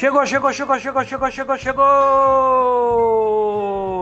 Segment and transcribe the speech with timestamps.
[0.00, 1.84] Chegou, chegou, chegou, chegou, chegou, chegou, chegou!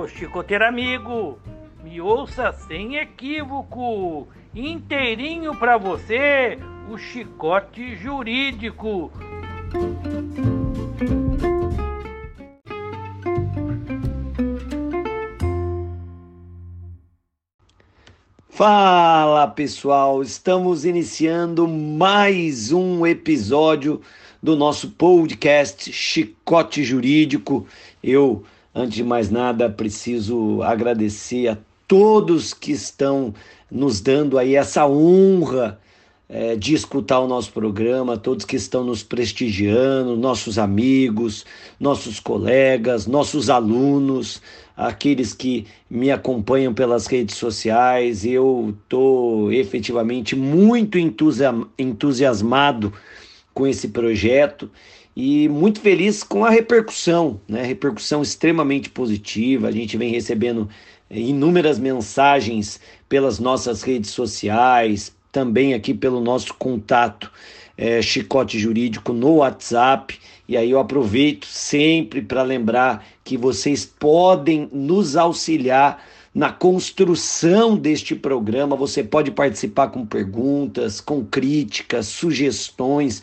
[0.06, 1.40] Chicoteiro amigo,
[1.82, 6.56] me ouça sem equívoco, inteirinho para você,
[6.88, 9.10] o chicote jurídico.
[18.48, 24.00] Fala pessoal, estamos iniciando mais um episódio
[24.42, 27.66] do nosso podcast Chicote Jurídico.
[28.02, 33.34] Eu, antes de mais nada, preciso agradecer a todos que estão
[33.70, 35.80] nos dando aí essa honra
[36.28, 41.46] é, de escutar o nosso programa, todos que estão nos prestigiando, nossos amigos,
[41.80, 44.42] nossos colegas, nossos alunos,
[44.76, 48.26] aqueles que me acompanham pelas redes sociais.
[48.26, 50.98] Eu estou efetivamente muito
[51.78, 52.92] entusiasmado
[53.58, 54.70] com esse projeto
[55.16, 57.64] e muito feliz com a repercussão, né?
[57.64, 59.66] Repercussão extremamente positiva.
[59.66, 60.68] A gente vem recebendo
[61.10, 67.32] inúmeras mensagens pelas nossas redes sociais, também aqui pelo nosso contato
[67.76, 70.16] é, Chicote Jurídico no WhatsApp.
[70.46, 76.00] E aí eu aproveito sempre para lembrar que vocês podem nos auxiliar
[76.32, 78.76] na construção deste programa.
[78.76, 83.20] Você pode participar com perguntas, com críticas, sugestões.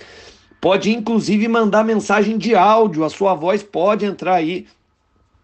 [0.66, 4.66] Pode inclusive mandar mensagem de áudio, a sua voz pode entrar aí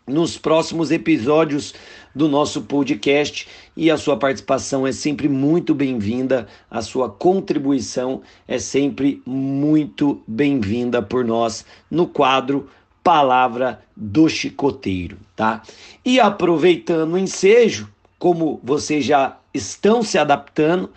[0.08, 1.75] nos próximos episódios
[2.16, 3.47] do nosso podcast.
[3.78, 11.03] E a sua participação é sempre muito bem-vinda, a sua contribuição é sempre muito bem-vinda
[11.03, 12.67] por nós no quadro
[13.03, 15.61] Palavra do Chicoteiro, tá?
[16.03, 20.89] E aproveitando o ensejo, como vocês já estão se adaptando,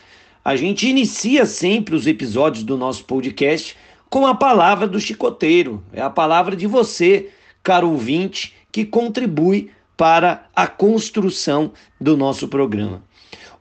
[0.42, 3.76] a gente inicia sempre os episódios do nosso podcast
[4.14, 7.30] com a palavra do chicoteiro, é a palavra de você,
[7.64, 13.02] caro ouvinte, que contribui para a construção do nosso programa.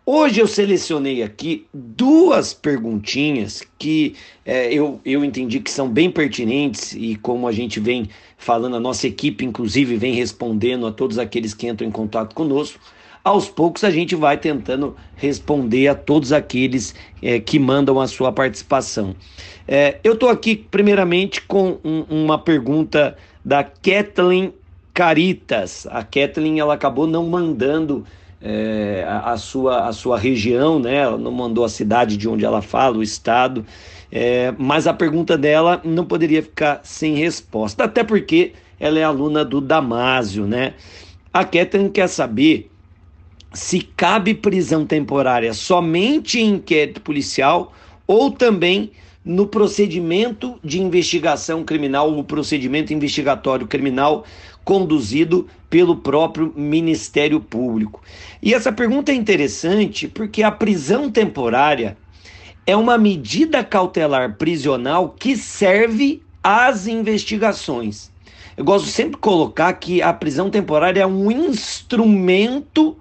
[0.06, 4.14] Hoje eu selecionei aqui duas perguntinhas que
[4.46, 8.08] é, eu, eu entendi que são bem pertinentes e como a gente vem
[8.38, 12.80] falando, a nossa equipe inclusive vem respondendo a todos aqueles que entram em contato conosco.
[13.26, 18.34] Aos poucos a gente vai tentando responder a todos aqueles é, que mandam a sua
[18.34, 19.16] participação.
[19.66, 24.54] É, eu estou aqui primeiramente com um, uma pergunta da Kathleen
[24.94, 25.88] Caritas.
[25.90, 28.06] A Kathleen ela acabou não mandando
[28.42, 30.98] é, a, a, sua, a sua região, né?
[30.98, 33.66] Ela não mandou a cidade de onde ela fala, o estado.
[34.12, 39.46] É, mas a pergunta dela não poderia ficar sem resposta, até porque ela é aluna
[39.46, 40.74] do Damásio, né?
[41.34, 42.70] A Kathleen quer saber
[43.54, 47.72] se cabe prisão temporária somente em inquérito policial
[48.08, 48.92] ou também
[49.24, 54.26] no procedimento de investigação criminal, o procedimento investigatório criminal
[54.66, 58.02] conduzido pelo próprio Ministério Público.
[58.42, 61.98] E essa pergunta é interessante porque a prisão temporária
[62.66, 68.12] é uma medida cautelar prisional que serve às investigações.
[68.56, 72.98] Eu gosto sempre de colocar que a prisão temporária é um instrumento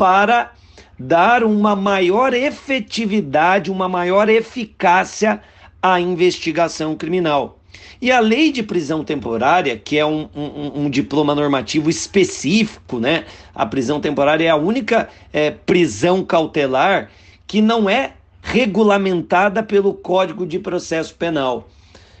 [0.00, 0.52] para
[0.98, 5.42] dar uma maior efetividade, uma maior eficácia
[5.82, 7.58] à investigação criminal.
[8.00, 13.26] E a lei de prisão temporária, que é um, um, um diploma normativo específico, né?
[13.54, 17.10] A prisão temporária é a única é, prisão cautelar
[17.46, 21.68] que não é regulamentada pelo Código de Processo Penal.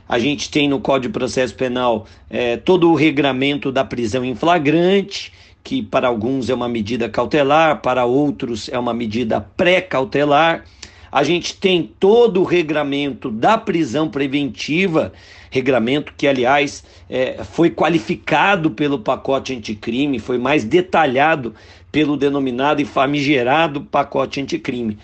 [0.06, 4.34] A gente tem no Código de Processo Penal é, todo o regramento da prisão em
[4.34, 5.32] flagrante,
[5.62, 10.64] que para alguns é uma medida cautelar, para outros é uma medida pré-cautelar.
[11.12, 15.12] A gente tem todo o regramento da prisão preventiva,
[15.50, 21.54] regramento que, aliás, é, foi qualificado pelo pacote anticrime, foi mais detalhado
[21.90, 24.98] pelo denominado e famigerado pacote anticrime.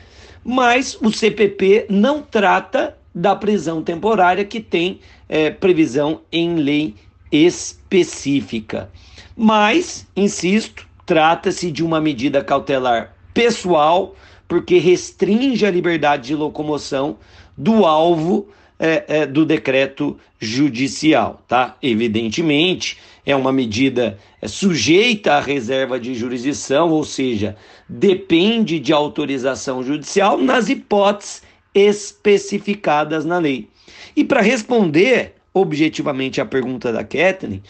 [0.45, 6.95] Mas o CPP não trata da prisão temporária que tem é, previsão em lei
[7.33, 8.89] específica.
[9.37, 14.17] Mas, insisto, trata-se de uma medida cautelar pessoal
[14.49, 17.19] porque restringe a liberdade de locomoção
[17.57, 18.49] do alvo
[18.79, 21.77] é, é, do decreto judicial, tá?
[21.83, 27.57] Evidentemente, é uma medida é, sujeita à reserva de jurisdição, ou seja,
[27.89, 31.43] depende de autorização judicial nas hipóteses
[31.75, 33.69] especificadas na lei.
[34.15, 37.63] E para responder objetivamente à pergunta da Kathleen,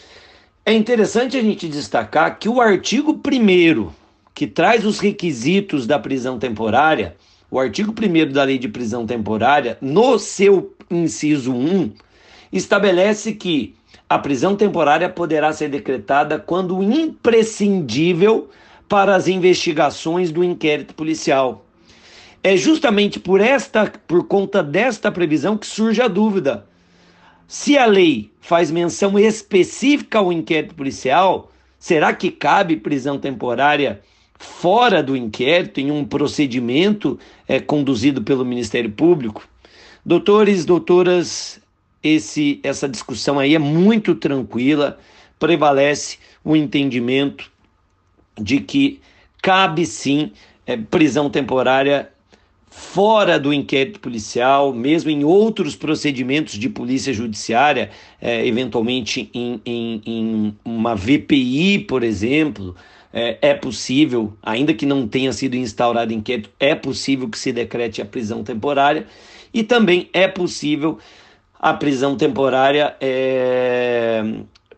[0.67, 3.89] é interessante a gente destacar que o artigo 1
[4.35, 7.15] que traz os requisitos da prisão temporária,
[7.49, 11.93] o artigo 1 da Lei de Prisão Temporária, no seu inciso 1,
[12.51, 13.75] estabelece que
[14.09, 18.49] a prisão temporária poderá ser decretada quando imprescindível
[18.89, 21.65] para as investigações do inquérito policial.
[22.43, 26.65] É justamente por esta, por conta desta previsão que surge a dúvida.
[27.47, 31.49] Se a lei faz menção específica ao inquérito policial,
[31.79, 34.01] será que cabe prisão temporária
[34.37, 37.17] fora do inquérito, em um procedimento
[37.47, 39.47] é, conduzido pelo Ministério Público?
[40.05, 41.61] Doutores, doutoras,
[42.03, 44.99] esse, essa discussão aí é muito tranquila,
[45.39, 47.49] prevalece o entendimento
[48.37, 48.99] de que
[49.41, 50.33] cabe sim
[50.65, 52.11] é, prisão temporária
[52.77, 57.89] fora do inquérito policial, mesmo em outros procedimentos de polícia judiciária,
[58.21, 62.75] é, eventualmente em, em, em, uma VPI, por exemplo,
[63.11, 67.99] é, é, possível, ainda que não tenha sido instaurado inquérito, é possível que se decrete
[67.99, 69.07] a prisão temporária
[69.51, 70.99] e também é possível
[71.59, 74.21] a prisão temporária é,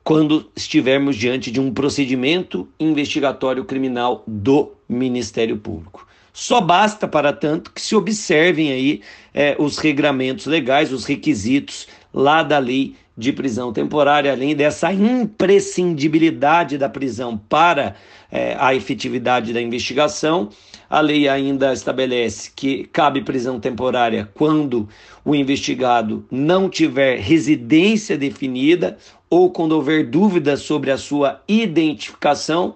[0.05, 6.07] quando estivermos diante de um procedimento investigatório criminal do Ministério Público.
[6.33, 9.01] Só basta, para tanto, que se observem aí
[9.33, 16.77] é, os regramentos legais, os requisitos lá da lei de prisão temporária, além dessa imprescindibilidade
[16.77, 17.95] da prisão para
[18.31, 20.49] é, a efetividade da investigação.
[20.89, 24.87] A lei ainda estabelece que cabe prisão temporária quando
[25.25, 28.97] o investigado não tiver residência definida
[29.29, 32.75] ou quando houver dúvidas sobre a sua identificação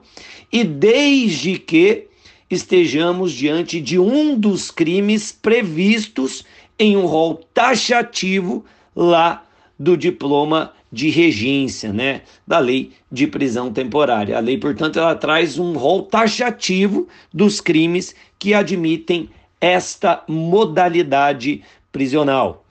[0.51, 2.07] e desde que
[2.53, 6.45] estejamos diante de um dos crimes previstos
[6.79, 8.63] em um rol taxativo
[8.95, 9.43] lá
[9.77, 14.37] do diploma de regência, né, da lei de prisão temporária.
[14.37, 19.29] A lei, portanto, ela traz um rol taxativo dos crimes que admitem
[19.59, 22.63] esta modalidade prisional.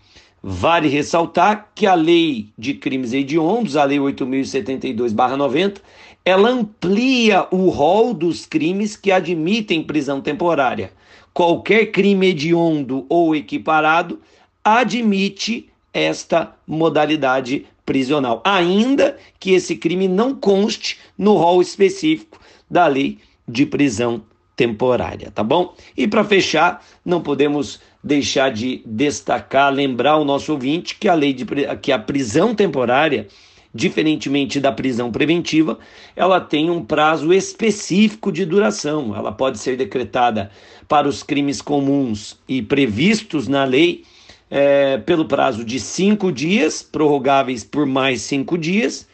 [0.43, 5.81] Vale ressaltar que a lei de crimes hediondos, a lei 8072/90,
[6.25, 10.93] ela amplia o rol dos crimes que admitem prisão temporária.
[11.35, 14.21] Qualquer crime hediondo ou equiparado
[14.65, 22.39] admite esta modalidade prisional, ainda que esse crime não conste no rol específico
[22.71, 24.23] da lei de prisão
[24.55, 25.75] temporária, tá bom?
[25.97, 31.33] E para fechar, não podemos deixar de destacar, lembrar o nosso ouvinte que a lei
[31.33, 31.45] de
[31.81, 33.27] que a prisão temporária
[33.75, 35.79] Diferentemente da prisão preventiva,
[36.15, 39.17] ela tem um prazo específico de duração.
[39.17, 40.51] Ela pode ser decretada
[40.87, 44.05] para os crimes comuns e previstos na lei
[44.51, 49.09] é, pelo prazo de cinco dias, prorrogáveis por mais cinco dias,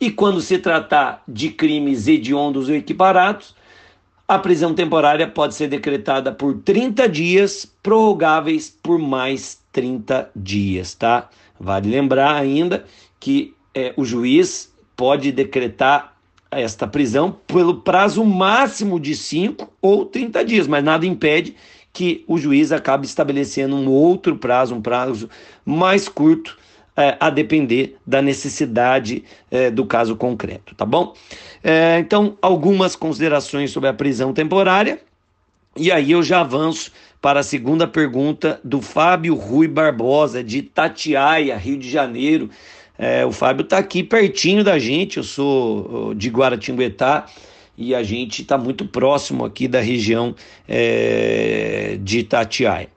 [0.00, 3.56] e quando se tratar de crimes hediondos ou equiparados,
[4.28, 11.28] a prisão temporária pode ser decretada por 30 dias, prorrogáveis por mais 30 dias, tá?
[11.58, 12.84] Vale lembrar ainda
[13.18, 16.14] que é, o juiz pode decretar
[16.50, 21.56] esta prisão pelo prazo máximo de 5 ou 30 dias, mas nada impede
[21.92, 25.28] que o juiz acabe estabelecendo um outro prazo, um prazo
[25.64, 26.56] mais curto,
[26.96, 31.12] é, a depender da necessidade é, do caso concreto, tá bom?
[31.62, 35.00] É, então, algumas considerações sobre a prisão temporária,
[35.76, 41.56] e aí eu já avanço para a segunda pergunta do Fábio Rui Barbosa, de Tatiaia,
[41.56, 42.48] Rio de Janeiro.
[42.98, 47.26] É, o Fábio está aqui pertinho da gente, eu sou de Guaratinguetá
[47.76, 50.34] e a gente está muito próximo aqui da região
[50.68, 52.88] é, de Itatiaia.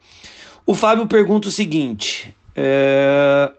[0.66, 3.52] O Fábio pergunta o seguinte: é,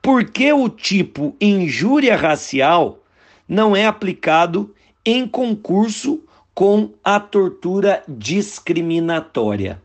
[0.00, 3.02] por que o tipo injúria racial
[3.48, 4.72] não é aplicado
[5.04, 6.22] em concurso
[6.54, 9.82] com a tortura discriminatória?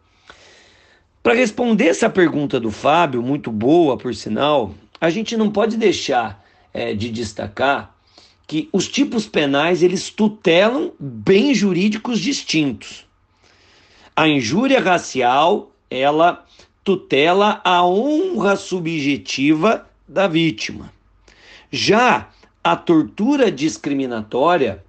[1.23, 6.43] Para responder essa pergunta do Fábio, muito boa por sinal, a gente não pode deixar
[6.73, 7.95] é, de destacar
[8.47, 13.05] que os tipos penais eles tutelam bens jurídicos distintos.
[14.15, 16.45] A injúria racial, ela
[16.83, 20.93] tutela a honra subjetiva da vítima.
[21.71, 22.29] Já
[22.63, 24.83] a tortura discriminatória,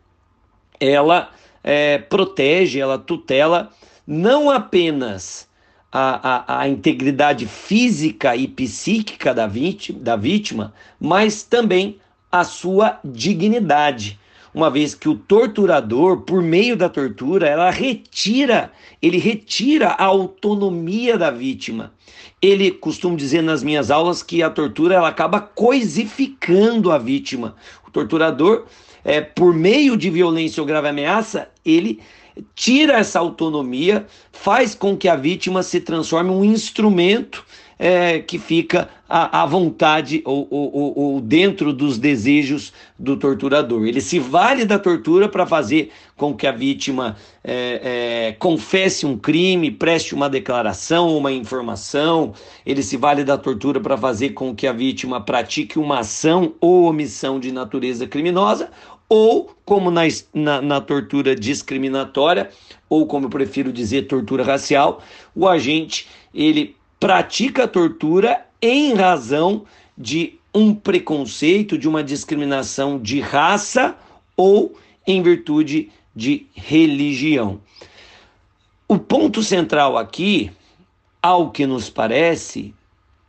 [0.79, 1.31] ela
[1.65, 3.73] é, protege, ela tutela
[4.07, 5.49] não apenas
[5.91, 11.99] a, a, a integridade física e psíquica da vítima, da vítima, mas também
[12.31, 14.19] a sua dignidade.
[14.53, 21.19] Uma vez que o torturador, por meio da tortura, ela retira, ele retira a autonomia
[21.19, 21.93] da vítima.
[22.41, 27.55] Ele costuma dizer nas minhas aulas que a tortura ela acaba coisificando a vítima.
[27.87, 28.65] O torturador,
[29.05, 32.01] é, por meio de violência ou grave ameaça, ele
[32.55, 37.45] tira essa autonomia, faz com que a vítima se transforme um instrumento
[37.79, 43.87] é, que fica à, à vontade ou, ou, ou, dentro dos desejos do torturador.
[43.87, 49.19] Ele se vale da tortura para fazer com que a vítima é, é, confesse um
[49.19, 52.33] crime, preste uma declaração, uma informação.
[52.65, 56.85] Ele se vale da tortura para fazer com que a vítima pratique uma ação ou
[56.85, 58.71] omissão de natureza criminosa,
[59.09, 60.03] ou, como na,
[60.35, 62.51] na, na tortura discriminatória,
[62.89, 65.03] ou como eu prefiro dizer, tortura racial,
[65.35, 69.65] o agente ele pratica a tortura em razão
[69.97, 73.97] de um preconceito, de uma discriminação de raça
[74.37, 77.61] ou em virtude de religião.
[78.89, 80.51] O ponto central aqui,
[81.21, 82.75] ao que nos parece,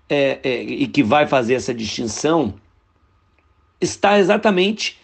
[0.09, 2.53] é, é, e que vai fazer essa distinção,
[3.81, 4.97] está exatamente,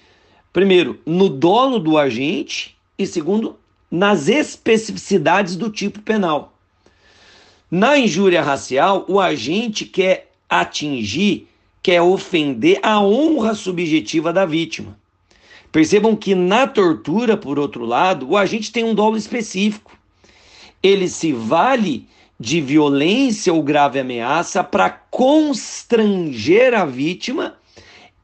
[0.54, 3.58] primeiro, no dolo do agente e, segundo,
[3.90, 6.54] nas especificidades do tipo penal.
[7.70, 11.48] Na injúria racial, o agente quer atingir,
[11.82, 14.96] quer ofender a honra subjetiva da vítima.
[15.72, 19.98] Percebam que na tortura, por outro lado, o agente tem um dolo específico.
[20.84, 22.08] Ele se vale
[22.40, 27.56] de violência ou grave ameaça para constranger a vítima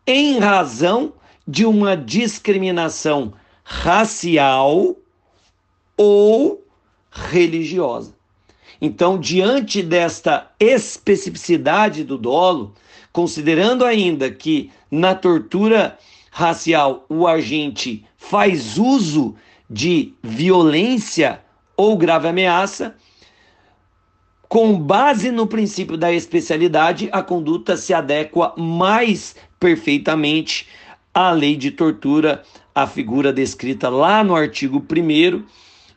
[0.05, 1.13] em razão
[1.49, 4.95] de uma discriminação racial
[5.97, 6.63] ou
[7.09, 8.13] religiosa.
[8.79, 12.75] Então, diante desta especificidade do dolo,
[13.11, 15.97] considerando ainda que na tortura
[16.29, 19.35] racial o agente faz uso
[19.67, 21.41] de violência
[21.75, 22.95] ou grave ameaça,
[24.47, 30.67] com base no princípio da especialidade, a conduta se adequa mais perfeitamente
[31.13, 35.43] à lei de tortura, a figura descrita lá no artigo 1,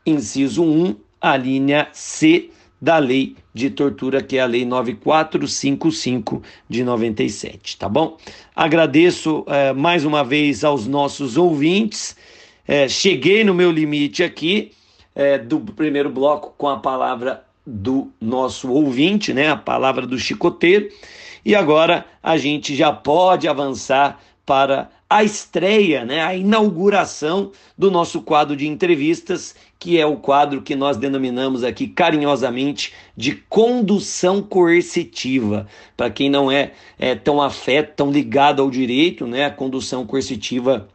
[0.06, 2.50] inciso 1, a linha C
[2.80, 8.16] da lei de tortura, que é a lei 9455 de 97, tá bom?
[8.56, 12.16] Agradeço é, mais uma vez aos nossos ouvintes.
[12.66, 14.72] É, cheguei no meu limite aqui
[15.14, 19.48] é, do primeiro bloco com a palavra do nosso ouvinte, né?
[19.48, 20.88] A palavra do chicoteiro.
[21.44, 28.22] E agora a gente já pode avançar para a estreia, né, a inauguração do nosso
[28.22, 35.66] quadro de entrevistas, que é o quadro que nós denominamos aqui carinhosamente de condução coercitiva.
[35.98, 40.88] Para quem não é, é tão afeto, tão ligado ao direito, né, a condução coercitiva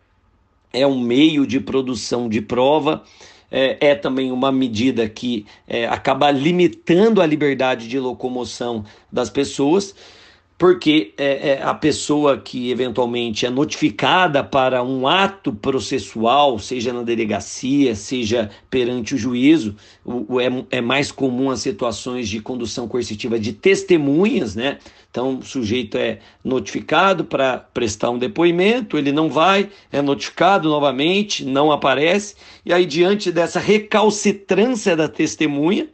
[0.73, 3.03] é um meio de produção de prova.
[3.51, 9.95] É, é, também uma medida que é, acaba limitando a liberdade de locomoção das pessoas
[10.57, 17.03] porque é, é, a pessoa que eventualmente é notificada para um ato processual, seja na
[17.03, 22.87] delegacia, seja perante o juízo, o, o é, é, mais comum as situações de condução
[22.87, 24.79] coercitiva de testemunhas, né?
[25.11, 31.45] Então, o sujeito é notificado para prestar um depoimento, ele não vai, é notificado novamente,
[31.45, 32.35] não aparece,
[32.65, 35.87] e aí, diante dessa recalcitrância da testemunha,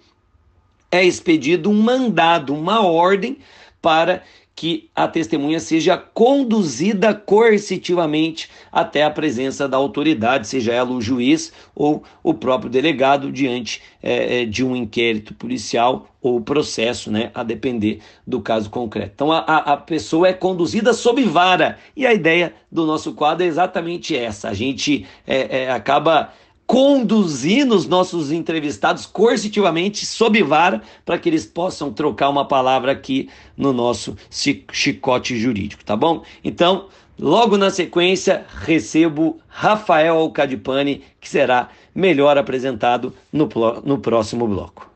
[0.89, 3.38] é expedido um mandado, uma ordem
[3.82, 4.24] para
[4.55, 11.51] que a testemunha seja conduzida coercitivamente até a presença da autoridade, seja ela o juiz
[11.75, 18.00] ou o próprio delegado, diante é, de um inquérito policial ou processo, né, a depender
[18.25, 19.12] do caso concreto.
[19.15, 23.48] Então a, a pessoa é conduzida sob vara e a ideia do nosso quadro é
[23.48, 24.50] exatamente essa.
[24.50, 26.31] A gente é, é, acaba
[26.65, 33.29] conduzindo os nossos entrevistados coercitivamente sob vara para que eles possam trocar uma palavra aqui
[33.55, 36.24] no nosso chicote jurídico, tá bom?
[36.43, 36.88] Então,
[37.20, 43.48] logo na sequência, recebo Rafael Alcadipani, que será melhor apresentado no,
[43.84, 44.92] no próximo bloco.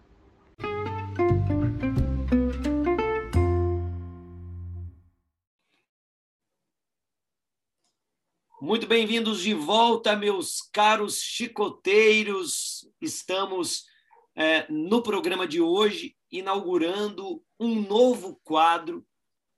[8.60, 12.90] Muito bem-vindos de volta, meus caros chicoteiros.
[13.00, 13.84] Estamos
[14.36, 19.06] é, no programa de hoje inaugurando um novo quadro,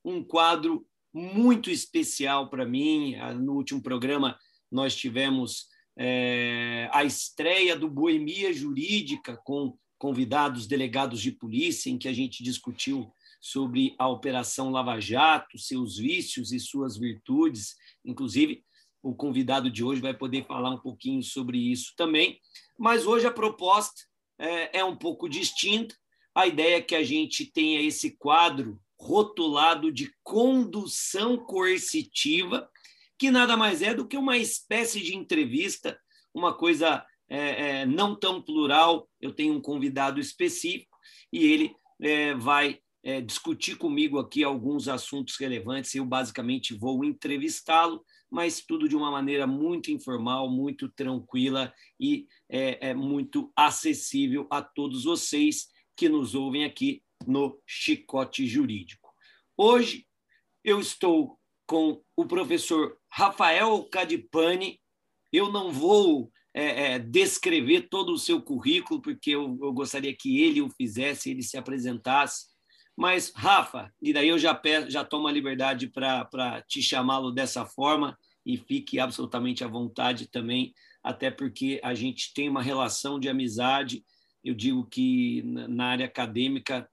[0.04, 3.16] um quadro muito especial para mim.
[3.16, 4.38] Ah, no último programa,
[4.70, 12.10] nós tivemos é, a estreia do Boemia Jurídica com convidados delegados de polícia, em que
[12.10, 18.62] a gente discutiu sobre a Operação Lava Jato, seus vícios e suas virtudes, inclusive
[19.02, 22.40] o convidado de hoje vai poder falar um pouquinho sobre isso também.
[22.78, 24.02] Mas hoje a proposta
[24.38, 25.96] é, é um pouco distinta.
[26.36, 32.70] A ideia é que a gente tenha esse quadro rotulado de condução coercitiva,
[33.18, 36.00] que nada mais é do que uma espécie de entrevista,
[36.34, 39.10] uma coisa é, é, não tão plural.
[39.22, 40.98] Eu tenho um convidado específico
[41.32, 45.96] e ele é, vai é, discutir comigo aqui alguns assuntos relevantes.
[45.96, 52.90] Eu basicamente vou entrevistá-lo, mas tudo de uma maneira muito informal, muito tranquila e é,
[52.90, 59.10] é muito acessível a todos vocês que nos ouvem aqui no Chicote Jurídico.
[59.58, 60.06] Hoje
[60.64, 64.80] eu estou com o professor Rafael Cadipani.
[65.32, 70.42] Eu não vou é, é, descrever todo o seu currículo, porque eu, eu, gostaria que
[70.42, 72.48] ele o fizesse, ele se apresentasse.
[73.00, 77.66] Mas, Rafa, e daí eu já, peço, já tomo a liberdade para te chamá-lo dessa
[77.66, 83.30] forma e fique absolutamente à vontade também, até porque a gente tem uma relação de
[83.30, 84.04] amizade.
[84.44, 86.90] Eu digo que na área acadêmica,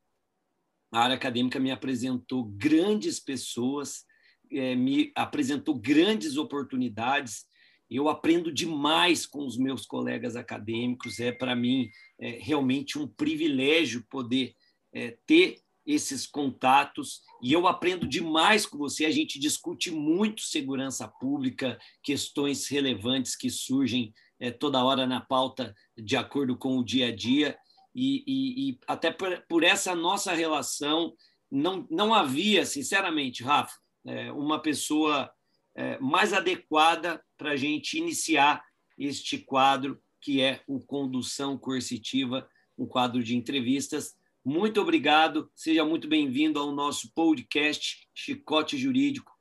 [0.93, 4.05] a área acadêmica me apresentou grandes pessoas,
[4.53, 7.47] é, me apresentou grandes oportunidades
[7.89, 11.21] eu aprendo demais com os meus colegas acadêmicos.
[11.21, 14.57] É para mim é, realmente um privilégio poder
[14.93, 19.05] é, ter esses contatos e eu aprendo demais com você.
[19.05, 25.75] A gente discute muito segurança pública, questões relevantes que surgem é, toda hora na pauta
[25.97, 27.57] de acordo com o dia a dia
[27.95, 31.14] e, e, e até por, por, essa nossa relação
[31.50, 33.75] não, não havia, sinceramente, Rafa,
[34.05, 35.31] é, uma pessoa
[35.75, 38.62] é, mais adequada para a gente iniciar
[38.99, 44.14] este quadro, que é o Condução Coercitiva, um quadro de entrevistas.
[44.49, 49.33] Muito obrigado, seja muito bem-vindo ao nosso podcast Chicote Jurídico.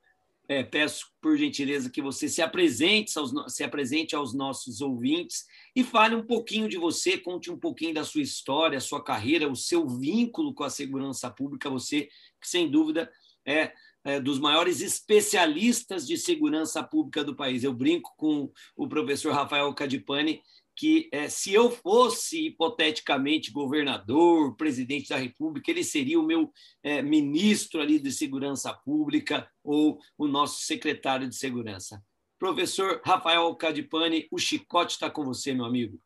[0.49, 5.45] É, peço, por gentileza, que você se apresente, aos, se apresente aos nossos ouvintes
[5.75, 9.55] e fale um pouquinho de você, conte um pouquinho da sua história, sua carreira, o
[9.55, 12.09] seu vínculo com a segurança pública, você
[12.41, 13.07] que, sem dúvida,
[13.45, 13.73] é
[14.05, 17.63] é, dos maiores especialistas de segurança pública do país.
[17.63, 20.41] Eu brinco com o professor Rafael Cadipani
[20.75, 26.51] que é, se eu fosse hipoteticamente governador, presidente da República, ele seria o meu
[26.83, 32.01] é, ministro ali de segurança pública ou o nosso secretário de segurança.
[32.37, 35.97] Professor Rafael Cadipani, o chicote está com você, meu amigo.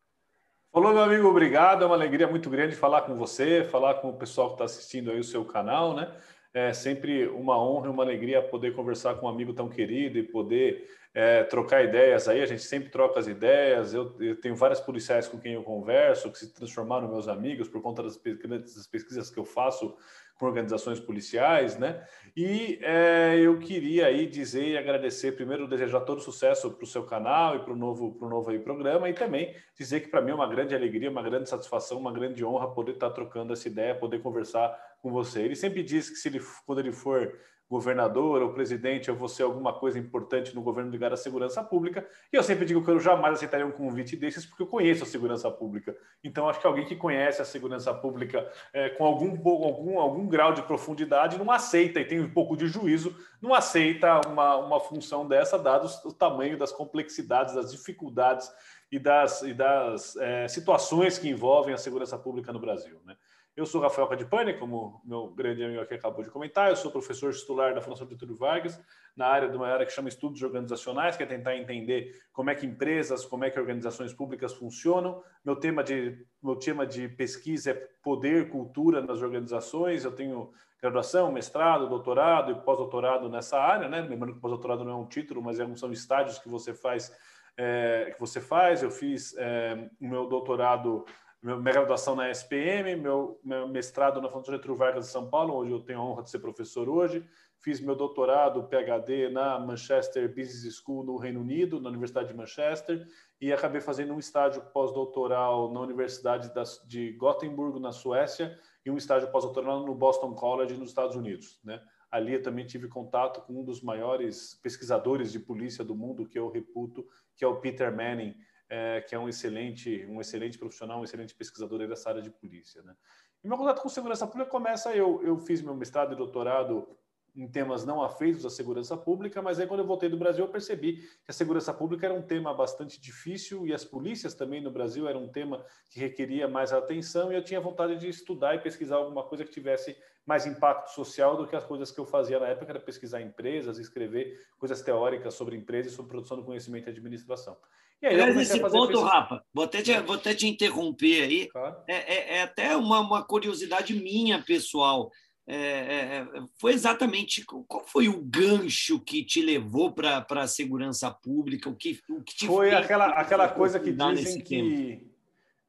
[0.71, 1.83] Falou, meu amigo, obrigado.
[1.83, 5.09] É uma alegria muito grande falar com você, falar com o pessoal que está assistindo
[5.09, 6.15] aí o seu canal, né?
[6.53, 10.23] É sempre uma honra e uma alegria poder conversar com um amigo tão querido e
[10.23, 12.41] poder é, trocar ideias aí.
[12.41, 13.93] A gente sempre troca as ideias.
[13.93, 17.81] Eu, eu, tenho vários policiais com quem eu converso que se transformaram meus amigos por
[17.81, 19.95] conta das pesquisas que eu faço
[20.39, 22.01] com organizações policiais, né?
[22.35, 27.03] E é, eu queria aí dizer e agradecer, primeiro, desejar todo sucesso para o seu
[27.03, 30.31] canal e para o novo, pro novo aí programa, e também dizer que para mim
[30.31, 33.93] é uma grande alegria, uma grande satisfação, uma grande honra poder estar trocando essa ideia,
[33.93, 35.41] poder conversar com você.
[35.41, 37.37] Ele sempre diz que se ele, quando ele for
[37.69, 42.07] governador ou presidente, eu vou ser alguma coisa importante no governo ligado à segurança pública.
[42.33, 45.05] E eu sempre digo que eu jamais aceitaria um convite desses, porque eu conheço a
[45.05, 45.95] segurança pública.
[46.23, 50.51] Então, acho que alguém que conhece a segurança pública é, com algum, algum, algum grau
[50.51, 55.27] de profundidade não aceita, e tem um pouco de juízo, não aceita uma, uma função
[55.27, 58.51] dessa, dado o tamanho das complexidades, das dificuldades
[58.91, 62.99] e das, e das é, situações que envolvem a segurança pública no Brasil.
[63.05, 63.15] Né?
[63.59, 66.69] Eu sou Rafael Cadipani, como meu grande amigo aqui acabou de comentar.
[66.69, 68.81] Eu sou professor titular da Fundação Getúlio Vargas,
[69.17, 72.55] na área de uma área que chama Estudos Organizacionais, que é tentar entender como é
[72.55, 75.21] que empresas, como é que organizações públicas funcionam.
[75.43, 80.05] Meu tema de, meu tema de pesquisa é poder, cultura nas organizações.
[80.05, 83.99] Eu tenho graduação, mestrado, doutorado e pós-doutorado nessa área, né?
[83.99, 87.13] Lembrando que pós-doutorado não é um título, mas é são estágios que você faz.
[87.57, 88.81] É, que você faz.
[88.81, 91.03] Eu fiz é, o meu doutorado
[91.41, 95.71] minha graduação na SPM, meu, meu mestrado na Fundação Getúlio Vargas de São Paulo, onde
[95.71, 97.25] eu tenho a honra de ser professor hoje.
[97.61, 103.05] Fiz meu doutorado, PhD, na Manchester Business School, no Reino Unido, na Universidade de Manchester,
[103.39, 106.51] e acabei fazendo um estágio pós-doutoral na Universidade
[106.85, 111.59] de Gothenburg, na Suécia, e um estágio pós-doutoral no Boston College, nos Estados Unidos.
[111.63, 111.81] Né?
[112.09, 116.39] Ali eu também tive contato com um dos maiores pesquisadores de polícia do mundo, que
[116.39, 118.35] eu reputo, que é o Peter Manning,
[118.69, 122.81] é, que é um excelente, um excelente profissional, um excelente pesquisador dessa área de polícia.
[122.83, 122.95] Né?
[123.43, 126.87] E meu contato com segurança pública começa, eu, eu fiz meu mestrado e doutorado
[127.35, 130.51] em temas não afeitos à segurança pública, mas aí quando eu voltei do Brasil eu
[130.51, 134.71] percebi que a segurança pública era um tema bastante difícil e as polícias também no
[134.71, 138.59] Brasil era um tema que requeria mais atenção e eu tinha vontade de estudar e
[138.59, 142.39] pesquisar alguma coisa que tivesse mais impacto social do que as coisas que eu fazia
[142.39, 146.87] na época, era pesquisar empresas, escrever coisas teóricas sobre empresas e sobre produção do conhecimento
[146.87, 147.57] e administração.
[148.01, 151.47] E aí, Mas esse ponto, Rafa, vou até, te, vou até te interromper aí.
[151.49, 151.75] Claro.
[151.85, 155.11] É, é, é, até uma, uma curiosidade minha, pessoal.
[155.51, 161.09] É, é, é foi exatamente qual foi o gancho que te levou para a segurança
[161.09, 161.69] pública?
[161.69, 165.08] O que, o que foi aquela, aquela coisa que dizem que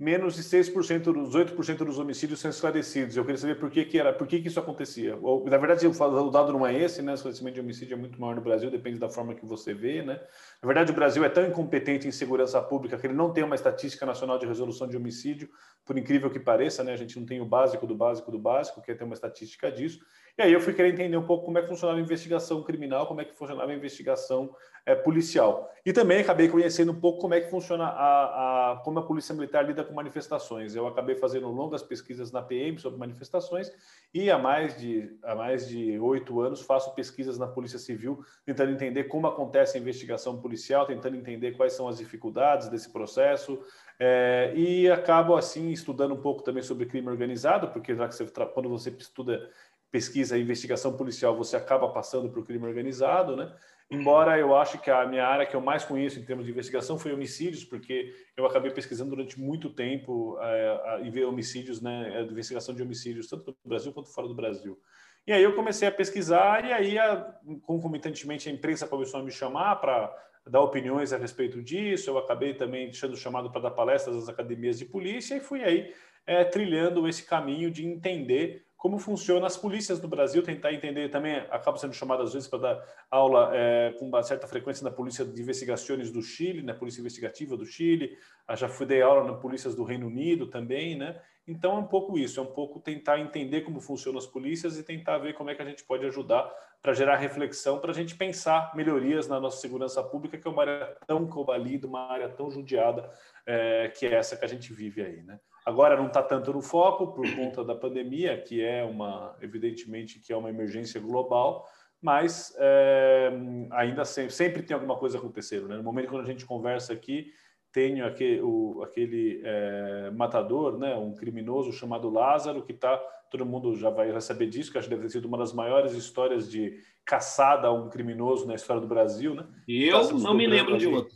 [0.00, 3.18] menos de 6% dos 8% dos homicídios são esclarecidos.
[3.18, 5.14] Eu queria saber por que, que era, por que, que isso acontecia.
[5.20, 7.12] Ou, na verdade, o dado não é esse, né?
[7.12, 10.02] O esclarecimento de homicídio é muito maior no Brasil, depende da forma que você vê,
[10.02, 10.18] né?
[10.62, 13.54] Na verdade, o Brasil é tão incompetente em segurança pública que ele não tem uma
[13.54, 15.50] estatística nacional de resolução de homicídio,
[15.84, 16.94] por incrível que pareça, né?
[16.94, 19.70] A gente não tem o básico do básico do básico, que é ter uma estatística
[19.70, 20.00] disso.
[20.38, 23.06] E aí eu fui querer entender um pouco como é que funcionava a investigação criminal,
[23.06, 24.54] como é que funcionava a investigação
[24.86, 25.70] é, policial.
[25.84, 29.34] E também acabei conhecendo um pouco como é que funciona a, a, como a Polícia
[29.34, 30.74] Militar lida com manifestações.
[30.74, 33.70] Eu acabei fazendo longas pesquisas na PM sobre manifestações
[34.12, 38.72] e há mais de há mais de oito anos faço pesquisas na Polícia Civil, tentando
[38.72, 43.62] entender como acontece a investigação policial, tentando entender quais são as dificuldades desse processo.
[44.02, 48.24] É, e acabo assim estudando um pouco também sobre crime organizado, porque já que você,
[48.54, 49.50] quando você estuda
[49.90, 53.52] pesquisa e investigação policial, você acaba passando para o crime organizado, né?
[53.90, 56.96] Embora eu acho que a minha área que eu mais conheço em termos de investigação
[56.96, 62.22] foi homicídios, porque eu acabei pesquisando durante muito tempo é, e ver homicídios, né, a
[62.22, 64.78] investigação de homicídios, tanto no Brasil quanto fora do Brasil.
[65.26, 69.30] E aí eu comecei a pesquisar e aí, a, concomitantemente, a imprensa começou a me
[69.32, 72.10] chamar para dar opiniões a respeito disso.
[72.10, 75.92] Eu acabei também sendo chamado para dar palestras às academias de polícia e fui aí
[76.26, 81.36] é, trilhando esse caminho de entender como funcionam as polícias do Brasil, tentar entender também,
[81.50, 85.22] acabo sendo chamado às vezes para dar aula é, com uma certa frequência na Polícia
[85.22, 88.16] de Investigações do Chile, na Polícia Investigativa do Chile,
[88.48, 91.20] ah, já fui dar aula na Polícias do Reino Unido também, né?
[91.46, 94.82] Então é um pouco isso, é um pouco tentar entender como funcionam as polícias e
[94.82, 98.16] tentar ver como é que a gente pode ajudar para gerar reflexão, para a gente
[98.16, 102.50] pensar melhorias na nossa segurança pública, que é uma área tão cobalida, uma área tão
[102.50, 103.10] judiada,
[103.44, 105.38] é, que é essa que a gente vive aí, né?
[105.64, 110.32] Agora não está tanto no foco por conta da pandemia, que é uma, evidentemente, que
[110.32, 111.66] é uma emergência global,
[112.00, 113.30] mas é,
[113.72, 115.68] ainda sempre, sempre, tem alguma coisa acontecendo.
[115.68, 115.76] Né?
[115.76, 117.30] No momento quando a gente conversa aqui,
[117.72, 120.94] tem aquele, o, aquele é, matador, né?
[120.96, 122.96] um criminoso chamado Lázaro, que está,
[123.30, 125.92] todo mundo já vai saber disso, que acho que deve ter sido uma das maiores
[125.92, 129.34] histórias de caçada a um criminoso na história do Brasil.
[129.34, 129.46] Né?
[129.68, 131.14] Eu tá não me lembro de outro.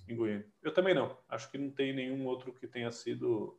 [0.62, 1.16] Eu também não.
[1.28, 3.58] Acho que não tem nenhum outro que tenha sido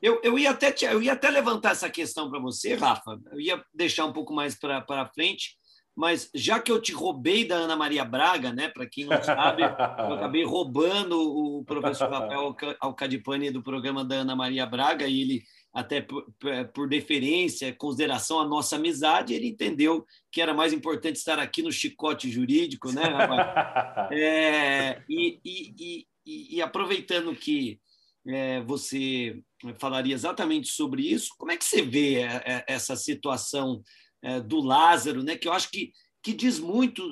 [0.00, 3.64] eu, eu, ia até, eu ia até levantar essa questão para você, Rafa, eu ia
[3.74, 5.56] deixar um pouco mais para frente,
[5.96, 8.68] mas já que eu te roubei da Ana Maria Braga, né?
[8.68, 14.36] Para quem não sabe, eu acabei roubando o professor Rafael Alcadipani do programa da Ana
[14.36, 15.42] Maria Braga, e ele,
[15.74, 16.24] até por,
[16.72, 21.72] por deferência, consideração à nossa amizade, ele entendeu que era mais importante estar aqui no
[21.72, 24.08] chicote jurídico, né, Rafa?
[24.14, 27.80] É, e, e, e, e aproveitando que
[28.28, 29.42] é, você
[29.78, 31.34] falaria exatamente sobre isso.
[31.38, 33.82] Como é que você vê é, é, essa situação
[34.22, 35.36] é, do Lázaro, né?
[35.36, 37.02] que eu acho que, que diz muito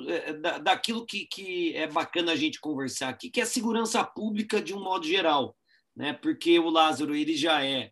[0.63, 4.73] daquilo que, que é bacana a gente conversar aqui, que é a segurança pública de
[4.73, 5.57] um modo geral,
[5.95, 6.13] né?
[6.13, 7.91] porque o Lázaro ele já é,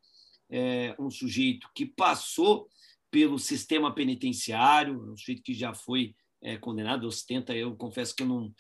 [0.50, 2.68] é um sujeito que passou
[3.10, 6.14] pelo sistema penitenciário, um sujeito que já foi
[6.46, 8.54] é, condenado, ostenta, eu confesso que eu não,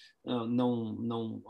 [0.47, 1.43] não, não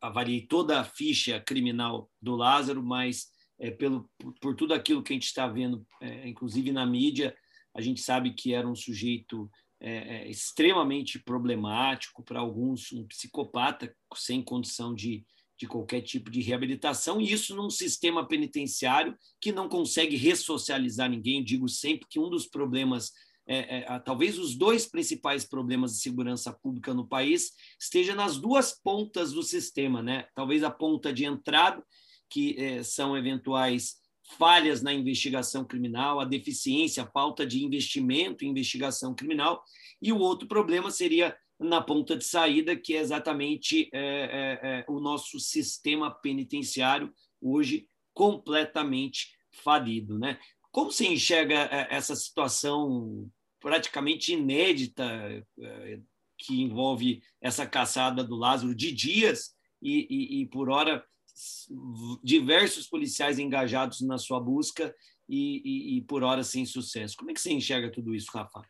[0.00, 3.26] avaliei toda a ficha criminal do Lázaro, mas
[3.60, 7.36] é, pelo, por, tudo aquilo que a gente está vendo, é, inclusive na mídia,
[7.76, 13.94] a gente sabe que era um sujeito é, é extremamente problemático, para alguns, um psicopata
[14.14, 15.26] sem condição de,
[15.60, 21.44] de qualquer tipo de reabilitação, e isso num sistema penitenciário que não consegue ressocializar ninguém.
[21.44, 23.12] digo sempre que um dos problemas
[23.54, 28.72] é, é, talvez os dois principais problemas de segurança pública no país esteja nas duas
[28.72, 30.26] pontas do sistema, né?
[30.34, 31.82] Talvez a ponta de entrada
[32.30, 33.96] que é, são eventuais
[34.38, 39.62] falhas na investigação criminal, a deficiência, a falta de investimento em investigação criminal,
[40.00, 44.84] e o outro problema seria na ponta de saída, que é exatamente é, é, é
[44.88, 50.18] o nosso sistema penitenciário, hoje completamente falido.
[50.18, 50.38] Né?
[50.70, 53.30] Como você enxerga essa situação
[53.62, 55.04] praticamente inédita
[55.60, 55.98] é,
[56.36, 61.04] que envolve essa caçada do Lázaro de dias e, e, e por hora
[62.22, 64.94] diversos policiais engajados na sua busca
[65.28, 67.16] e, e, e, por hora sem sucesso.
[67.16, 68.60] Como é que você enxerga tudo isso, Rafa?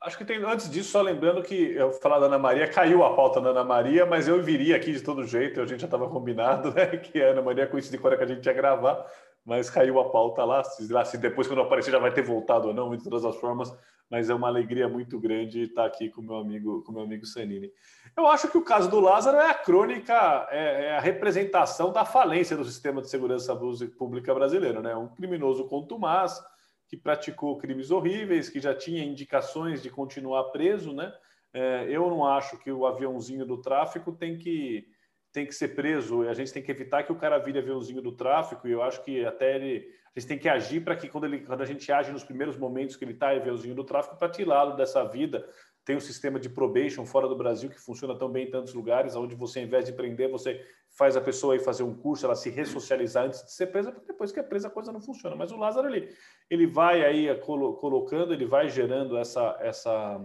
[0.00, 3.14] Acho que tem, antes disso, só lembrando que eu falar da Ana Maria, caiu a
[3.14, 6.08] pauta da Ana Maria, mas eu viria aqui de todo jeito, a gente já estava
[6.08, 6.86] combinado, né?
[6.98, 9.06] Que a Ana Maria coincidiu com a hora que a gente ia gravar,
[9.44, 10.62] mas caiu a pauta lá.
[10.64, 13.36] Se, lá, se depois, quando aparecer, já vai ter voltado ou não, de todas as
[13.36, 13.72] formas,
[14.12, 17.72] mas é uma alegria muito grande estar aqui com meu amigo, com meu amigo Sanini.
[18.14, 22.04] Eu acho que o caso do Lázaro é a crônica, é, é, a representação da
[22.04, 23.58] falência do sistema de segurança
[23.96, 24.94] pública brasileiro, né?
[24.94, 26.38] Um criminoso contumaz
[26.86, 31.10] que praticou crimes horríveis, que já tinha indicações de continuar preso, né?
[31.54, 34.86] É, eu não acho que o aviãozinho do tráfico tem que
[35.32, 38.12] tem que ser preso, a gente tem que evitar que o cara vire aviãozinho do
[38.12, 39.88] tráfico, e eu acho que até ele.
[40.14, 42.56] A gente tem que agir para que quando, ele, quando a gente age nos primeiros
[42.58, 45.48] momentos que ele está aviãozinho do tráfico, para tirá-lo dessa vida.
[45.84, 49.16] Tem um sistema de probation fora do Brasil que funciona tão bem em tantos lugares,
[49.16, 50.64] onde você, ao invés de prender, você
[50.96, 54.06] faz a pessoa aí fazer um curso, ela se ressocializar antes de ser presa, porque
[54.06, 55.34] depois que é presa a coisa não funciona.
[55.34, 56.14] Mas o Lázaro, ele,
[56.48, 59.56] ele vai aí colocando, ele vai gerando essa.
[59.60, 60.20] essa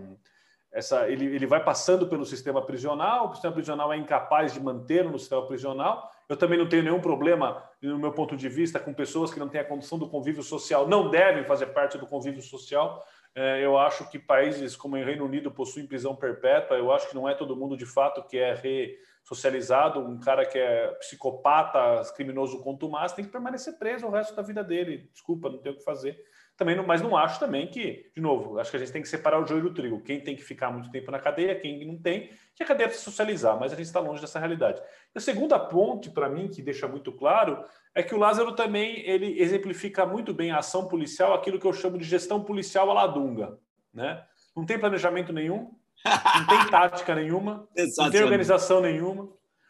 [0.70, 5.10] essa, ele, ele vai passando pelo sistema prisional, o sistema prisional é incapaz de mantê-lo
[5.10, 6.12] no sistema prisional.
[6.30, 9.48] Eu também não tenho nenhum problema, no meu ponto de vista, com pessoas que não
[9.48, 13.02] têm a condição do convívio social, não devem fazer parte do convívio social.
[13.34, 16.76] É, eu acho que países como o Reino Unido possuem prisão perpétua.
[16.76, 20.00] Eu acho que não é todo mundo de fato que é ressocializado.
[20.00, 24.64] Um cara que é psicopata, criminoso contumaz, tem que permanecer preso o resto da vida
[24.64, 25.10] dele.
[25.14, 26.20] Desculpa, não tenho o que fazer.
[26.58, 29.08] Também não, mas não acho também que, de novo, acho que a gente tem que
[29.08, 30.02] separar o joio do trigo.
[30.02, 33.12] Quem tem que ficar muito tempo na cadeia, quem não tem, que a cadeia precisa
[33.12, 34.82] socializar, mas a gente está longe dessa realidade.
[35.16, 39.40] a segunda ponte, para mim, que deixa muito claro, é que o Lázaro também ele
[39.40, 43.60] exemplifica muito bem a ação policial, aquilo que eu chamo de gestão policial à ladunga.
[43.94, 44.24] Né?
[44.56, 45.72] Não tem planejamento nenhum,
[46.04, 47.68] não tem tática nenhuma,
[48.00, 49.30] não tem organização nenhuma.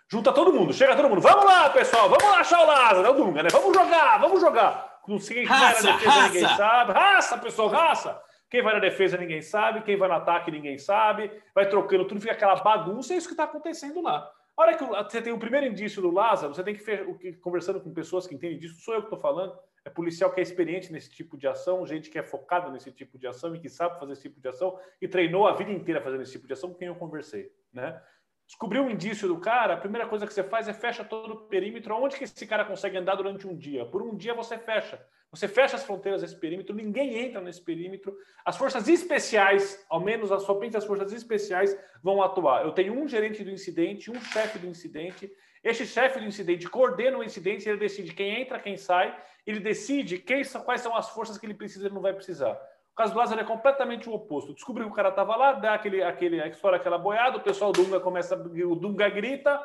[0.09, 3.09] Junta todo mundo, chega todo mundo, vamos lá, pessoal, vamos lá achar o Lázaro, é
[3.09, 3.49] o Dunga, né?
[3.51, 4.96] Vamos jogar, vamos jogar.
[5.07, 6.33] Não sei quem raça, vai na defesa, raça.
[6.33, 6.91] ninguém sabe.
[6.91, 8.23] Raça, pessoal, raça!
[8.49, 9.81] Quem vai na defesa, ninguém sabe.
[9.81, 11.31] Quem vai no ataque, ninguém sabe.
[11.53, 13.13] Vai trocando tudo, fica aquela bagunça.
[13.13, 14.31] É isso que está acontecendo lá.
[14.55, 17.93] A hora que você tem o primeiro indício do Lázaro, você tem que conversando com
[17.93, 18.81] pessoas que entendem disso.
[18.81, 19.57] Sou eu que estou falando.
[19.85, 23.17] É policial que é experiente nesse tipo de ação, gente que é focada nesse tipo
[23.17, 26.01] de ação e que sabe fazer esse tipo de ação e treinou a vida inteira
[26.01, 28.01] fazendo esse tipo de ação com quem eu conversei, né?
[28.47, 31.37] Descobriu um indício do cara, a primeira coisa que você faz é fecha todo o
[31.47, 31.93] perímetro.
[31.95, 33.85] Onde que esse cara consegue andar durante um dia?
[33.85, 35.05] Por um dia você fecha.
[35.29, 38.17] Você fecha as fronteiras desse perímetro, ninguém entra nesse perímetro.
[38.45, 42.63] As forças especiais, ao menos somente as forças especiais, vão atuar.
[42.63, 45.29] Eu tenho um gerente do incidente, um chefe do incidente.
[45.61, 49.13] Este chefe do incidente coordena o incidente, ele decide quem entra, quem sai,
[49.45, 52.57] ele decide quem, quais são as forças que ele precisa e não vai precisar.
[52.97, 54.55] Caso do Lázaro é completamente o oposto.
[54.55, 57.83] Descobriu que o cara estava lá, dá aquele, aquele, estoura aquela boiada, o pessoal do
[57.83, 59.63] Dunga começa, o Dunga grita,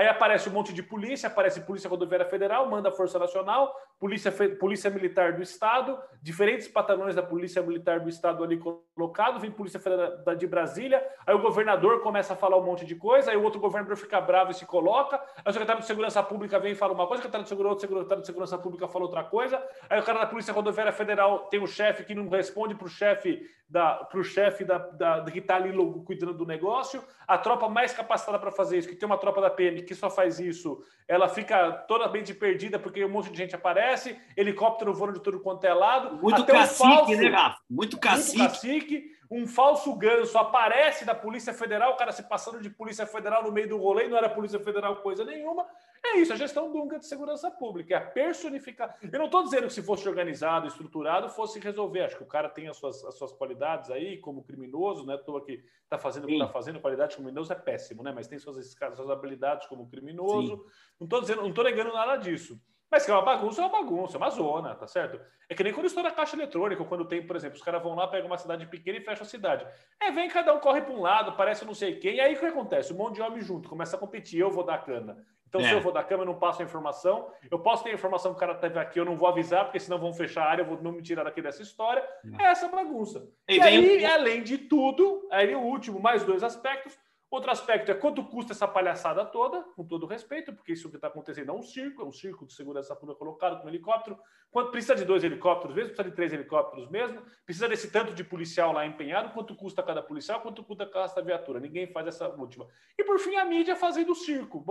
[0.00, 4.88] aí aparece um monte de polícia, aparece Polícia Rodoviária Federal, manda Força Nacional, Polícia, Polícia
[4.88, 8.58] Militar do Estado, diferentes batalhões da Polícia Militar do Estado ali
[8.94, 12.94] colocado, vem Polícia Federal de Brasília, aí o governador começa a falar um monte de
[12.94, 16.22] coisa, aí o outro governador fica bravo e se coloca, aí o secretário de Segurança
[16.22, 18.88] Pública vem e fala uma coisa, o secretário de Segurança, o secretário de Segurança Pública
[18.88, 22.26] fala outra coisa, aí o cara da Polícia Rodoviária Federal tem um chefe que não
[22.30, 25.72] responde para o chefe da, pro chefe da, da, que está ali
[26.04, 29.50] cuidando do negócio, a tropa mais capacitada para fazer isso, que tem uma tropa da
[29.50, 34.16] PM que só faz isso, ela fica totalmente perdida porque um monte de gente aparece,
[34.36, 36.16] helicóptero voando de tudo quanto é lado.
[36.22, 37.58] Muito cacique, um falso, né, Rafa?
[37.68, 38.38] Muito cacique.
[38.38, 43.06] Muito cacique um falso ganso aparece da Polícia Federal, o cara se passando de Polícia
[43.06, 45.64] Federal no meio do rolê, não era Polícia Federal coisa nenhuma.
[46.04, 48.98] É isso, a gestão Dunga de segurança pública, é a personificar.
[49.00, 52.00] Eu não estou dizendo que se fosse organizado, estruturado, fosse resolver.
[52.00, 55.14] Acho que o cara tem as suas, as suas qualidades aí, como criminoso, né?
[55.14, 58.10] Estou aqui, está fazendo o que está fazendo, qualidade como criminoso é péssimo, né?
[58.12, 60.56] Mas tem suas, suas habilidades como criminoso.
[60.56, 60.64] Sim.
[60.98, 62.60] Não estou dizendo, não estou negando nada disso.
[62.90, 65.20] Mas que é uma bagunça, é uma bagunça, é uma zona, tá certo?
[65.48, 67.94] É que nem quando estoura a caixa eletrônica, quando tem, por exemplo, os caras vão
[67.94, 69.66] lá, pegam uma cidade pequena e fecham a cidade.
[70.00, 72.38] É, vem, cada um corre para um lado, parece não sei quem, e aí o
[72.38, 72.92] que acontece?
[72.92, 75.16] Um monte de homem junto, começa a competir, eu vou dar cana.
[75.50, 75.64] Então, é.
[75.64, 77.28] se eu vou dar cama, eu não passo a informação.
[77.50, 79.80] Eu posso ter a informação que o cara teve aqui, eu não vou avisar, porque
[79.80, 82.04] senão vão fechar a área, eu vou não me tirar daqui dessa história.
[82.38, 83.28] É, é essa bagunça.
[83.48, 86.96] E, e aí, além de tudo, aí o último, mais dois aspectos,
[87.30, 91.06] Outro aspecto é quanto custa essa palhaçada toda, com todo respeito, porque isso que está
[91.06, 94.18] acontecendo é um circo, é um circo de segurança pública colocado com um helicóptero.
[94.50, 98.24] Quanto precisa de dois helicópteros mesmo, precisa de três helicópteros mesmo, precisa desse tanto de
[98.24, 101.60] policial lá empenhado, quanto custa cada policial, quanto custa cada viatura.
[101.60, 102.66] Ninguém faz essa última.
[102.98, 104.64] E por fim, a mídia fazendo circo,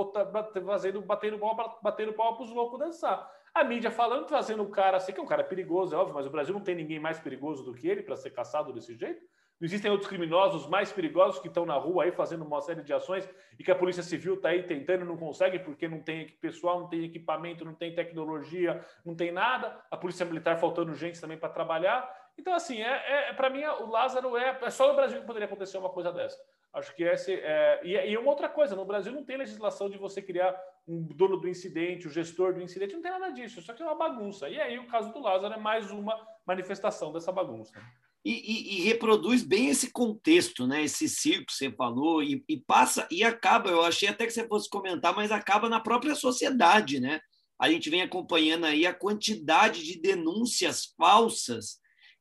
[0.66, 3.32] fazendo, batendo pau, batendo para os loucos dançar.
[3.54, 6.28] A mídia falando, trazendo o cara, sei que é um cara perigoso, é óbvio, mas
[6.28, 9.26] o Brasil não tem ninguém mais perigoso do que ele para ser caçado desse jeito.
[9.62, 13.28] Existem outros criminosos mais perigosos que estão na rua aí fazendo uma série de ações
[13.58, 16.80] e que a Polícia Civil está aí tentando e não consegue porque não tem pessoal,
[16.80, 19.78] não tem equipamento, não tem tecnologia, não tem nada.
[19.92, 22.10] A Polícia Militar faltando gente também para trabalhar.
[22.38, 25.46] Então, assim, é, é para mim, o Lázaro é, é só no Brasil que poderia
[25.46, 26.40] acontecer uma coisa dessa.
[26.72, 27.82] Acho que esse é.
[27.84, 30.56] E, e uma outra coisa, no Brasil não tem legislação de você criar
[30.88, 33.60] um dono do incidente, o gestor do incidente, não tem nada disso.
[33.60, 34.48] Isso aqui é uma bagunça.
[34.48, 37.74] E aí o caso do Lázaro é mais uma manifestação dessa bagunça.
[38.24, 40.84] E, e, e, reproduz bem esse contexto, né?
[40.84, 43.70] Esse circo que você falou e, e, passa e acaba.
[43.70, 47.22] Eu achei até que você fosse comentar, mas acaba na própria sociedade, né?
[47.58, 51.80] A gente vem acompanhando aí a quantidade de denúncias falsas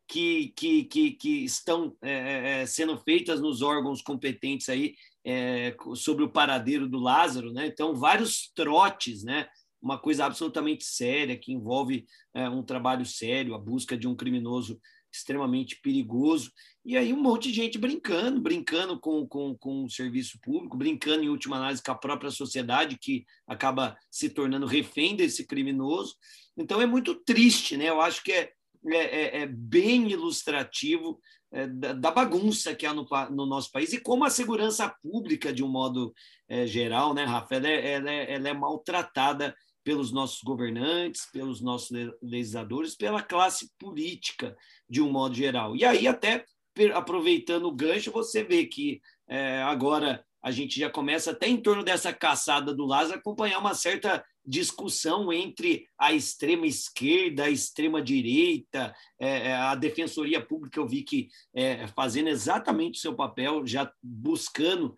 [0.09, 6.25] que, que, que, que estão é, é, sendo feitas nos órgãos competentes aí é, sobre
[6.25, 7.67] o paradeiro do Lázaro, né?
[7.67, 9.47] Então, vários trotes, né?
[9.81, 14.81] Uma coisa absolutamente séria que envolve é, um trabalho sério, a busca de um criminoso
[15.19, 16.51] extremamente perigoso.
[16.85, 21.25] E aí um monte de gente brincando, brincando com, com, com o serviço público, brincando,
[21.25, 26.15] em última análise, com a própria sociedade, que acaba se tornando refém desse criminoso.
[26.57, 27.89] Então é muito triste, né?
[27.89, 28.53] Eu acho que é,
[28.87, 33.93] é, é, é bem ilustrativo é, da, da, bagunça que há no, no, nosso país
[33.93, 36.13] e como a segurança pública, de um modo
[36.49, 39.55] é, geral, né, Rafa, ela é, ela ela é maltratada
[39.89, 41.89] pelos nossos governantes, pelos nossos
[42.21, 44.55] legisladores, pela classe política,
[44.87, 45.75] de um modo geral.
[45.75, 46.45] E aí, até
[46.93, 51.83] aproveitando o gancho, você vê que é, agora a gente já começa até em torno
[51.83, 58.95] dessa caçada do Lázaro acompanhar uma certa discussão entre a extrema esquerda, a extrema direita,
[59.19, 63.91] é, é, a defensoria pública eu vi que é, fazendo exatamente o seu papel, já
[64.03, 64.95] buscando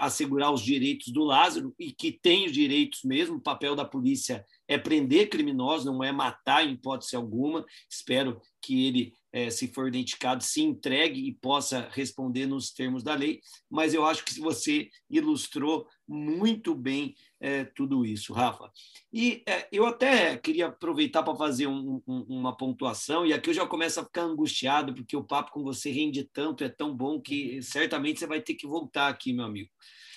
[0.00, 3.36] assegurar os direitos do Lázaro e que tem os direitos mesmo.
[3.36, 7.64] O papel da polícia é prender criminosos, não é matar em hipótese alguma.
[7.90, 13.14] Espero que ele é, se for identificado, se entregue e possa responder nos termos da
[13.14, 13.40] lei.
[13.70, 17.14] Mas eu acho que você ilustrou muito bem
[17.46, 18.72] é, tudo isso, Rafa.
[19.12, 23.54] E é, eu até queria aproveitar para fazer um, um, uma pontuação, e aqui eu
[23.54, 27.20] já começo a ficar angustiado, porque o papo com você rende tanto, é tão bom,
[27.20, 29.70] que certamente você vai ter que voltar aqui, meu amigo.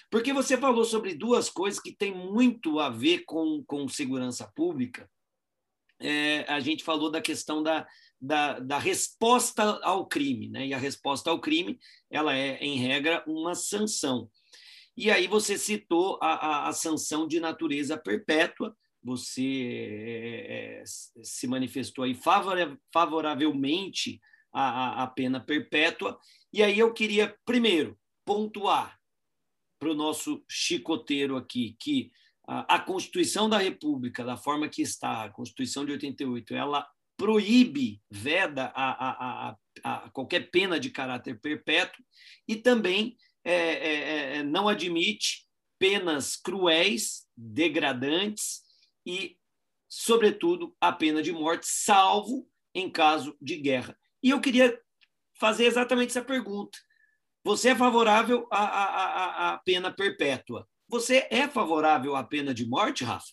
[0.10, 5.08] Porque você falou sobre duas coisas que têm muito a ver com, com segurança pública.
[6.02, 7.86] É, a gente falou da questão da,
[8.20, 10.66] da, da, resposta ao crime, né?
[10.66, 11.78] E a resposta ao crime,
[12.10, 14.32] ela é, em regra, uma sanção.
[15.00, 22.04] E aí você citou a, a, a sanção de natureza perpétua, você é, se manifestou
[22.04, 22.14] aí
[22.94, 24.20] favoravelmente
[24.52, 26.20] à, à pena perpétua,
[26.52, 29.00] e aí eu queria, primeiro, pontuar
[29.80, 32.12] para o nosso chicoteiro aqui que
[32.46, 36.86] a, a Constituição da República, da forma que está, a Constituição de 88, ela
[37.16, 42.04] proíbe, veda a, a, a, a qualquer pena de caráter perpétuo
[42.46, 45.48] e também é, é, é, não admite
[45.78, 48.62] penas cruéis, degradantes
[49.06, 49.38] e,
[49.88, 53.98] sobretudo, a pena de morte, salvo em caso de guerra.
[54.22, 54.80] E eu queria
[55.40, 56.78] fazer exatamente essa pergunta.
[57.44, 60.68] Você é favorável à, à, à pena perpétua?
[60.88, 63.32] Você é favorável à pena de morte, Rafa?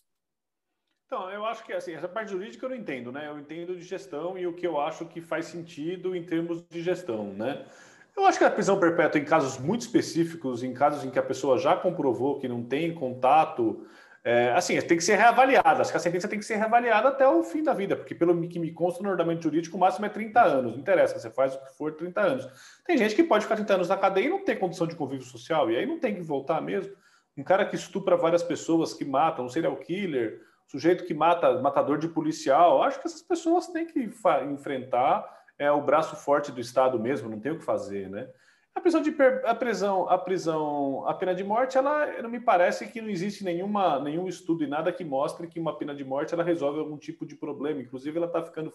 [1.06, 3.28] Então, eu acho que assim, essa parte jurídica eu não entendo, né?
[3.28, 6.82] Eu entendo de gestão e o que eu acho que faz sentido em termos de
[6.82, 7.64] gestão, né?
[8.16, 11.22] Eu acho que a prisão perpétua em casos muito específicos, em casos em que a
[11.22, 13.86] pessoa já comprovou que não tem contato,
[14.24, 15.82] é, assim, tem que ser reavaliada.
[15.82, 18.48] Acho que a sentença tem que ser reavaliada até o fim da vida, porque pelo
[18.48, 20.72] que me consta no ordenamento jurídico, o máximo é 30 anos.
[20.72, 22.48] Não interessa, você faz o que for 30 anos.
[22.84, 25.24] Tem gente que pode ficar 30 anos na cadeia e não tem condição de convívio
[25.24, 26.92] social, e aí não tem que voltar mesmo.
[27.36, 31.98] Um cara que estupra várias pessoas, que mata, um serial killer, sujeito que mata, matador
[31.98, 34.10] de policial, acho que essas pessoas têm que
[34.50, 38.28] enfrentar é, o braço forte do Estado mesmo, não tem o que fazer, né?
[38.74, 42.86] A prisão de a prisão, a prisão, a pena de morte, ela não me parece
[42.86, 46.34] que não existe nenhuma, nenhum estudo e nada que mostre que uma pena de morte
[46.34, 47.80] ela resolve algum tipo de problema.
[47.80, 48.70] Inclusive, ela está ficando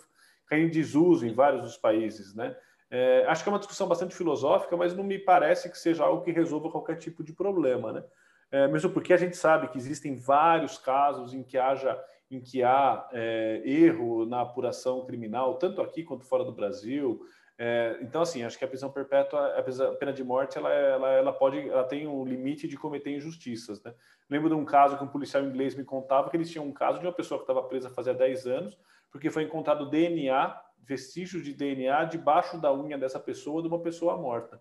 [0.47, 2.55] caindo em desuso em vários dos países, né?
[2.89, 6.23] É, acho que é uma discussão bastante filosófica, mas não me parece que seja algo
[6.23, 8.03] que resolva qualquer tipo de problema, né?
[8.51, 11.97] é, mesmo porque a gente sabe que existem vários casos em que haja
[12.31, 17.21] em que há é, erro na apuração criminal, tanto aqui quanto fora do Brasil.
[17.57, 21.33] É, então, assim, acho que a prisão perpétua, a pena de morte, ela, ela, ela
[21.33, 23.83] pode, ela tem um limite de cometer injustiças.
[23.83, 23.93] Né?
[24.29, 26.99] Lembro de um caso que um policial inglês me contava que eles tinham um caso
[26.99, 28.79] de uma pessoa que estava presa fazia 10 anos,
[29.11, 34.17] porque foi encontrado DNA, vestígios de DNA debaixo da unha dessa pessoa de uma pessoa
[34.17, 34.59] morta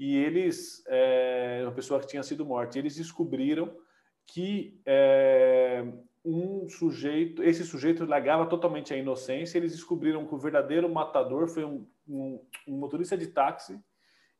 [0.00, 3.70] e eles, é, uma pessoa que tinha sido morta, eles descobriram
[4.26, 5.84] que é,
[6.24, 11.64] um sujeito, esse sujeito negava totalmente a inocência, eles descobriram que o verdadeiro matador foi
[11.64, 13.82] um, um, um motorista de táxi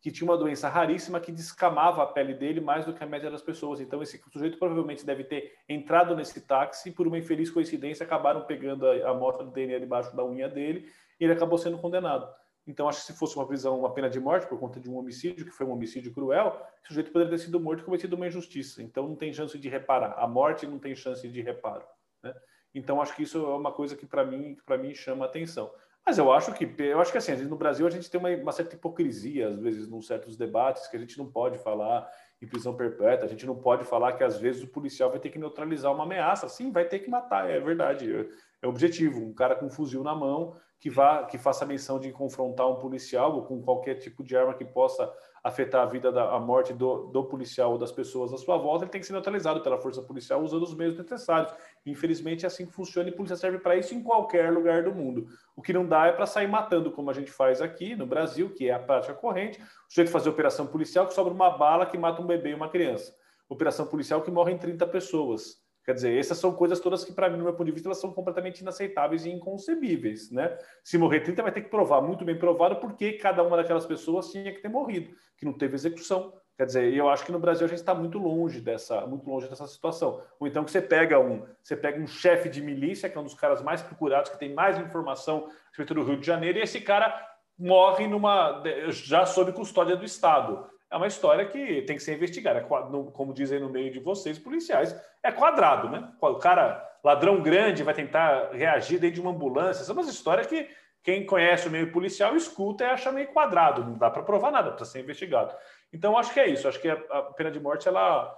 [0.01, 3.31] que tinha uma doença raríssima que descamava a pele dele mais do que a média
[3.31, 3.81] das pessoas.
[3.81, 8.47] Então, esse sujeito provavelmente deve ter entrado nesse táxi e, por uma infeliz coincidência, acabaram
[8.47, 12.26] pegando a, a amostra do DNA debaixo da unha dele e ele acabou sendo condenado.
[12.71, 14.97] Então, acho que se fosse uma prisão, uma pena de morte por conta de um
[14.97, 18.29] homicídio, que foi um homicídio cruel, o sujeito poderia ter sido morto e cometido uma
[18.29, 18.81] injustiça.
[18.81, 20.14] Então, não tem chance de reparar.
[20.16, 21.85] A morte não tem chance de reparo.
[22.23, 22.33] Né?
[22.73, 25.71] Então, acho que isso é uma coisa que, para mim, para mim chama atenção.
[26.07, 28.53] Mas eu acho que, eu acho que assim, no Brasil a gente tem uma, uma
[28.53, 32.09] certa hipocrisia, às vezes, em certos debates, que a gente não pode falar
[32.41, 35.31] em prisão perpétua, a gente não pode falar que, às vezes, o policial vai ter
[35.31, 36.49] que neutralizar uma ameaça.
[36.49, 38.14] Sim, vai ter que matar, é verdade.
[38.14, 38.29] É,
[38.62, 39.21] é objetivo.
[39.21, 42.76] Um cara com um fuzil na mão que vá que faça menção de confrontar um
[42.76, 45.12] policial ou com qualquer tipo de arma que possa
[45.45, 48.85] afetar a vida da a morte do, do policial ou das pessoas à sua volta,
[48.85, 51.53] ele tem que ser neutralizado pela força policial usando os meios necessários.
[51.85, 54.95] Infelizmente é assim que funciona e a polícia serve para isso em qualquer lugar do
[54.95, 55.28] mundo.
[55.55, 58.51] O que não dá é para sair matando, como a gente faz aqui no Brasil,
[58.51, 59.61] que é a prática corrente.
[59.61, 62.70] O sujeito fazer operação policial que sobra uma bala que mata um bebê e uma
[62.70, 63.14] criança.
[63.49, 65.59] Operação policial que morrem 30 pessoas.
[65.85, 67.99] Quer dizer, essas são coisas todas que, para mim, no meu ponto de vista, elas
[67.99, 70.31] são completamente inaceitáveis e inconcebíveis.
[70.31, 70.57] Né?
[70.85, 74.31] Se morrer 30, vai ter que provar, muito bem provado, porque cada uma daquelas pessoas
[74.31, 76.35] tinha que ter morrido, que não teve execução.
[76.57, 79.49] Quer dizer, eu acho que no Brasil a gente está muito longe dessa, muito longe
[79.49, 80.20] dessa situação.
[80.39, 83.24] Ou então que você pega um, você pega um chefe de milícia, que é um
[83.24, 86.62] dos caras mais procurados, que tem mais informação a respeito do Rio de Janeiro, e
[86.62, 87.28] esse cara
[87.59, 92.62] morre numa já sob custódia do Estado é uma história que tem que ser investigada.
[92.62, 96.12] Como dizem no meio de vocês, policiais, é quadrado, né?
[96.20, 99.84] O cara, ladrão grande, vai tentar reagir dentro de uma ambulância.
[99.84, 100.68] São umas histórias que
[101.03, 103.84] quem conhece o meio policial escuta e acha meio quadrado.
[103.84, 105.55] Não dá para provar nada, precisa ser investigado.
[105.93, 106.66] Então, acho que é isso.
[106.66, 108.36] Acho que a pena de morte, ela,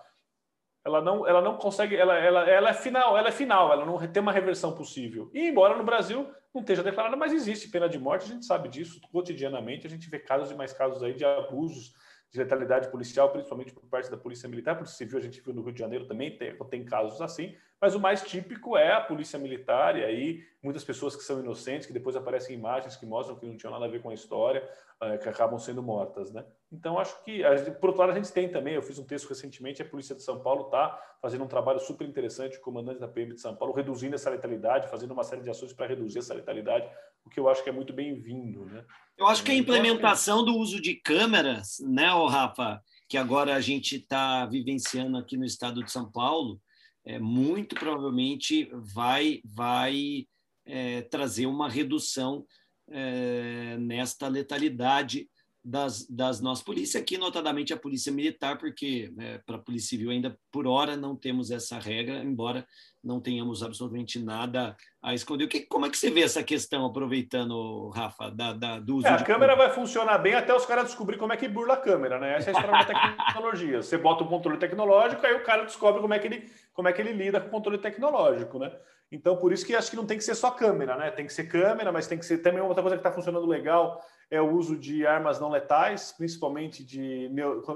[0.85, 1.97] ela, não, ela não consegue.
[1.97, 5.31] Ela, ela, ela é final, ela é final, ela não tem uma reversão possível.
[5.33, 8.69] E embora no Brasil não esteja declarada, mas existe pena de morte, a gente sabe
[8.69, 11.95] disso cotidianamente, a gente vê casos e mais casos aí de abusos
[12.33, 15.63] de letalidade policial, principalmente por parte da Polícia Militar, Polícia Civil a gente viu no
[15.63, 19.37] Rio de Janeiro também, tem, tem casos assim, mas o mais típico é a Polícia
[19.41, 23.45] Militar, e aí muitas pessoas que são inocentes, que depois aparecem imagens que mostram que
[23.45, 24.63] não tinham nada a ver com a história,
[25.03, 26.45] uh, que acabam sendo mortas, né?
[26.71, 27.43] Então, acho que,
[27.81, 30.23] por outro lado, a gente tem também, eu fiz um texto recentemente, a Polícia de
[30.23, 33.75] São Paulo está fazendo um trabalho super interessante, o comandante da PM de São Paulo,
[33.75, 36.89] reduzindo essa letalidade, fazendo uma série de ações para reduzir essa letalidade,
[37.25, 38.85] o que eu acho que é muito bem-vindo, né?
[39.19, 43.97] Eu acho que a implementação do uso de câmeras, né, Rafa, que agora a gente
[43.97, 46.61] está vivenciando aqui no estado de São Paulo,
[47.05, 50.27] é, muito provavelmente vai, vai
[50.65, 52.47] é, trazer uma redução
[52.89, 55.29] é, nesta letalidade
[55.65, 60.11] das, das nossas polícias, aqui notadamente a polícia militar, porque né, para a polícia civil
[60.11, 62.67] ainda por hora não temos essa regra, embora
[63.03, 65.45] não tenhamos absolutamente nada a esconder.
[65.45, 69.07] O que, como é que você vê essa questão, aproveitando, Rafa, da, da do uso
[69.07, 71.81] é, A câmera vai funcionar bem até os caras descobrir como é que burla a
[71.81, 72.37] câmera, né?
[72.37, 73.83] Essa é a história da tecnologia.
[73.83, 76.89] Você bota o um controle tecnológico, aí o cara descobre como é que ele, como
[76.89, 78.73] é que ele lida com o controle tecnológico, né?
[79.11, 81.11] Então, por isso que acho que não tem que ser só câmera, né?
[81.11, 84.01] Tem que ser câmera, mas tem que ser também outra coisa que está funcionando legal
[84.33, 87.31] é o uso de armas não letais, principalmente de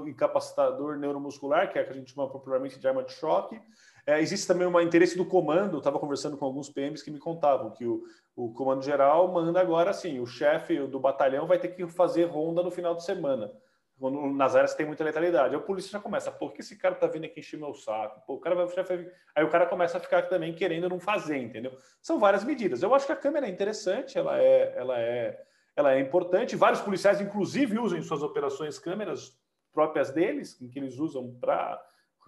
[0.07, 3.61] incapacitador neuromuscular, que é a que a gente chama popularmente de arma de choque.
[4.07, 7.69] É, existe também um interesse do comando, estava conversando com alguns PMs que me contavam
[7.69, 8.03] que o,
[8.35, 12.63] o comando geral manda agora assim, o chefe do batalhão vai ter que fazer ronda
[12.63, 13.51] no final de semana
[13.99, 15.55] nas áreas que tem muita letalidade.
[15.55, 18.21] Aí o polícia já começa, por que esse cara tá vindo aqui encher meu saco?
[18.25, 21.37] Pô, o cara vai, vai, aí o cara começa a ficar também querendo não fazer,
[21.37, 21.75] entendeu?
[22.01, 22.83] São várias medidas.
[22.83, 25.39] Eu acho que a câmera é interessante, ela é, ela é,
[25.77, 26.55] ela é importante.
[26.55, 29.39] Vários policiais, inclusive, usam em suas operações câmeras
[29.71, 31.79] próprias deles, em que eles usam para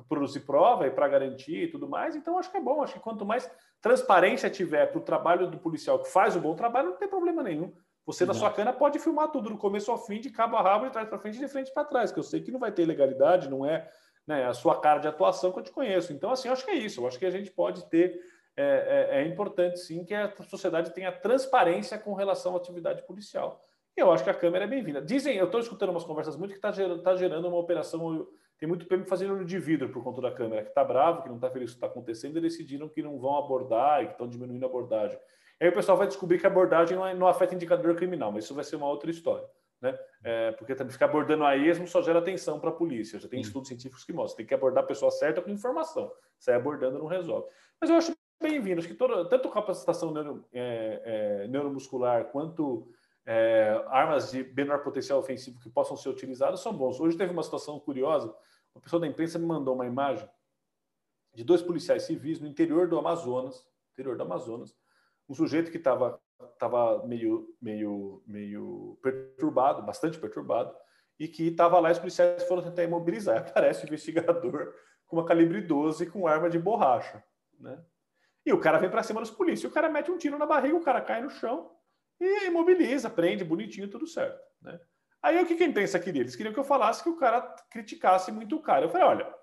[0.08, 2.16] produzir prova e para garantir e tudo mais.
[2.16, 2.84] Então, acho que é bom.
[2.84, 3.50] Acho que quanto mais
[3.82, 7.42] transparência tiver para o trabalho do policial que faz o bom trabalho, não tem problema
[7.42, 7.74] nenhum.
[8.06, 10.86] Você, na sua cana, pode filmar tudo do começo ao fim, de cabo a rabo,
[10.86, 12.72] de trás para frente e de frente para trás, que eu sei que não vai
[12.72, 13.88] ter legalidade, não é
[14.28, 16.14] né, a sua cara de atuação que eu te conheço.
[16.14, 17.02] Então, assim, acho que é isso.
[17.02, 18.20] Eu acho que a gente pode ter.
[18.62, 23.62] É, é, é importante, sim, que a sociedade tenha transparência com relação à atividade policial.
[23.96, 25.02] E eu acho que a câmera é bem-vinda.
[25.02, 28.28] Dizem, eu estou escutando umas conversas muito que está gerando, tá gerando uma operação.
[28.58, 31.30] Tem muito PM fazendo olho de vidro por conta da câmera, que está bravo, que
[31.30, 34.08] não está feliz com o que está acontecendo, e decidiram que não vão abordar e
[34.08, 35.18] que estão diminuindo a abordagem.
[35.58, 38.44] Aí o pessoal vai descobrir que a abordagem não, é, não afeta indicador criminal, mas
[38.44, 39.48] isso vai ser uma outra história.
[39.82, 39.98] Né?
[40.22, 43.18] É, porque também ficar abordando a esmo só gera atenção para a polícia.
[43.20, 44.36] Já tem estudos científicos que mostram.
[44.36, 46.12] Tem que abordar a pessoa certa com informação.
[46.38, 47.48] Sair abordando não resolve.
[47.80, 48.80] Mas eu acho bem-vindo.
[48.80, 52.92] Acho que tanto capacitação neuro, é, é, neuromuscular quanto
[53.26, 57.00] é, armas de menor potencial ofensivo que possam ser utilizadas são bons.
[57.00, 58.34] Hoje teve uma situação curiosa.
[58.74, 60.28] Uma pessoa da imprensa me mandou uma imagem
[61.34, 64.76] de dois policiais civis no interior do Amazonas, interior do Amazonas,
[65.28, 66.20] um sujeito que estava
[66.58, 70.74] tava meio, meio, meio perturbado, bastante perturbado,
[71.20, 73.38] e que estava lá, os policiais foram tentar imobilizar.
[73.50, 74.74] Aparece o investigador
[75.06, 77.22] com uma calibre 12 com arma de borracha,
[77.60, 77.84] né?
[78.50, 80.76] E o cara vem para cima dos polícias, o cara mete um tiro na barriga,
[80.76, 81.70] o cara cai no chão
[82.20, 84.80] e imobiliza, prende, bonitinho, tudo certo, né?
[85.22, 86.24] Aí o que, que a imprensa queria?
[86.24, 88.86] Eles queriam que eu falasse que o cara criticasse muito o cara.
[88.86, 89.36] Eu falei, olha,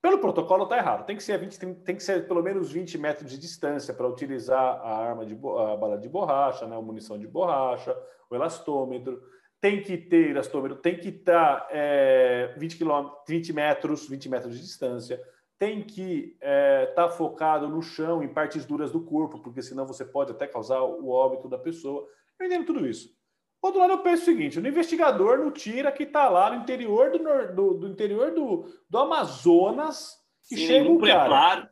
[0.00, 1.04] pelo protocolo está errado.
[1.04, 4.08] Tem que ser 20, tem, tem, que ser pelo menos 20 metros de distância para
[4.08, 7.94] utilizar a arma de a bala de borracha, né, a munição de borracha,
[8.30, 9.20] o elastômetro.
[9.60, 14.54] Tem que ter elastômetro, tem que estar tá, é, 20 km, 20 metros, 20 metros
[14.54, 15.20] de distância.
[15.58, 19.86] Tem que estar é, tá focado no chão, em partes duras do corpo, porque senão
[19.86, 22.06] você pode até causar o óbito da pessoa.
[22.38, 23.16] Eu entendo tudo isso.
[23.60, 26.56] Por outro lado, eu penso o seguinte: o investigador no tira que está lá no
[26.56, 30.16] interior do, do, do interior do, do Amazonas
[30.50, 31.70] e chega um cara.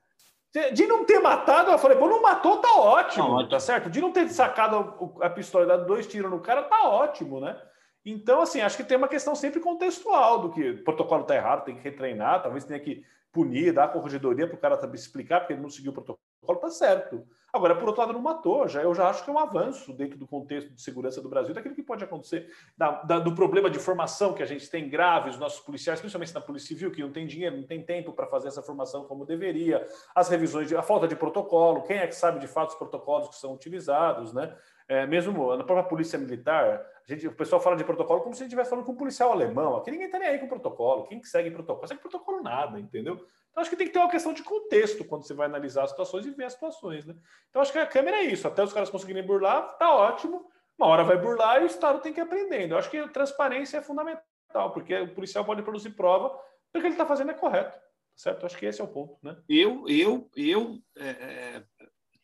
[0.73, 3.49] De não ter matado, eu falei, pô, não matou, tá ótimo, tá, ótimo.
[3.49, 3.91] tá certo?
[3.91, 7.61] De não ter sacado a pistola e dado dois tiros no cara, tá ótimo, né?
[8.05, 11.65] Então, assim, acho que tem uma questão sempre contextual do que o protocolo tá errado,
[11.65, 13.03] tem que retreinar, talvez tenha que
[13.35, 16.71] punir, dar corregedoria para o cara também explicar porque ele não seguiu o protocolo, tá
[16.71, 17.27] certo.
[17.53, 18.67] Agora, por outro lado, não matou.
[18.67, 21.53] Já, eu já acho que é um avanço dentro do contexto de segurança do Brasil,
[21.53, 25.31] daquilo que pode acontecer, da, da, do problema de formação que a gente tem grave,
[25.31, 28.27] os nossos policiais, principalmente na Polícia Civil, que não tem dinheiro, não tem tempo para
[28.27, 32.15] fazer essa formação como deveria, as revisões, de, a falta de protocolo, quem é que
[32.15, 34.57] sabe de fato os protocolos que são utilizados, né?
[34.87, 38.45] É, mesmo na própria polícia militar, gente, o pessoal fala de protocolo como se a
[38.45, 39.77] gente estivesse falando com um policial alemão.
[39.77, 41.07] Aqui ninguém está nem aí com protocolo.
[41.07, 41.89] Quem que segue protocolo?
[41.89, 43.15] Segue protocolo nada, entendeu?
[43.15, 45.91] Então, acho que tem que ter uma questão de contexto quando você vai analisar as
[45.91, 47.15] situações e ver as situações, né?
[47.49, 48.47] Então, acho que a câmera é isso.
[48.47, 50.45] Até os caras conseguirem burlar, tá ótimo.
[50.77, 52.73] Uma hora vai burlar e o Estado tem que ir aprendendo.
[52.73, 56.37] Eu acho que a transparência é fundamental, porque o policial pode produzir prova
[56.75, 57.79] porque que ele está fazendo é correto,
[58.17, 58.45] certo?
[58.45, 59.41] Acho que esse é o ponto, né?
[59.49, 61.65] Eu, eu, eu é, é,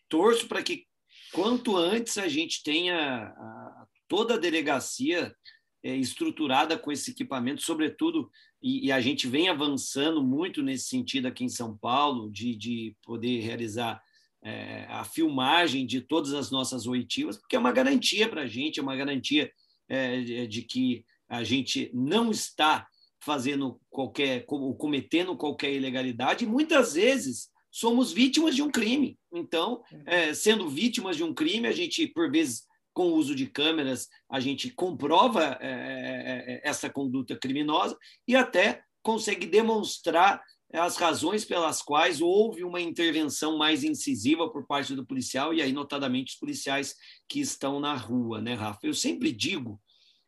[0.09, 0.89] torço para que
[1.33, 5.35] quanto antes a gente tenha a, toda a delegacia
[5.83, 8.31] é, estruturada com esse equipamento, sobretudo,
[8.62, 12.95] e, e, a gente vem avançando muito nesse sentido aqui em São Paulo, de, de
[13.03, 14.03] poder realizar
[14.43, 18.78] é, a filmagem de todas as nossas oitivas, porque é uma garantia para a gente,
[18.78, 19.51] é uma garantia
[19.89, 22.87] é, de que a gente não está
[23.22, 29.18] fazendo qualquer, cometendo qualquer ilegalidade, e muitais vezes somos vítimas de um crime.
[29.33, 33.47] Então, é, sendo vítimas de um crime, a gente, por vezes, com o uso de
[33.47, 37.97] câmeras, a gente comprova é, é, é, essa conduta criminosa
[38.27, 40.43] e até consegue demonstrar
[40.73, 45.73] as razões pelas quais houve uma intervenção mais incisiva por parte do policial, e aí,
[45.73, 46.95] notadamente, os policiais
[47.29, 48.79] que estão na rua, né, Rafa?
[48.85, 49.81] Eu sempre digo,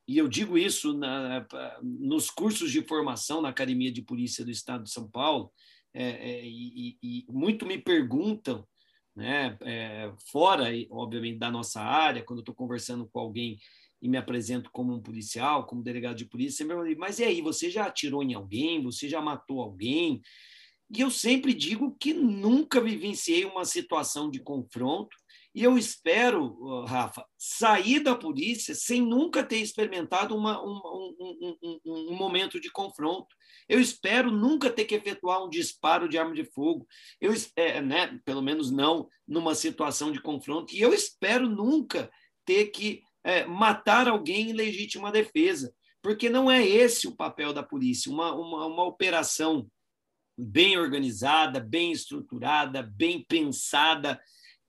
[0.06, 1.46] e eu digo isso na,
[1.80, 5.52] nos cursos de formação na Academia de Polícia do Estado de São Paulo,
[5.94, 8.66] é, é, e, e, muito me perguntam
[9.14, 9.56] né?
[9.62, 13.58] É, fora, obviamente, da nossa área, quando eu estou conversando com alguém
[14.00, 17.40] e me apresento como um policial, como delegado de polícia, sempre me mas e aí,
[17.40, 18.82] você já atirou em alguém?
[18.82, 20.20] Você já matou alguém?
[20.94, 25.16] E eu sempre digo que nunca vivenciei uma situação de confronto,
[25.54, 30.80] e eu espero, Rafa, sair da polícia sem nunca ter experimentado uma, um,
[31.20, 31.80] um, um,
[32.10, 33.34] um, momento de confronto.
[33.68, 36.86] Eu espero nunca ter que efetuar um disparo de arma de fogo,
[37.20, 42.10] eu, é, né, pelo menos não numa situação de confronto, e eu espero nunca
[42.46, 47.62] ter que é, matar alguém em legítima defesa, porque não é esse o papel da
[47.62, 48.10] polícia.
[48.10, 49.68] Uma, uma, uma operação
[50.36, 54.20] bem organizada, bem estruturada, bem pensada,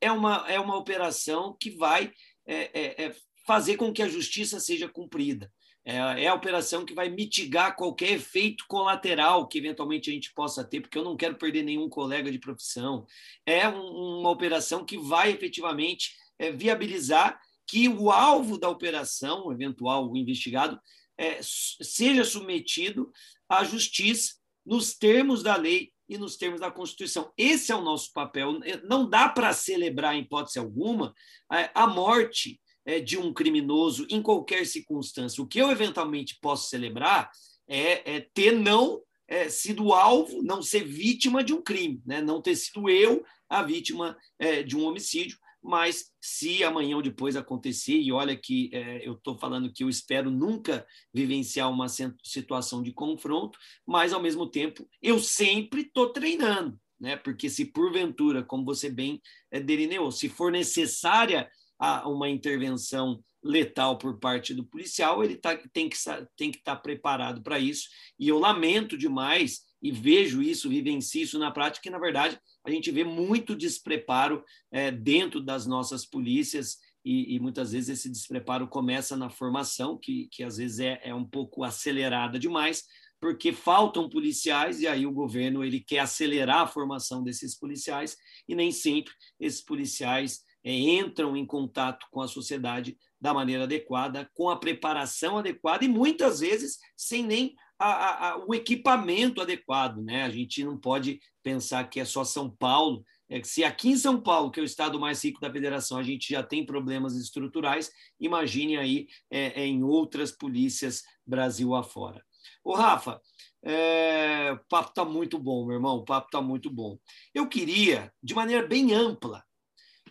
[0.04, 2.12] é uma, é uma operação que vai
[2.46, 5.52] é, é, é, fazer com que a justiça seja cumprida.
[5.86, 10.64] É, é, a operação que vai mitigar qualquer efeito colateral que eventualmente a gente possa
[10.64, 13.06] ter, porque eu não quero perder nenhum colega de profissão.
[13.46, 19.54] É um, uma operação que vai efetivamente é, viabilizar que o alvo da operação, o
[19.54, 20.80] eventual investigado,
[21.18, 23.12] é, seja submetido
[23.48, 24.36] à justiça
[24.66, 27.32] nos termos da lei e nos termos da Constituição.
[27.38, 28.60] Esse é o nosso papel.
[28.84, 31.14] Não dá para celebrar, em hipótese alguma,
[31.50, 35.42] a morte é, de um criminoso em qualquer circunstância.
[35.42, 37.32] O que eu eventualmente posso celebrar
[37.68, 42.22] é, é ter não é, sido alvo, não ser vítima de um crime, né?
[42.22, 44.18] não ter sido eu a vítima
[44.66, 49.38] de um homicídio, mas se amanhã ou depois acontecer, e olha que é, eu estou
[49.38, 55.20] falando que eu espero nunca vivenciar uma situação de confronto, mas ao mesmo tempo eu
[55.20, 57.16] sempre estou treinando, né?
[57.16, 61.50] Porque se porventura, como você bem é, delineou, se for necessária
[61.80, 65.98] a, uma intervenção letal por parte do policial, ele tá, tem que
[66.38, 67.88] tem que estar tá preparado para isso.
[68.20, 72.72] E eu lamento demais e vejo isso, vivencio isso na prática, que na verdade a
[72.72, 78.68] gente vê muito despreparo é, dentro das nossas polícias e, e, muitas vezes esse despreparo
[78.68, 82.86] começa na formação, que, que às vezes é, é um pouco acelerada demais,
[83.20, 88.16] porque faltam policiais e aí o governo ele quer acelerar a formação desses policiais
[88.48, 94.30] e nem sempre esses policiais é, entram em contato com a sociedade da maneira adequada,
[94.34, 100.02] com a preparação adequada e muitas vezes sem nem a, a, o equipamento adequado.
[100.02, 100.24] Né?
[100.24, 103.04] A gente não pode pensar que é só São Paulo.
[103.30, 105.98] É que se aqui em São Paulo, que é o estado mais rico da federação,
[105.98, 112.24] a gente já tem problemas estruturais, imagine aí é, é, em outras polícias Brasil afora.
[112.64, 113.22] Ô, Rafa,
[113.64, 116.98] é, o papo está muito bom, meu irmão, o papo está muito bom.
[117.34, 119.44] Eu queria, de maneira bem ampla,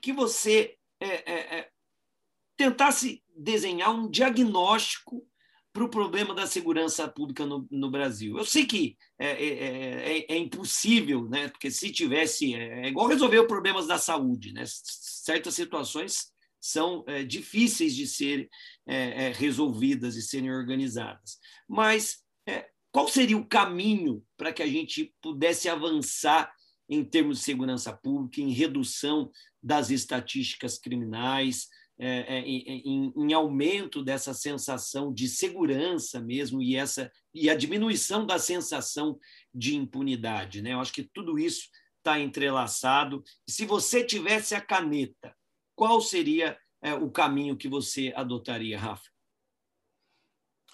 [0.00, 1.68] que você é, é, é
[2.56, 5.26] tentasse desenhar um diagnóstico
[5.72, 8.36] para o problema da segurança pública no, no Brasil.
[8.36, 11.48] Eu sei que é, é, é, é impossível, né?
[11.48, 12.54] porque se tivesse.
[12.54, 14.52] É, igual resolver problemas da saúde.
[14.52, 14.64] Né?
[14.66, 18.48] Certas situações são difíceis de serem
[19.34, 21.40] resolvidas e serem organizadas.
[21.68, 22.22] Mas
[22.92, 26.52] qual seria o caminho para que a gente pudesse avançar
[26.88, 29.30] em termos de segurança pública, em redução
[29.62, 31.68] das estatísticas criminais,
[31.98, 38.26] é, é, em, em, aumento dessa sensação de segurança mesmo e essa e a diminuição
[38.26, 39.18] da sensação
[39.54, 40.72] de impunidade, né?
[40.72, 41.68] Eu acho que tudo isso
[41.98, 43.22] está entrelaçado.
[43.48, 45.34] Se você tivesse a caneta,
[45.74, 49.12] qual seria é, o caminho que você adotaria, Rafa?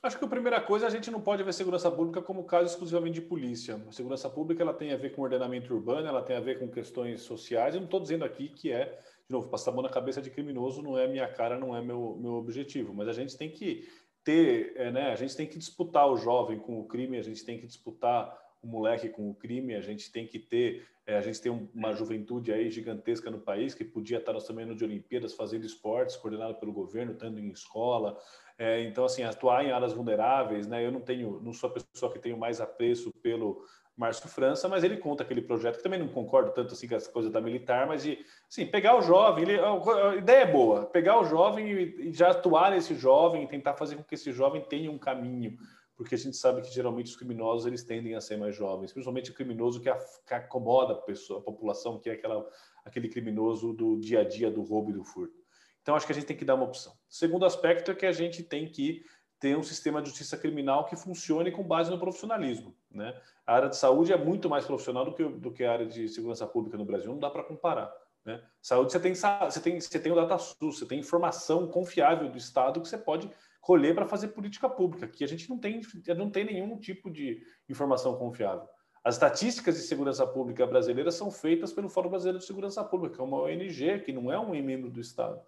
[0.01, 3.21] Acho que a primeira coisa, a gente não pode ver segurança pública como caso exclusivamente
[3.21, 3.83] de polícia.
[3.89, 6.69] A segurança pública ela tem a ver com ordenamento urbano, ela tem a ver com
[6.69, 7.75] questões sociais.
[7.75, 8.97] Eu não estou dizendo aqui que é,
[9.29, 11.83] de novo, passar a mão na cabeça de criminoso não é minha cara, não é
[11.83, 12.95] meu, meu objetivo.
[12.95, 13.87] Mas a gente tem que
[14.25, 15.13] ter, é, né?
[15.13, 18.35] A gente tem que disputar o jovem com o crime, a gente tem que disputar
[18.63, 21.93] o moleque com o crime, a gente tem que ter, é, a gente tem uma
[21.93, 26.55] juventude aí gigantesca no país que podia estar também no de Olimpíadas fazendo esportes coordenado
[26.55, 28.19] pelo governo, estando em escola.
[28.59, 30.85] É, então, assim, atuar em áreas vulneráveis, né?
[30.85, 33.63] Eu não tenho, não sou a pessoa que tenho mais apreço pelo
[33.99, 37.11] Márcio França, mas ele conta aquele projeto que também não concordo tanto assim com essa
[37.11, 41.21] coisa da militar, mas de assim, pegar o jovem, ele, a ideia é boa, pegar
[41.21, 44.63] o jovem e, e já atuar nesse jovem e tentar fazer com que esse jovem
[44.63, 45.59] tenha um caminho,
[45.97, 49.33] porque a gente sabe que geralmente os criminosos eles tendem a ser mais jovens, principalmente
[49.33, 52.49] o criminoso que, a, que acomoda a pessoa, a população, que é aquela,
[52.85, 55.43] aquele criminoso do dia a dia do roubo e do furto.
[55.83, 56.93] Então, acho que a gente tem que dar uma opção.
[56.93, 59.03] O segundo aspecto é que a gente tem que
[59.41, 62.77] ter um sistema de justiça criminal que funcione com base no profissionalismo.
[62.91, 63.15] Né?
[63.47, 66.09] A área de saúde é muito mais profissional do que, do que a área de
[66.09, 67.93] segurança pública no Brasil, não dá para comparar.
[68.25, 68.43] Né?
[68.61, 72.81] Saúde, você tem, você, tem, você tem o DataSUS, você tem informação confiável do Estado
[72.81, 73.31] que você pode
[73.61, 75.07] colher para fazer política pública.
[75.07, 75.81] Aqui a gente não tem,
[76.17, 78.67] não tem nenhum tipo de informação confiável.
[79.05, 83.21] As estatísticas de segurança pública brasileiras são feitas pelo Fórum Brasileiro de Segurança Pública, que
[83.21, 85.41] é uma ONG, que não é um membro do Estado.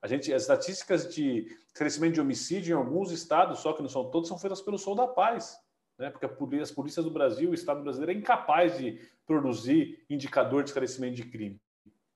[0.00, 4.10] A gente, as estatísticas de crescimento de homicídio em alguns estados, só que não são
[4.10, 5.56] todos, são feitas pelo Sol da Paz,
[5.98, 6.10] né?
[6.10, 11.16] Porque as polícias do Brasil, o Estado brasileiro é incapaz de produzir indicador de esclarecimento
[11.16, 11.60] de crime,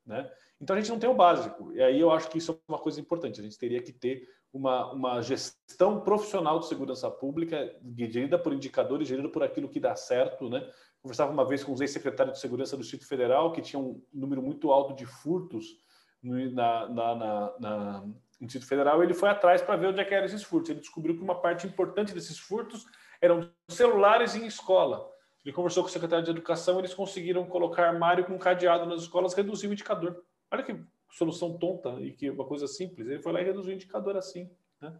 [0.06, 0.30] né?
[0.60, 1.72] Então a gente não tem o básico.
[1.72, 3.40] E aí eu acho que isso é uma coisa importante.
[3.40, 9.08] A gente teria que ter uma, uma gestão profissional de segurança pública, gerida por indicadores,
[9.08, 10.64] gerida por aquilo que dá certo, né?
[11.02, 14.40] Conversava uma vez com os ex-secretários de segurança do Distrito Federal, que tinha um número
[14.40, 15.82] muito alto de furtos
[16.22, 18.00] na, na, na, na,
[18.40, 20.70] no Distrito Federal, ele foi atrás para ver onde é que eram esses furtos.
[20.70, 22.86] Ele descobriu que uma parte importante desses furtos
[23.22, 25.08] eram celulares em escola.
[25.44, 29.32] Ele conversou com o secretário de Educação, eles conseguiram colocar armário com cadeado nas escolas,
[29.32, 30.22] reduzir o indicador.
[30.50, 30.76] Olha que
[31.10, 33.06] solução tonta e que uma coisa simples.
[33.08, 34.50] Ele foi lá e reduziu o indicador assim.
[34.80, 34.92] Né?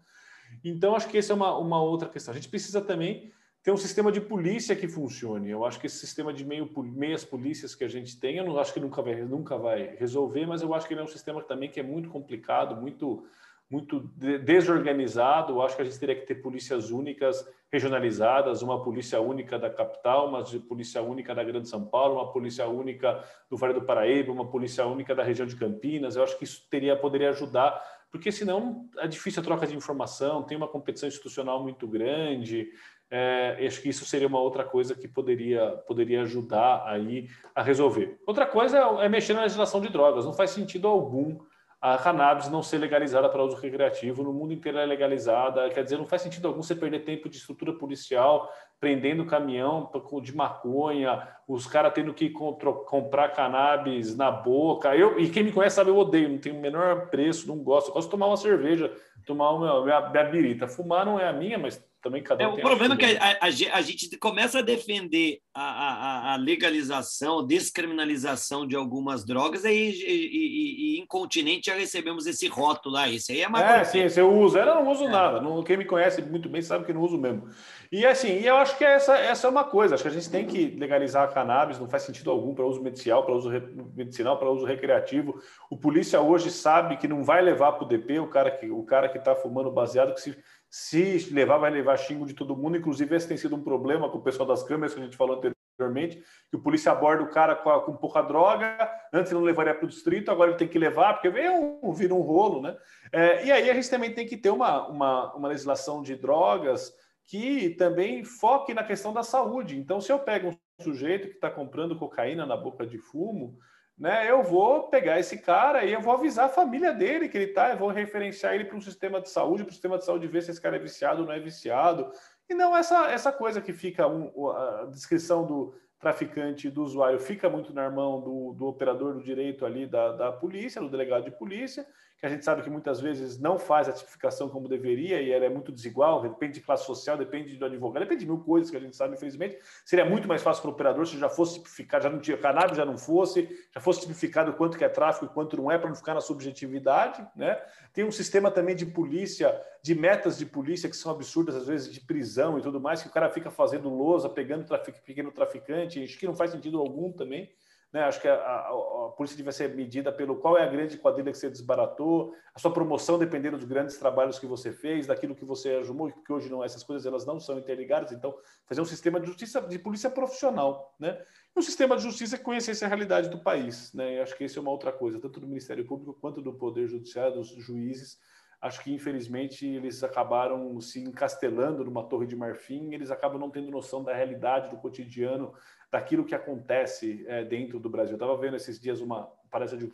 [0.65, 2.33] Então, acho que essa é uma, uma outra questão.
[2.33, 5.49] A gente precisa também ter um sistema de polícia que funcione.
[5.49, 8.59] Eu acho que esse sistema de meio, meias polícias que a gente tem, eu não
[8.59, 11.43] acho que nunca vai, nunca vai resolver, mas eu acho que ele é um sistema
[11.43, 13.25] também que é muito complicado, muito,
[13.73, 14.01] muito
[14.45, 15.63] desorganizado.
[15.63, 20.29] Acho que a gente teria que ter polícias únicas regionalizadas, uma polícia única da capital,
[20.29, 24.47] uma polícia única da Grande São Paulo, uma polícia única do Vale do Paraíba, uma
[24.47, 26.15] polícia única da região de Campinas.
[26.17, 30.43] Eu acho que isso teria, poderia ajudar, porque senão é difícil a troca de informação,
[30.43, 32.69] tem uma competição institucional muito grande
[33.15, 38.19] é, acho que isso seria uma outra coisa que poderia, poderia ajudar aí a resolver.
[38.27, 40.25] Outra coisa é, é mexer na legislação de drogas.
[40.25, 41.39] Não faz sentido algum
[41.83, 45.99] a cannabis não ser legalizada para uso recreativo, no mundo inteiro é legalizada, quer dizer,
[45.99, 49.91] não faz sentido algum você perder tempo de estrutura policial prendendo caminhão
[50.23, 54.97] de maconha, os caras tendo que comprar cannabis na boca.
[54.97, 57.89] Eu, e quem me conhece sabe, eu odeio, não tenho o menor preço, não gosto.
[57.89, 58.93] Eu gosto de tomar uma cerveja,
[59.25, 60.67] tomar uma minha, minha birita.
[60.67, 63.39] Fumar não é a minha, mas também cada um é, O problema é que a,
[63.41, 69.91] a, a, gente começa a defender a, a, legalização, a descriminalização de algumas drogas, aí
[69.91, 73.09] e, e, e, incontinente já recebemos esse rótulo lá.
[73.09, 73.95] Esse aí é mais.
[73.95, 74.59] É, sim, eu uso.
[74.59, 75.09] Eu não uso é.
[75.09, 75.41] nada.
[75.41, 77.49] Não, quem me conhece muito bem sabe que não uso mesmo.
[77.91, 79.95] E assim, e eu acho que essa, essa é uma coisa.
[79.95, 82.83] Acho que a gente tem que legalizar a cannabis, não faz sentido algum para uso
[82.83, 83.51] medicinal, para uso
[83.95, 85.41] medicinal, para uso recreativo.
[85.71, 88.83] O polícia hoje sabe que não vai levar para o DP o cara que o
[88.83, 90.37] cara que está fumando baseado, que se
[90.73, 92.79] se levar, vai levar xingo de todo mundo.
[92.79, 95.37] Inclusive, esse tem sido um problema com o pessoal das câmeras que a gente falou
[95.37, 99.47] anteriormente, que o polícia aborda o cara com, a, com pouca droga, antes ele não
[99.47, 102.63] levaria para o distrito, agora ele tem que levar, porque vem um, vira um rolo,
[102.63, 102.75] né?
[103.13, 106.91] É, e aí a gente também tem que ter uma, uma, uma legislação de drogas
[107.27, 109.79] que também foque na questão da saúde.
[109.79, 113.59] Então, se eu pego um sujeito que está comprando cocaína na boca de fumo,
[114.03, 117.51] né, eu vou pegar esse cara e eu vou avisar a família dele que ele
[117.51, 120.27] está, eu vou referenciar ele para um sistema de saúde, para o sistema de saúde
[120.27, 122.11] ver se esse cara é viciado ou não é viciado.
[122.51, 127.49] E não essa, essa coisa que fica um, a descrição do traficante do usuário fica
[127.49, 131.31] muito na mão do, do operador do direito ali da, da polícia, do delegado de
[131.31, 131.87] polícia,
[132.23, 135.45] que a gente sabe que muitas vezes não faz a tipificação como deveria e ela
[135.45, 138.77] é muito desigual, depende de classe social, depende do advogado, depende de mil coisas que
[138.77, 139.59] a gente sabe, infelizmente.
[139.85, 142.77] Seria muito mais fácil para o operador se já fosse tipificado, já não tinha cannabis,
[142.77, 145.89] já não fosse, já fosse tipificado quanto que é tráfico e quanto não é, para
[145.89, 147.27] não ficar na subjetividade.
[147.35, 147.61] Né?
[147.93, 151.93] Tem um sistema também de polícia, de metas de polícia que são absurdas, às vezes,
[151.93, 156.01] de prisão e tudo mais, que o cara fica fazendo lousa, pegando trafic, pequeno traficante,
[156.01, 157.51] acho que não faz sentido algum também.
[157.93, 158.03] Né?
[158.05, 161.31] Acho que a, a, a, polícia deve ser medida pelo qual é a grande quadrilha
[161.31, 165.45] que você desbaratou, a sua promoção dependendo dos grandes trabalhos que você fez, daquilo que
[165.45, 168.11] você ajumou, porque hoje não, essas coisas elas não são interligadas.
[168.11, 168.35] Então,
[168.65, 171.21] fazer um sistema de justiça, de polícia profissional, né?
[171.55, 174.19] E um sistema de justiça que conhecesse a realidade do país, né?
[174.19, 176.89] Eu acho que isso é uma outra coisa, tanto do Ministério Público quanto do Poder
[176.89, 178.19] Judiciário, dos juízes.
[178.63, 183.73] Acho que, infelizmente, eles acabaram se encastelando numa torre de marfim, eles acabam não tendo
[183.73, 185.53] noção da realidade, do cotidiano,
[185.93, 188.15] daquilo que acontece é, dentro do Brasil.
[188.15, 189.87] Eu estava vendo esses dias uma palestra de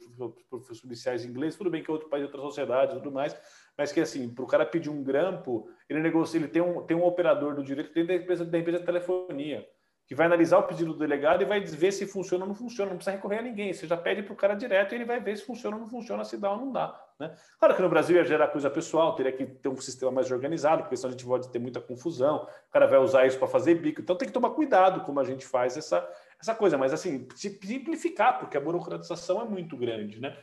[0.48, 3.36] professores policiais ingleses, tudo bem que é outro país, outra sociedade tudo mais,
[3.76, 6.96] mas que assim, para o cara pedir um grampo, ele negocia, ele tem um, tem
[6.96, 9.66] um operador do direito dentro da empresa, da empresa de telefonia
[10.06, 12.88] que vai analisar o pedido do delegado e vai ver se funciona ou não funciona.
[12.88, 13.74] Não precisa recorrer a ninguém.
[13.74, 15.88] Você já pede para o cara direto e ele vai ver se funciona ou não
[15.88, 16.98] funciona, se dá ou não dá.
[17.18, 17.34] Né?
[17.58, 20.82] Claro que no Brasil ia gerar coisa pessoal, teria que ter um sistema mais organizado,
[20.82, 22.46] porque senão a gente pode ter muita confusão.
[22.68, 24.00] O cara vai usar isso para fazer bico.
[24.00, 26.08] Então tem que tomar cuidado como a gente faz essa,
[26.40, 26.78] essa coisa.
[26.78, 30.20] Mas assim, simplificar, porque a burocratização é muito grande.
[30.20, 30.36] Né?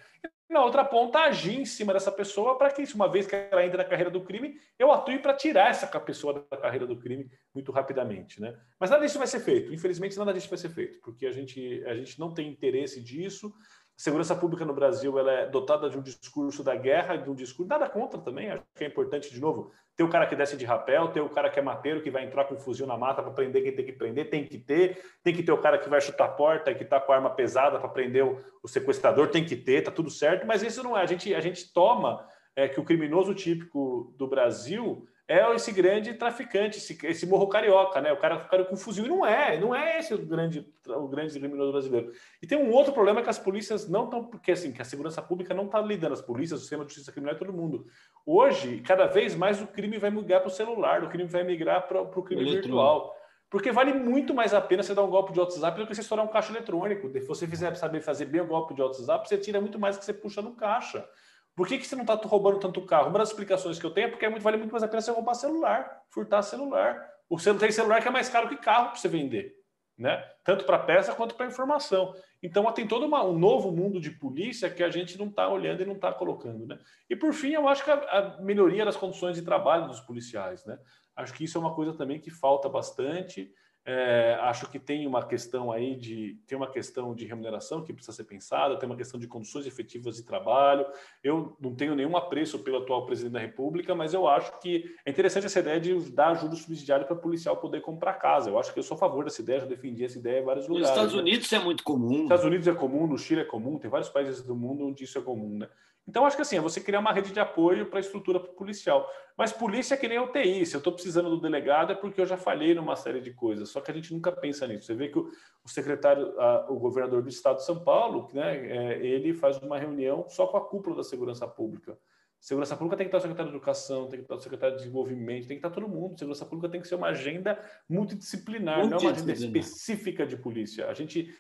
[0.56, 3.80] na outra ponta agir em cima dessa pessoa para que, uma vez que ela entra
[3.80, 7.72] na carreira do crime, eu atue para tirar essa pessoa da carreira do crime muito
[7.72, 8.40] rapidamente.
[8.40, 8.58] Né?
[8.80, 9.74] Mas nada disso vai ser feito.
[9.74, 13.54] Infelizmente, nada disso vai ser feito, porque a gente, a gente não tem interesse disso.
[13.98, 17.34] A segurança pública no Brasil ela é dotada de um discurso da guerra, de um
[17.34, 20.58] discurso, nada contra também, acho que é importante, de novo, ter o cara que desce
[20.58, 22.98] de rapel, ter o cara que é mateiro, que vai entrar com um fuzil na
[22.98, 25.78] mata para prender quem tem que prender, tem que ter, tem que ter o cara
[25.78, 28.38] que vai chutar a porta e que está com a arma pesada para prender o,
[28.62, 31.40] o, sequestrador, tem que ter, tá tudo certo, mas isso não é, a gente, a
[31.40, 37.26] gente toma é, que o criminoso típico do Brasil é esse grande traficante, esse, esse
[37.26, 38.14] morro carioca, né?
[38.14, 39.06] O cara, o cara com fuzil.
[39.06, 42.12] E não é, não é esse o grande, o grande criminoso brasileiro.
[42.42, 45.22] E tem um outro problema que as polícias não estão, porque assim, que a segurança
[45.22, 47.88] pública não está lidando, as polícias, o sistema de justiça criminal é todo mundo.
[48.24, 51.88] Hoje, cada vez mais o crime vai migrar para o celular, o crime vai migrar
[51.88, 53.16] para o crime virtual.
[53.50, 56.02] Porque vale muito mais a pena você dar um golpe de WhatsApp do que você
[56.02, 57.10] estourar um caixa eletrônico.
[57.12, 60.00] Se você fizer saber fazer bem o golpe de WhatsApp, você tira muito mais do
[60.00, 61.08] que você puxa no caixa.
[61.56, 63.10] Por que, que você não está roubando tanto carro?
[63.10, 65.02] Uma das explicações que eu tenho é porque é muito, vale muito mais a pena
[65.02, 67.10] você roubar celular, furtar celular.
[67.30, 69.56] O celular tem celular que é mais caro que carro para você vender,
[69.98, 70.22] né?
[70.44, 72.14] Tanto para peça quanto para informação.
[72.44, 75.82] Então tem todo uma, um novo mundo de polícia que a gente não está olhando
[75.82, 76.78] e não está colocando, né?
[77.10, 80.66] E por fim, eu acho que a, a melhoria das condições de trabalho dos policiais,
[80.66, 80.78] né?
[81.16, 83.50] Acho que isso é uma coisa também que falta bastante.
[83.88, 88.18] É, acho que tem uma questão aí de tem uma questão de remuneração que precisa
[88.18, 90.88] ser pensada, tem uma questão de condições efetivas de trabalho.
[91.24, 95.12] Eu não tenho nenhum apreço pelo atual presidente da República, mas eu acho que é
[95.12, 98.50] interessante essa ideia de dar ajuda subsidiária para policial poder comprar casa.
[98.50, 100.68] Eu acho que eu sou a favor dessa ideia, já defendi essa ideia em vários
[100.68, 100.90] lugares.
[100.90, 101.22] Nos Estados né?
[101.22, 102.10] Unidos é muito comum.
[102.10, 105.04] Nos Estados Unidos é comum, no Chile é comum, tem vários países do mundo onde
[105.04, 105.70] isso é comum, né?
[106.08, 109.10] Então, acho que assim, é você criar uma rede de apoio para a estrutura policial.
[109.36, 110.66] Mas polícia é que nem UTI.
[110.66, 113.70] Se eu estou precisando do delegado é porque eu já falhei numa série de coisas.
[113.70, 114.86] Só que a gente nunca pensa nisso.
[114.86, 115.30] Você vê que o,
[115.64, 119.80] o secretário, a, o governador do estado de São Paulo, né, é, ele faz uma
[119.80, 121.98] reunião só com a cúpula da segurança pública.
[122.40, 124.84] Segurança pública tem que estar o secretário de Educação, tem que estar o secretário de
[124.84, 126.20] Desenvolvimento, tem que estar todo mundo.
[126.20, 130.88] Segurança pública tem que ser uma agenda multidisciplinar, não é uma agenda específica de polícia.
[130.88, 131.34] A gente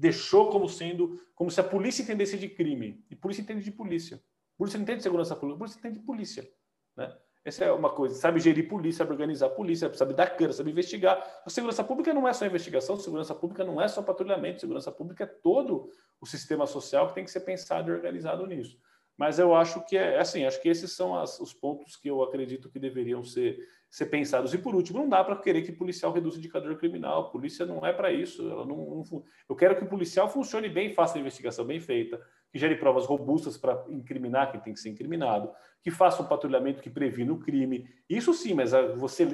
[0.00, 3.04] deixou como sendo, como se a polícia entendesse de crime.
[3.10, 4.20] E polícia entende de polícia.
[4.56, 6.50] Polícia não entende de segurança pública, polícia entende de polícia.
[6.96, 7.14] Né?
[7.44, 11.22] Essa é uma coisa, sabe gerir polícia, sabe organizar polícia, sabe dar cana, sabe investigar.
[11.44, 15.24] A segurança pública não é só investigação, segurança pública não é só patrulhamento, segurança pública
[15.24, 15.90] é todo
[16.20, 18.78] o sistema social que tem que ser pensado e organizado nisso.
[19.16, 22.22] Mas eu acho que é assim, acho que esses são as, os pontos que eu
[22.22, 23.58] acredito que deveriam ser
[23.90, 24.54] ser pensados.
[24.54, 27.22] E por último, não dá para querer que o policial reduza o indicador criminal.
[27.22, 28.48] A polícia não é para isso.
[28.48, 32.20] Ela não, não, eu quero que o policial funcione bem, faça a investigação bem feita,
[32.52, 35.50] que gere provas robustas para incriminar quem tem que ser incriminado,
[35.82, 37.88] que faça um patrulhamento que previna o crime.
[38.08, 39.26] Isso sim, mas você,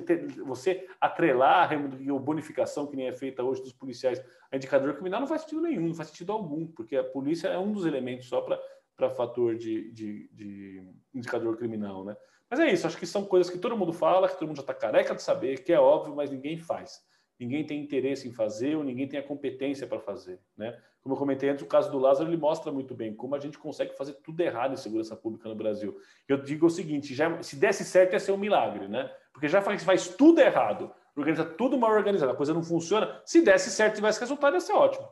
[0.44, 5.26] você atrelar a bonificação que nem é feita hoje dos policiais a indicador criminal não
[5.26, 8.40] faz sentido nenhum, não faz sentido algum, porque a polícia é um dos elementos só
[8.40, 10.82] para fator de, de, de
[11.12, 12.16] indicador criminal, né?
[12.48, 14.62] Mas é isso, acho que são coisas que todo mundo fala, que todo mundo já
[14.62, 17.04] está careca de saber, que é óbvio, mas ninguém faz.
[17.38, 20.40] Ninguém tem interesse em fazer ou ninguém tem a competência para fazer.
[20.56, 20.78] Né?
[21.02, 23.58] Como eu comentei antes, o caso do Lázaro ele mostra muito bem como a gente
[23.58, 26.00] consegue fazer tudo errado em segurança pública no Brasil.
[26.26, 29.12] Eu digo o seguinte: já, se desse certo, ia ser um milagre, né?
[29.32, 33.20] Porque já faz, faz tudo errado, organiza tudo mal organizado, a coisa não funciona.
[33.26, 35.06] Se desse certo e tivesse resultado, ia ser ótimo.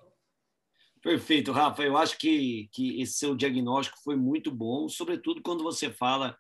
[1.03, 1.83] Perfeito, Rafa.
[1.83, 6.35] Eu acho que, que esse seu diagnóstico foi muito bom, sobretudo quando você fala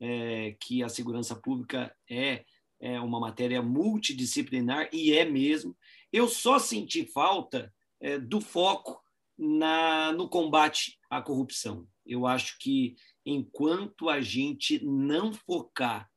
[0.00, 2.44] é, que a segurança pública é,
[2.80, 5.76] é uma matéria multidisciplinar, e é mesmo.
[6.12, 9.00] Eu só senti falta é, do foco
[9.38, 11.86] na, no combate à corrupção.
[12.04, 16.08] Eu acho que enquanto a gente não focar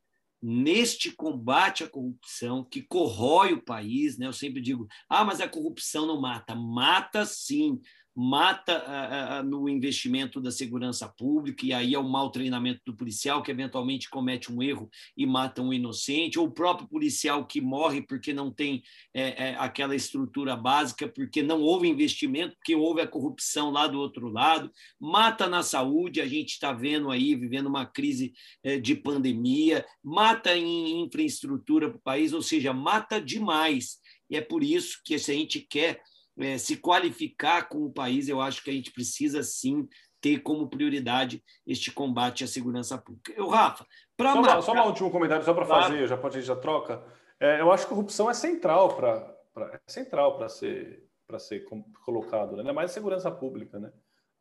[0.42, 4.28] neste combate à corrupção que corrói o país, né?
[4.28, 6.54] Eu sempre digo, ah, mas a corrupção não mata.
[6.54, 7.80] Mata sim,
[8.16, 13.52] mata no investimento da segurança pública, e aí é o mau treinamento do policial que
[13.52, 18.34] eventualmente comete um erro e mata um inocente, ou o próprio policial que morre porque
[18.34, 18.84] não tem
[19.14, 24.00] é, é, aquela estrutura básica, porque não houve investimento, porque houve a corrupção lá do
[24.00, 28.34] outro lado, mata na saúde, a gente está vendo aí, vivendo uma crise
[28.64, 33.98] é, de pandemia, mata em infraestrutura para o país, ou seja, mata demais.
[34.30, 36.02] E é por isso que se a gente quer
[36.40, 39.88] é, se qualificar com o país, eu acho que a gente precisa sim
[40.20, 43.34] ter como prioridade este combate à segurança pública.
[43.36, 47.04] Eu, Rafa, para só, só um último comentário só para fazer, já pode já troca.
[47.40, 49.34] É, eu acho que a corrupção é central para
[49.74, 51.66] é central para ser para ser
[52.06, 52.72] colocado, né?
[52.72, 53.92] mais segurança pública, né?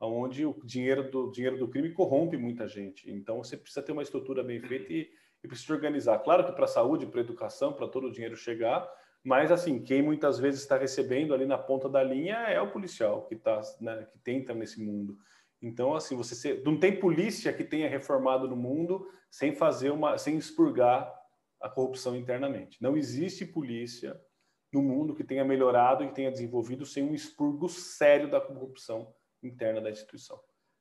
[0.00, 3.10] Onde o dinheiro do dinheiro do crime corrompe muita gente.
[3.10, 5.08] Então você precisa ter uma estrutura bem feita e,
[5.42, 6.18] e precisa organizar.
[6.18, 8.88] Claro que para a saúde, para a educação, para todo o dinheiro chegar,
[9.24, 13.24] mas, assim, quem muitas vezes está recebendo ali na ponta da linha é o policial
[13.26, 15.16] que, tá, né, que tenta nesse mundo.
[15.60, 20.18] Então, assim, você ser, não tem polícia que tenha reformado no mundo sem fazer uma,
[20.18, 21.12] sem expurgar
[21.60, 22.82] a corrupção internamente.
[22.82, 24.20] Não existe polícia
[24.72, 29.80] no mundo que tenha melhorado e tenha desenvolvido sem um expurgo sério da corrupção interna
[29.80, 30.40] da instituição.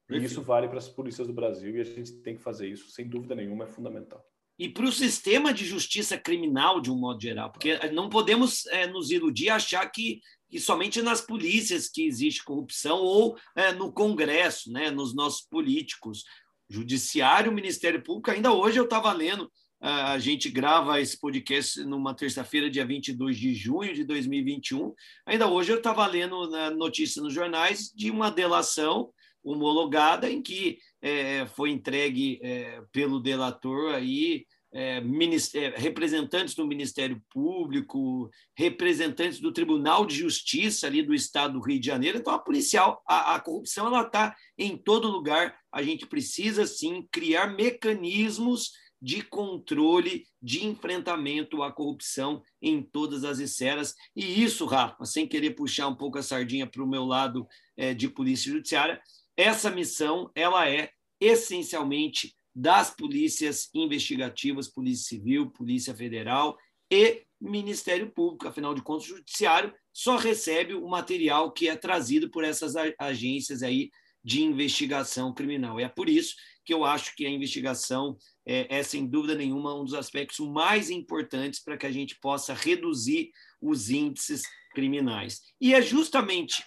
[0.09, 2.89] E isso vale para as polícias do Brasil e a gente tem que fazer isso,
[2.89, 4.25] sem dúvida nenhuma, é fundamental
[4.61, 8.85] e para o sistema de justiça criminal, de um modo geral, porque não podemos é,
[8.85, 14.71] nos iludir achar que, que, somente nas polícias que existe corrupção ou é, no Congresso,
[14.71, 16.25] né, nos nossos políticos,
[16.69, 18.29] Judiciário, Ministério Público.
[18.29, 19.51] Ainda hoje eu estava lendo,
[19.81, 24.93] a gente grava esse podcast numa terça-feira, dia 22 de junho de 2021.
[25.25, 29.11] Ainda hoje eu estava lendo na notícia nos jornais de uma delação
[29.43, 37.21] homologada em que é, foi entregue é, pelo delator aí é, é, representantes do Ministério
[37.29, 42.17] Público, representantes do Tribunal de Justiça ali do Estado do Rio de Janeiro.
[42.17, 45.57] Então, a policial, a, a corrupção, ela está em todo lugar.
[45.71, 48.71] A gente precisa sim criar mecanismos
[49.01, 53.95] de controle, de enfrentamento à corrupção em todas as esferas.
[54.15, 57.95] E isso, Rafa, sem querer puxar um pouco a sardinha para o meu lado é,
[57.95, 59.01] de polícia judiciária,
[59.41, 66.57] essa missão ela é essencialmente das polícias investigativas, Polícia Civil, Polícia Federal
[66.91, 68.47] e Ministério Público.
[68.47, 73.63] Afinal de contas, o Judiciário só recebe o material que é trazido por essas agências
[73.63, 73.89] aí
[74.23, 75.79] de investigação criminal.
[75.79, 78.15] E é por isso que eu acho que a investigação
[78.45, 82.53] é, é, sem dúvida nenhuma, um dos aspectos mais importantes para que a gente possa
[82.53, 84.43] reduzir os índices
[84.73, 85.41] criminais.
[85.59, 86.63] E é justamente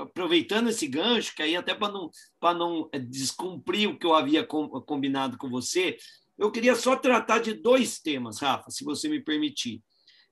[0.00, 2.10] aproveitando esse gancho, que aí até para não,
[2.42, 5.96] não eh, descumprir o que eu havia combinado com você,
[6.38, 9.82] eu queria só tratar de dois temas, Rafa, se você me permitir.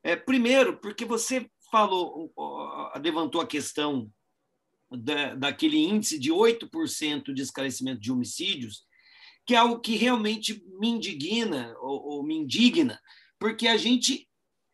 [0.02, 2.32] É, primeiro, porque você falou,
[3.02, 4.10] levantou a questão
[4.90, 8.84] da, daquele índice de 8% de esclarecimento de homicídios,
[9.46, 13.00] que é algo que realmente me indigna ou, ou me indigna,
[13.38, 14.28] porque a gente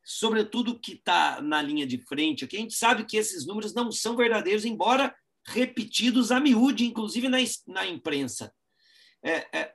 [0.05, 3.91] sobretudo que está na linha de frente aqui, a gente sabe que esses números não
[3.93, 5.15] são verdadeiros, embora
[5.47, 8.53] repetidos a miúde, inclusive na, na imprensa.
[9.23, 9.75] É, é,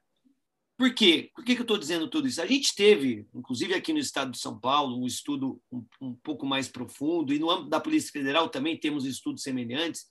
[0.78, 1.32] por quê?
[1.34, 2.42] Por que, que eu estou dizendo tudo isso?
[2.42, 6.46] A gente teve, inclusive aqui no estado de São Paulo, um estudo um, um pouco
[6.46, 10.06] mais profundo, e no âmbito da Polícia Federal também temos estudos semelhantes,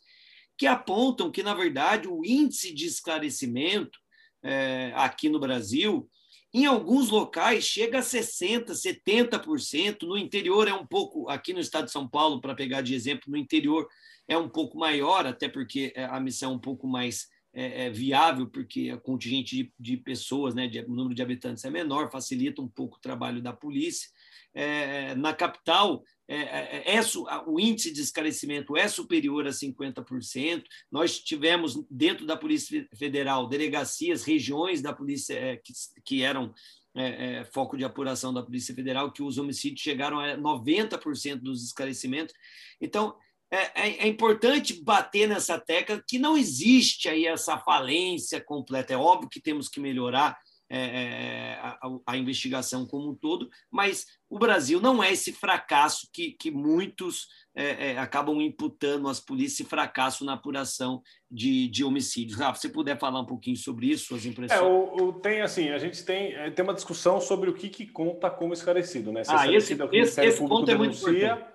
[0.56, 3.98] que apontam que, na verdade, o índice de esclarecimento
[4.42, 6.08] é, aqui no Brasil
[6.54, 10.02] em alguns locais chega a 60%, 70%.
[10.02, 13.24] No interior é um pouco, aqui no estado de São Paulo, para pegar de exemplo,
[13.26, 13.88] no interior
[14.28, 17.90] é um pouco maior, até porque é, a missão é um pouco mais é, é
[17.90, 22.08] viável, porque o contingente de, de pessoas, né, de, o número de habitantes é menor,
[22.10, 24.08] facilita um pouco o trabalho da polícia.
[24.54, 27.00] É, na capital, é, é, é,
[27.46, 30.64] o índice de esclarecimento é superior a 50%.
[30.90, 35.72] Nós tivemos, dentro da Polícia Federal, delegacias, regiões da polícia é, que,
[36.04, 36.54] que eram
[36.96, 41.64] é, é, foco de apuração da Polícia Federal, que os homicídios chegaram a 90% dos
[41.64, 42.34] esclarecimentos.
[42.80, 43.16] Então,
[43.50, 48.94] é, é, é, importante bater nessa tecla que não existe aí essa falência completa.
[48.94, 50.38] É óbvio que temos que melhorar
[50.70, 56.08] é, é, a, a, investigação como um todo, mas o Brasil não é esse fracasso
[56.12, 62.38] que, que muitos é, é acabam imputando às polícias, fracasso na apuração de, de homicídios.
[62.38, 64.60] Rafa, se puder falar um pouquinho sobre isso, suas impressões.
[64.60, 67.68] É, o, o, tem assim, a gente tem, é, tem uma discussão sobre o que,
[67.68, 69.22] que conta como esclarecido, né?
[69.22, 71.54] Se ah, esse, é esse, esse ponto é muito importante.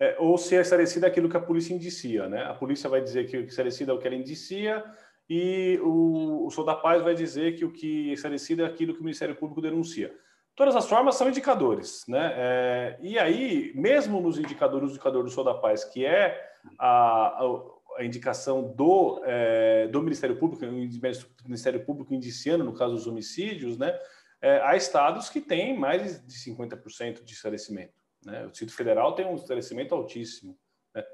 [0.00, 2.44] É, ou se é esclarecido aquilo que a polícia indicia, né?
[2.44, 4.84] A polícia vai dizer que o esclarecido é o que ela indicia,
[5.28, 9.00] e o, o Sou da Paz vai dizer que o que esclarecido é aquilo que
[9.00, 10.14] o Ministério Público denuncia.
[10.56, 12.32] Todas as formas são indicadores, né?
[12.34, 16.88] É, e aí, mesmo nos indicadores, o indicador do Sou da Paz, que é a,
[16.88, 17.62] a,
[17.98, 23.78] a indicação do, é, do Ministério Público, o Ministério Público indiciando, no caso, os homicídios,
[23.78, 23.96] né?
[24.40, 27.92] É, há estados que têm mais de 50% de esclarecimento.
[28.24, 28.46] Né?
[28.46, 30.56] O Distrito Federal tem um esclarecimento altíssimo.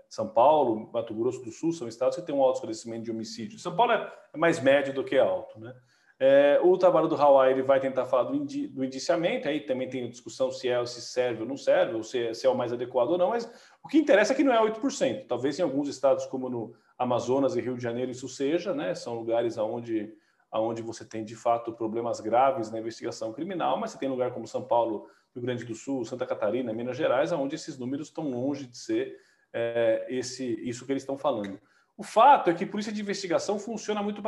[0.09, 3.59] São Paulo, Mato Grosso do Sul são estados que têm um alto esclarecimento de homicídio.
[3.59, 5.59] São Paulo é, mais médio do que alto.
[5.59, 5.74] Né?
[6.18, 9.89] É, o trabalho do Hawaii ele vai tentar falar do, indi, do, indiciamento, aí também
[9.89, 12.57] tem discussão se é se serve ou não serve, ou se, é, se é o
[12.57, 13.51] mais adequado ou não, mas
[13.82, 15.26] o que interessa é que não é 8%.
[15.26, 18.95] Talvez em alguns estados, como no Amazonas e Rio de Janeiro, isso seja, né?
[18.95, 20.14] São lugares onde,
[20.53, 24.47] onde você tem de fato problemas graves na investigação criminal, mas você tem lugar como
[24.47, 28.66] São Paulo, Rio Grande do Sul, Santa Catarina, Minas Gerais, onde esses números estão longe
[28.66, 29.16] de ser
[29.55, 31.59] é, esse, isso que eles estão falando.
[31.97, 34.21] O fato é que polícia de investigação funciona muito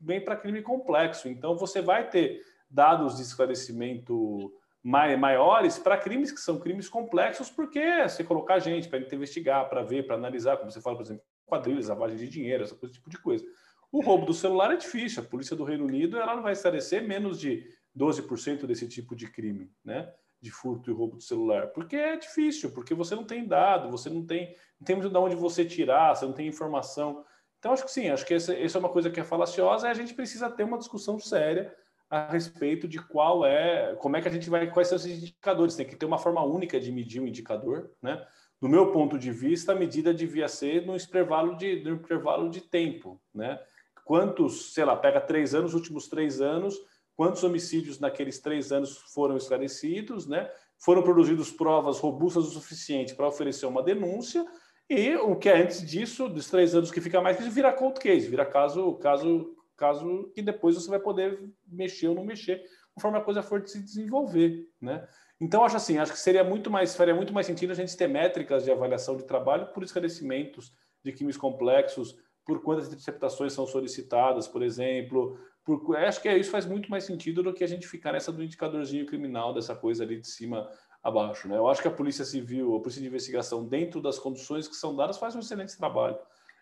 [0.00, 1.28] bem para crime complexo.
[1.28, 4.52] Então, você vai ter dados de esclarecimento
[4.82, 10.06] maiores para crimes que são crimes complexos, porque você colocar gente para investigar, para ver,
[10.06, 13.44] para analisar, como você fala, por exemplo, quadrilhas, lavagem de dinheiro, esse tipo de coisa.
[13.90, 15.22] O roubo do celular é difícil.
[15.22, 17.64] A polícia do Reino Unido ela não vai esclarecer menos de
[17.96, 20.12] 12% desse tipo de crime, né?
[20.44, 21.68] De furto e roubo de celular?
[21.68, 25.16] Porque é difícil, porque você não tem dado, você não tem, não tem muito de
[25.16, 27.24] onde você tirar, você não tem informação.
[27.58, 29.90] Então, acho que sim, acho que essa, essa é uma coisa que é falaciosa e
[29.90, 31.74] a gente precisa ter uma discussão séria
[32.10, 35.74] a respeito de qual é, como é que a gente vai, quais são esses indicadores.
[35.74, 38.22] Tem que ter uma forma única de medir um indicador, né?
[38.60, 42.60] Do meu ponto de vista, a medida devia ser no intervalo de, no intervalo de
[42.60, 43.58] tempo, né?
[44.04, 46.78] Quantos, sei lá, pega três anos, últimos três anos,
[47.16, 50.50] quantos homicídios naqueles três anos foram esclarecidos, né?
[50.78, 54.44] Foram produzidas provas robustas o suficiente para oferecer uma denúncia
[54.88, 58.28] e o que é antes disso, dos três anos que fica mais, vira cold case,
[58.28, 62.62] vira caso, caso, caso que depois você vai poder mexer ou não mexer,
[62.94, 65.06] conforme a coisa for se desenvolver, né?
[65.40, 68.08] Então acho assim, acho que seria muito mais faria muito mais sentido a gente ter
[68.08, 74.46] métricas de avaliação de trabalho por esclarecimentos de crimes complexos, por quantas interceptações são solicitadas,
[74.46, 78.12] por exemplo, por, acho que isso faz muito mais sentido do que a gente ficar
[78.12, 80.70] nessa do indicadorzinho criminal, dessa coisa ali de cima
[81.02, 81.48] a baixo.
[81.48, 81.56] Né?
[81.56, 84.94] Eu acho que a Polícia Civil, a Polícia de Investigação, dentro das condições que são
[84.94, 86.18] dadas, faz um excelente trabalho.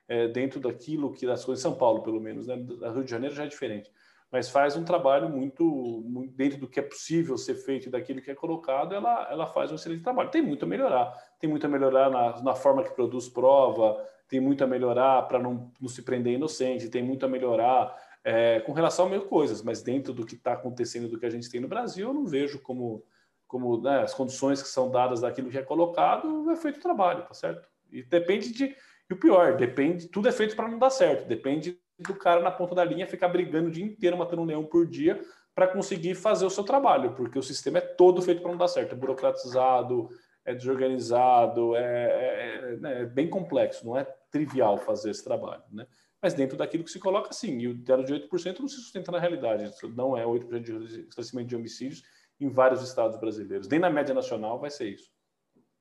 [0.08, 2.54] É, dentro daquilo que das coisas, São Paulo, pelo menos, né?
[2.56, 3.90] Rio de Janeiro já é diferente,
[4.32, 5.64] mas faz um trabalho muito,
[6.04, 9.46] muito, dentro do que é possível ser feito e daquilo que é colocado, ela, ela
[9.46, 10.30] faz um excelente trabalho.
[10.30, 14.40] Tem muito a melhorar, tem muito a melhorar na, na forma que produz prova, tem
[14.40, 17.94] muito a melhorar para não, não se prender inocente, tem muito a melhorar
[18.24, 21.30] é, com relação a mil coisas, mas dentro do que está acontecendo, do que a
[21.30, 23.04] gente tem no Brasil, eu não vejo como,
[23.46, 27.24] como né, as condições que são dadas daquilo que é colocado, é feito o trabalho,
[27.24, 27.68] tá certo?
[27.90, 28.76] E depende de.
[29.10, 32.50] E o pior, depende, tudo é feito para não dar certo, depende do cara na
[32.50, 35.20] ponta da linha ficar brigando o dia inteiro, matando um leão por dia,
[35.54, 38.68] para conseguir fazer o seu trabalho, porque o sistema é todo feito para não dar
[38.68, 40.08] certo, é burocratizado,
[40.44, 45.86] é desorganizado, é, é, é, é bem complexo, não é trivial fazer esse trabalho, né?
[46.22, 47.58] Mas dentro daquilo que se coloca, sim.
[47.58, 49.64] E o zero de 8% não se sustenta na realidade.
[49.64, 52.02] Isso não é 8% de crescimento de homicídios
[52.40, 53.68] em vários estados brasileiros.
[53.68, 55.10] Nem na média nacional vai ser isso.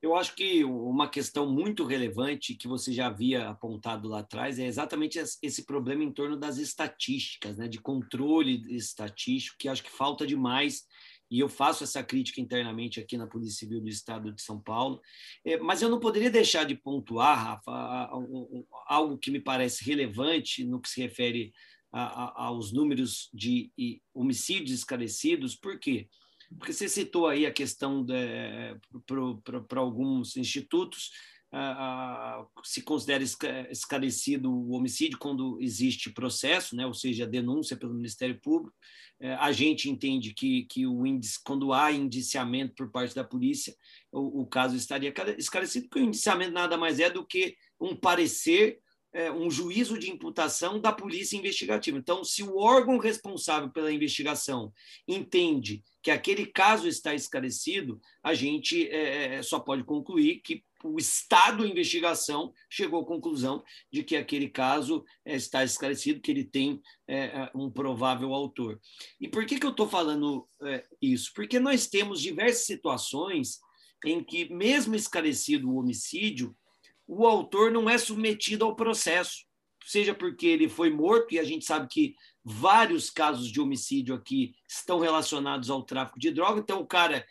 [0.01, 4.65] Eu acho que uma questão muito relevante que você já havia apontado lá atrás é
[4.65, 10.25] exatamente esse problema em torno das estatísticas, né, de controle estatístico, que acho que falta
[10.25, 10.87] demais
[11.31, 15.01] e eu faço essa crítica internamente aqui na Polícia Civil do Estado de São Paulo,
[15.45, 18.09] é, mas eu não poderia deixar de pontuar, Rafa,
[18.85, 21.53] algo que me parece relevante no que se refere
[21.91, 23.71] aos números de
[24.13, 26.07] homicídios esclarecidos, por quê?
[26.57, 28.05] Porque você citou aí a questão
[29.67, 31.11] para alguns institutos,
[32.63, 33.23] se considera
[33.69, 36.85] esclarecido o homicídio quando existe processo, né?
[36.85, 38.75] ou seja, denúncia pelo Ministério Público.
[39.19, 43.75] É, a gente entende que, que o índice, quando há indiciamento por parte da polícia,
[44.11, 48.79] o, o caso estaria esclarecido, porque o indiciamento nada mais é do que um parecer
[49.13, 51.97] é, um juízo de imputação da polícia investigativa.
[51.97, 54.73] Então, se o órgão responsável pela investigação
[55.07, 60.97] entende que aquele caso está esclarecido, a gente é, é, só pode concluir que o
[60.97, 66.81] Estado investigação chegou à conclusão de que aquele caso é, está esclarecido, que ele tem
[67.07, 68.79] é, um provável autor.
[69.19, 71.31] E por que, que eu estou falando é, isso?
[71.35, 73.59] Porque nós temos diversas situações
[74.05, 76.55] em que, mesmo esclarecido o homicídio,
[77.07, 79.45] o autor não é submetido ao processo,
[79.85, 84.55] seja porque ele foi morto, e a gente sabe que vários casos de homicídio aqui
[84.67, 87.25] estão relacionados ao tráfico de droga, então o cara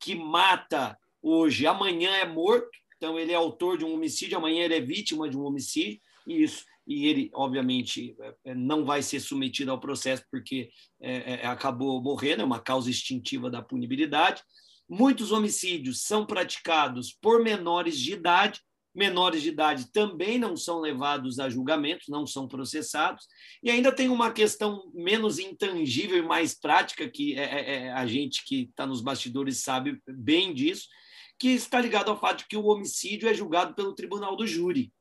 [0.00, 0.96] que mata
[1.28, 5.28] hoje, amanhã é morto, então ele é autor de um homicídio, amanhã ele é vítima
[5.28, 10.22] de um homicídio, e isso e ele, obviamente, é, não vai ser submetido ao processo
[10.30, 10.70] porque
[11.00, 14.40] é, é, acabou morrendo, é uma causa extintiva da punibilidade.
[14.88, 18.60] Muitos homicídios são praticados por menores de idade,
[18.94, 23.26] menores de idade também não são levados a julgamento, não são processados.
[23.62, 28.06] E ainda tem uma questão menos intangível e mais prática, que é, é, é a
[28.06, 30.86] gente que está nos bastidores sabe bem disso,
[31.38, 34.92] que está ligado ao fato de que o homicídio é julgado pelo tribunal do júri.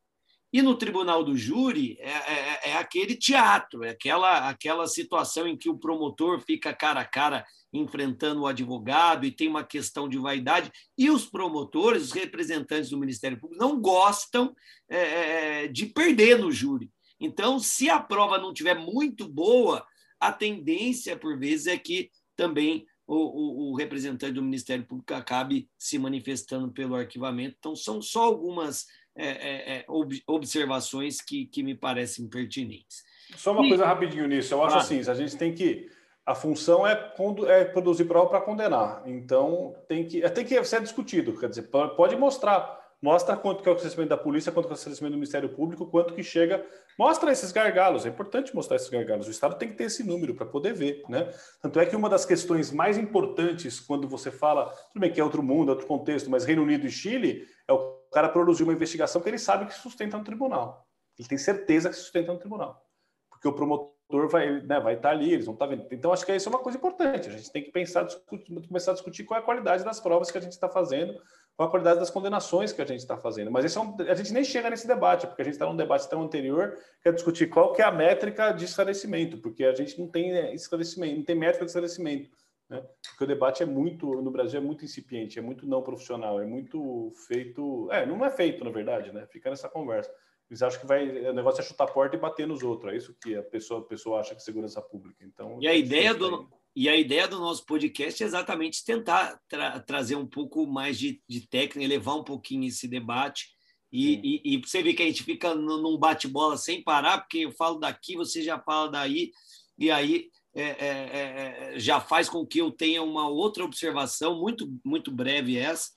[0.51, 5.57] E no tribunal do júri é, é, é, aquele teatro, é aquela, aquela situação em
[5.57, 10.17] que o promotor fica cara a cara enfrentando o advogado e tem uma questão de
[10.17, 10.71] vaidade.
[10.97, 14.55] E os promotores, os representantes do Ministério Público, não gostam
[14.89, 16.89] é, é de perder no júri.
[17.19, 19.86] Então, se a prova não tiver muito boa,
[20.19, 25.70] a tendência, por vezes, é que também o, o, o, representante do Ministério Público acabe
[25.78, 27.56] se manifestando pelo arquivamento.
[27.60, 29.86] Então, são só algumas é, é, é
[30.28, 33.03] observações que, que me parecem pertinentes.
[33.36, 33.70] Só uma e...
[33.70, 34.53] coisa rapidinho nisso.
[34.53, 34.80] Eu acho ah.
[34.80, 35.89] assim, a gente tem que
[36.26, 37.14] a função é,
[37.47, 39.03] é produzir prova para condenar.
[39.06, 41.38] Então, tem que, tem que ser discutido.
[41.38, 42.84] Quer dizer, pode mostrar.
[43.02, 45.50] Mostra quanto que é o crescimento da polícia, quanto que é o crescimento do Ministério
[45.50, 46.66] Público, quanto que chega.
[46.98, 48.06] Mostra esses gargalos.
[48.06, 49.28] É importante mostrar esses gargalos.
[49.28, 51.04] O Estado tem que ter esse número para poder ver.
[51.08, 51.32] Né?
[51.62, 55.24] Tanto é que uma das questões mais importantes quando você fala, tudo bem que é
[55.24, 59.22] outro mundo, outro contexto, mas Reino Unido e Chile, é o cara produzir uma investigação
[59.22, 60.88] que ele sabe que sustenta no tribunal.
[61.18, 62.82] Ele tem certeza que sustenta no tribunal.
[63.30, 65.86] Porque o promotor vai, né, vai estar ali, eles vão estar vendo.
[65.91, 67.30] Então, acho que isso é uma coisa importante.
[67.30, 70.32] A gente tem que pensar, discutir, começar a discutir qual é a qualidade das provas
[70.32, 71.20] que a gente está fazendo,
[71.56, 73.49] qual a qualidade das condenações que a gente está fazendo.
[73.49, 75.76] Mas isso é um, a gente nem chega nesse debate, porque a gente está num
[75.76, 79.74] debate tão anterior, que é discutir qual que é a métrica de esclarecimento, porque a
[79.74, 82.30] gente não tem né, esclarecimento, não tem métrica de esclarecimento.
[82.70, 82.84] Né?
[83.10, 86.45] Porque o debate é muito, no Brasil, é muito incipiente, é muito não profissional, é
[86.45, 87.89] muito feito.
[87.91, 89.26] É, não é feito, na verdade, né?
[89.28, 90.12] Fica nessa conversa.
[90.49, 92.91] Eles acham que vai, o negócio é chutar a porta e bater nos outros.
[92.91, 95.24] É isso que a pessoa, a pessoa acha que é segurança pública.
[95.24, 99.80] Então, e a ideia do e a ideia do nosso podcast é exatamente tentar tra
[99.80, 103.47] trazer um pouco mais de, de técnica, elevar um pouquinho esse debate.
[103.91, 107.51] E, e, e, você vê que a gente fica num bate-bola sem parar, porque eu
[107.53, 109.32] falo daqui, você já fala daí,
[109.78, 114.69] e aí é, é, é, já faz com que eu tenha uma outra observação, muito,
[114.84, 115.91] muito breve essa,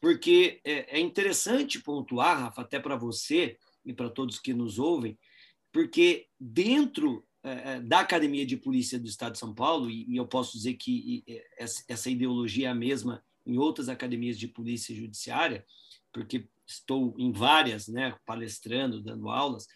[0.00, 5.18] porque é, é interessante pontuar, Rafa, até para você, e para todos que nos ouvem,
[5.70, 7.33] porque dentro é, é,
[7.84, 11.24] da Academia de Polícia do Estado de São Paulo, e, eu posso dizer que
[11.88, 15.66] essa ideologia é a mesma em outras academias de polícia judiciária,
[16.12, 19.66] porque estou em várias, né, palestrando, dando aulas,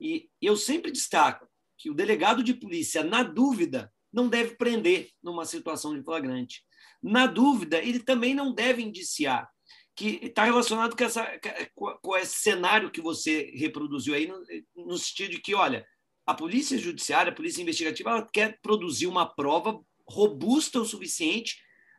[0.00, 5.44] e eu sempre destaco que o delegado de polícia, na dúvida, não deve prender numa
[5.44, 6.64] situação de flagrante.
[7.02, 9.48] Na dúvida, ele também não deve indiciar
[9.94, 11.26] que está relacionado com, essa,
[11.74, 14.40] com esse cenário que você reproduziu aí, no,
[14.86, 15.84] no sentido de que, olha,
[16.28, 21.56] a polícia judiciária, a polícia investigativa, ela quer produzir uma prova robusta o suficiente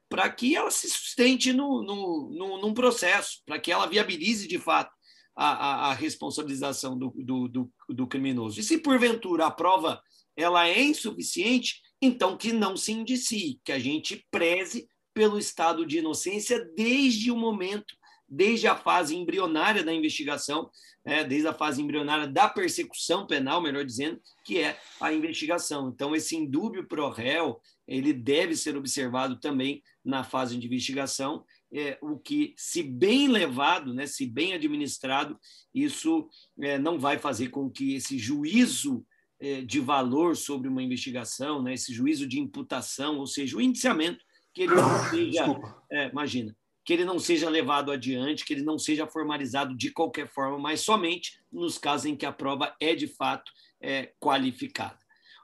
[0.07, 4.59] para que ela se sustente no, no, no, num processo, para que ela viabilize de
[4.59, 4.95] fato
[5.35, 8.59] a, a, a responsabilização do, do, do, do, criminoso.
[8.59, 9.99] E se porventura a prova
[10.37, 15.97] ela é insuficiente, então que não se indicie, que a gente preze pelo estado de
[15.97, 17.95] inocência desde o momento,
[18.29, 20.69] desde a fase embrionária da investigação,
[21.05, 25.89] né, desde a fase embrionária da persecução penal, melhor dizendo, que é a investigação.
[25.89, 31.97] Então, esse indúbio pro réu, ele deve ser observado também na fase de investigação, é,
[32.01, 35.39] o que, se bem levado, né, se bem administrado,
[35.73, 36.27] isso
[36.59, 39.05] é, não vai fazer com que esse juízo
[39.39, 44.23] é, de valor sobre uma investigação, né, esse juízo de imputação, ou seja, o indiciamento,
[44.53, 45.45] que ele não seja,
[45.91, 46.55] é, imagina,
[46.89, 50.81] que ele não seja levado adiante, que ele não seja formalizado de qualquer forma, mas
[50.81, 54.97] somente nos casos em que a prova é de fato é, qualificada.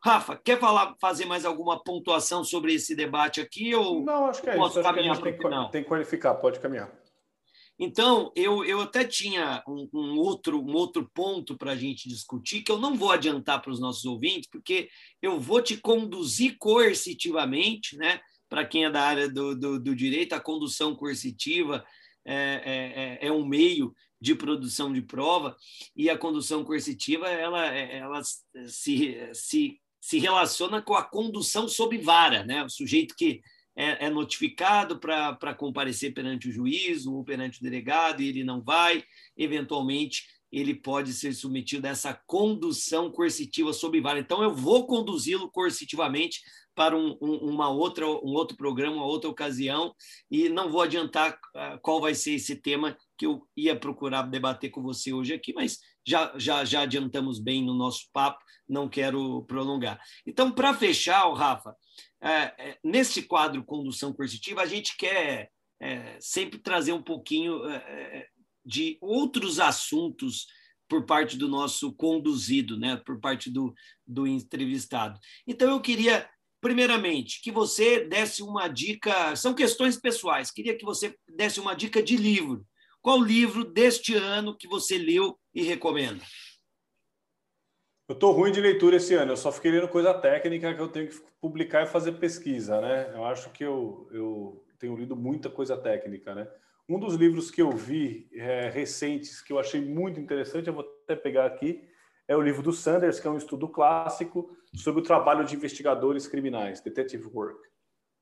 [0.04, 3.76] Rafa, quer falar, fazer mais alguma pontuação sobre esse debate aqui?
[3.76, 4.66] Ou não, acho que é isso.
[4.66, 5.38] Acho que a gente tem,
[5.72, 6.92] tem que qualificar, pode caminhar.
[7.78, 12.64] Então, eu, eu até tinha um, um outro, um outro ponto para a gente discutir,
[12.64, 14.90] que eu não vou adiantar para os nossos ouvintes, porque
[15.22, 18.20] eu vou te conduzir coercitivamente, né?
[18.50, 21.84] Para quem é da área do, do, do direito, a condução coercitiva
[22.26, 22.34] é,
[23.24, 25.56] é, é, é um meio de produção de prova
[25.96, 28.22] e a condução coercitiva ela, ela
[28.68, 32.64] se, se, se relaciona com a condução sob vara, né?
[32.64, 33.42] O sujeito que
[33.76, 38.62] é, é notificado para comparecer perante o juiz ou perante o delegado e ele não
[38.62, 39.04] vai,
[39.38, 40.24] eventualmente
[40.56, 44.20] ele pode ser submetido a essa condução coercitiva sob vara.
[44.20, 46.40] Então, eu vou conduzi-lo coercitivamente
[46.74, 49.94] para um, um, uma outra, um outro programa, uma outra ocasião,
[50.32, 54.70] e não vou adiantar uh, qual vai ser esse tema que eu ia procurar debater
[54.70, 59.44] com você hoje aqui, mas já, já, já adiantamos bem no nosso papo, não quero
[59.44, 60.00] prolongar.
[60.26, 61.76] Então, para fechar, Rafa,
[62.22, 65.50] é, é, nesse quadro condução coercitiva, a gente quer
[65.82, 68.28] é, sempre trazer um pouquinho é, é,
[68.66, 70.48] de outros assuntos
[70.88, 73.74] por parte do nosso conduzido, né, por parte do,
[74.06, 75.20] do entrevistado.
[75.48, 76.30] Então, eu queria,
[76.62, 82.02] primeiramente, que você desse uma dica, são questões pessoais, queria que você desse uma dica
[82.02, 82.66] de livro.
[83.02, 86.24] Qual livro deste ano que você leu e recomenda?
[88.08, 90.88] Eu estou ruim de leitura esse ano, eu só fiquei lendo coisa técnica que eu
[90.88, 93.12] tenho que publicar e fazer pesquisa, né?
[93.16, 96.48] Eu acho que eu, eu tenho lido muita coisa técnica, né?
[96.88, 100.86] Um dos livros que eu vi é, recentes que eu achei muito interessante, eu vou
[101.04, 101.84] até pegar aqui,
[102.28, 106.28] é o livro do Sanders, que é um estudo clássico sobre o trabalho de investigadores
[106.28, 107.60] criminais, Detective Work.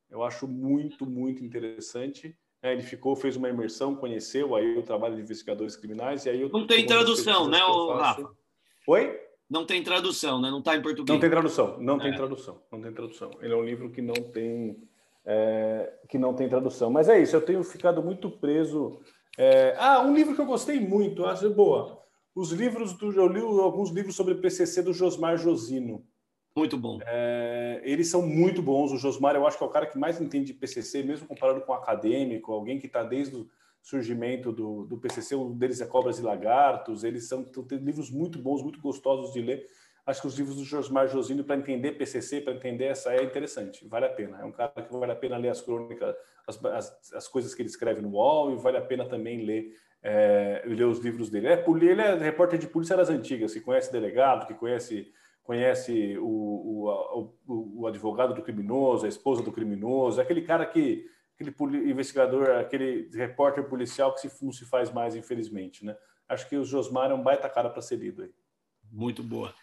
[0.10, 2.38] Eu acho muito, muito interessante.
[2.62, 6.42] É, ele ficou, fez uma imersão, conheceu aí o trabalho de investigadores criminais e aí
[6.42, 8.30] eu, não tem tradução, né, Rafa?
[8.88, 9.20] Oi?
[9.50, 10.50] Não tem tradução, né?
[10.50, 11.14] Não está em português.
[11.14, 12.04] Não tem tradução, não é.
[12.04, 13.32] tem tradução, não tem tradução.
[13.42, 14.82] Ele é um livro que não tem
[15.26, 16.90] é, que não tem tradução.
[16.90, 19.00] Mas é isso, eu tenho ficado muito preso.
[19.38, 19.76] É...
[19.78, 22.02] Ah, um livro que eu gostei muito, acho boa.
[22.36, 26.04] Os livros do eu li alguns livros sobre PCC do Josmar Josino.
[26.56, 27.00] Muito bom.
[27.06, 28.92] É, eles são muito bons.
[28.92, 31.62] O Josmar, eu acho que é o cara que mais entende de PCC, mesmo comparado
[31.62, 33.50] com um acadêmico, alguém que está desde o
[33.82, 38.64] surgimento do, do PCC, um deles é Cobras e Lagartos, eles são livros muito bons,
[38.64, 39.68] muito gostosos de ler.
[40.06, 43.88] Acho que os livros do Josmar Josino, para entender PCC, para entender essa, é interessante,
[43.88, 44.42] vale a pena.
[44.42, 46.14] É um cara que vale a pena ler as crônicas,
[46.46, 49.78] as, as, as coisas que ele escreve no UOL, e vale a pena também ler,
[50.02, 51.48] é, ler os livros dele.
[51.48, 55.12] É, ele é repórter de polícia das antigas, que conhece delegado, que conhece
[55.44, 61.06] conhece o, o, o, o advogado do criminoso, a esposa do criminoso, aquele cara que
[61.36, 65.98] aquele investigador, aquele repórter policial que se, não se faz mais, infelizmente, né?
[66.30, 68.32] Acho que o Josmar é um baita cara para ser lido aí.
[68.90, 69.54] Muito boa.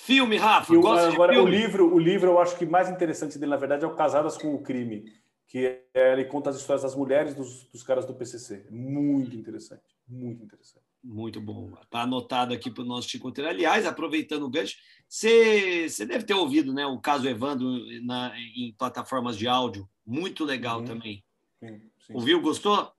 [0.00, 1.38] Filme, Rafa, e agora filme?
[1.38, 4.38] o livro, o livro eu acho que mais interessante dele na verdade é o Casadas
[4.38, 5.12] com o Crime,
[5.44, 8.64] que é, ele conta as histórias das mulheres dos, dos caras do PCC.
[8.70, 10.86] Muito interessante, muito interessante.
[11.02, 11.72] Muito bom.
[11.82, 13.50] Está anotado aqui para o nosso chicoteiro.
[13.50, 14.76] Aliás, aproveitando o gancho,
[15.08, 17.68] você, você deve ter ouvido né, o caso Evandro
[18.02, 19.88] na, em plataformas de áudio.
[20.06, 20.84] Muito legal uhum.
[20.84, 21.24] também.
[21.58, 22.14] Sim, sim.
[22.14, 22.40] Ouviu?
[22.40, 22.92] Gostou?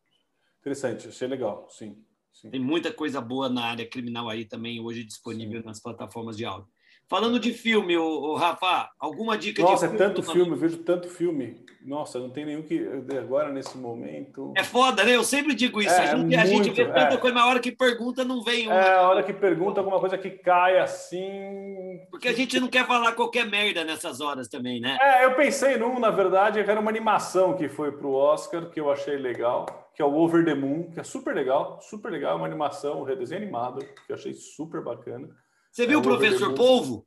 [0.59, 1.95] Interessante, achei legal, sim,
[2.33, 2.49] sim.
[2.49, 6.69] Tem muita coisa boa na área criminal aí também, hoje disponível nas plataformas de áudio.
[7.09, 10.77] Falando de filme, o, o Rafa, alguma dica Nossa, de é tanto filme, eu vejo
[10.77, 11.65] tanto filme.
[11.83, 12.87] Nossa, não tem nenhum que
[13.17, 14.53] agora nesse momento.
[14.55, 15.15] É foda, né?
[15.15, 15.89] Eu sempre digo isso.
[15.89, 17.17] É, a, gente, a gente vê tanta é.
[17.17, 18.75] coisa, mas a hora que pergunta não vem uma.
[18.75, 21.99] É, a hora que pergunta alguma coisa que cai assim.
[22.11, 24.99] Porque a gente não quer falar qualquer merda nessas horas também, né?
[25.01, 28.91] É, eu pensei num, na verdade, era uma animação que foi pro Oscar, que eu
[28.91, 32.45] achei legal, que é o Over the Moon, que é super legal, super legal, uma
[32.45, 35.27] animação, um redesenho animado, que eu achei super bacana.
[35.71, 37.05] Você viu é o Professor Polvo?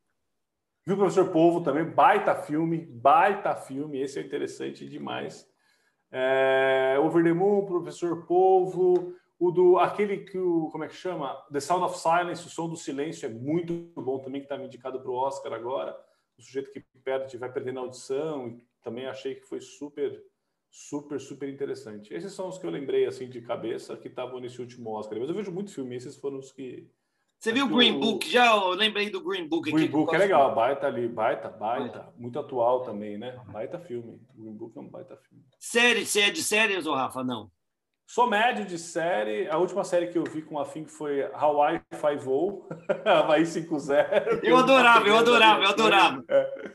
[0.86, 5.48] Viu o Professor Polvo também, baita filme, baita filme, esse é interessante demais.
[6.10, 11.34] É, Over the Moon, Professor Polvo, o do aquele que o como é que chama?
[11.52, 14.66] The Sound of Silence, o som do silêncio é muito bom também que está me
[14.66, 15.98] indicado para o Oscar agora.
[16.38, 20.22] O sujeito que perde vai perdendo a audição e também achei que foi super
[20.70, 22.14] super super interessante.
[22.14, 25.18] Esses são os que eu lembrei assim de cabeça que estavam nesse último Oscar.
[25.18, 26.88] Mas eu vejo muito filme, esses foram os que
[27.42, 28.30] você viu o Green Book?
[28.30, 29.68] Já eu lembrei do Green Book.
[29.72, 33.36] Green Book é legal, baita ali, baita, baita, muito atual também, né?
[33.48, 34.20] Baita filme.
[34.32, 35.42] Green Book é um baita filme.
[35.58, 37.24] Série, você é de séries, ou Rafa?
[37.24, 37.50] Não.
[38.06, 39.48] Sou médio de série.
[39.48, 42.64] A última série que eu vi com a Fim foi Hawaii Five-O,
[43.04, 44.38] Havaí 5-0.
[44.44, 46.24] Eu adorava, eu adorava, eu adorava.
[46.28, 46.70] É.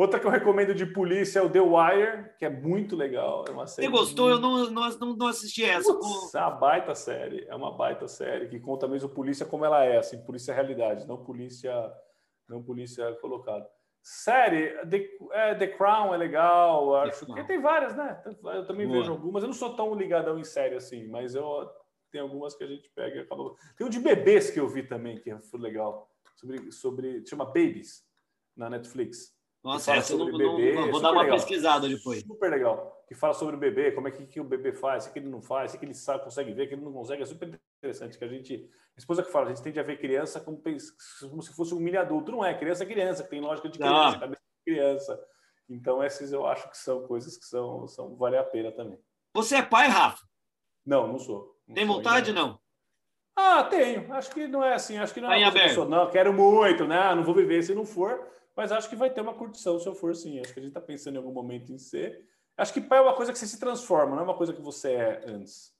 [0.00, 3.44] Outra que eu recomendo de polícia é o The Wire, que é muito legal.
[3.46, 4.30] É uma série Você gostou?
[4.30, 4.42] Muito...
[4.42, 5.92] Eu não, não, não assisti essa.
[5.92, 7.44] Putz, é uma baita série.
[7.46, 11.22] É uma baita série que conta mesmo polícia como ela é, assim, polícia realidade, não
[11.22, 11.74] polícia,
[12.48, 13.68] não polícia colocada.
[14.02, 18.22] Série, The, é, The Crown é legal, acho que tem várias, né?
[18.24, 19.00] Eu também Boa.
[19.00, 19.42] vejo algumas.
[19.42, 21.70] Eu não sou tão ligadão em série assim, mas eu
[22.10, 23.54] tem algumas que a gente pega e acaba.
[23.76, 26.10] Tem um de bebês que eu vi também, que foi legal.
[26.36, 26.72] Sobre.
[26.72, 28.02] sobre chama Babies,
[28.56, 29.38] na Netflix.
[29.62, 31.36] Nossa, essa eu não, bebê, não, vou dar uma legal.
[31.36, 32.22] pesquisada depois.
[32.22, 33.04] Super legal.
[33.06, 35.28] Que fala sobre o bebê, como é que, que o bebê faz, o que ele
[35.28, 37.22] não faz, o que ele sabe, consegue ver, o que ele não consegue.
[37.22, 38.16] É super interessante.
[38.16, 38.70] Que a gente.
[38.96, 41.80] A esposa que fala, a gente tende a ver criança como, como se fosse um
[41.80, 42.32] mini adulto.
[42.32, 44.20] Não é, criança é criança, que tem lógica de criança, não.
[44.20, 45.26] cabeça de criança.
[45.68, 48.98] Então, essas eu acho que são coisas que são, são vale a pena também.
[49.34, 50.26] Você é pai, Rafa?
[50.84, 51.56] Não, não sou.
[51.68, 52.40] Não tem sou vontade, ainda.
[52.40, 52.60] não?
[53.36, 54.12] Ah, tenho.
[54.12, 54.98] Acho que não é assim.
[54.98, 57.14] Acho que não é tá não, quero muito, né?
[57.14, 58.26] Não vou viver se não for.
[58.56, 60.40] Mas acho que vai ter uma curtição se eu for sim.
[60.40, 62.26] Acho que a gente está pensando em algum momento em ser.
[62.56, 64.60] Acho que pai é uma coisa que você se transforma, não é uma coisa que
[64.60, 65.74] você é antes.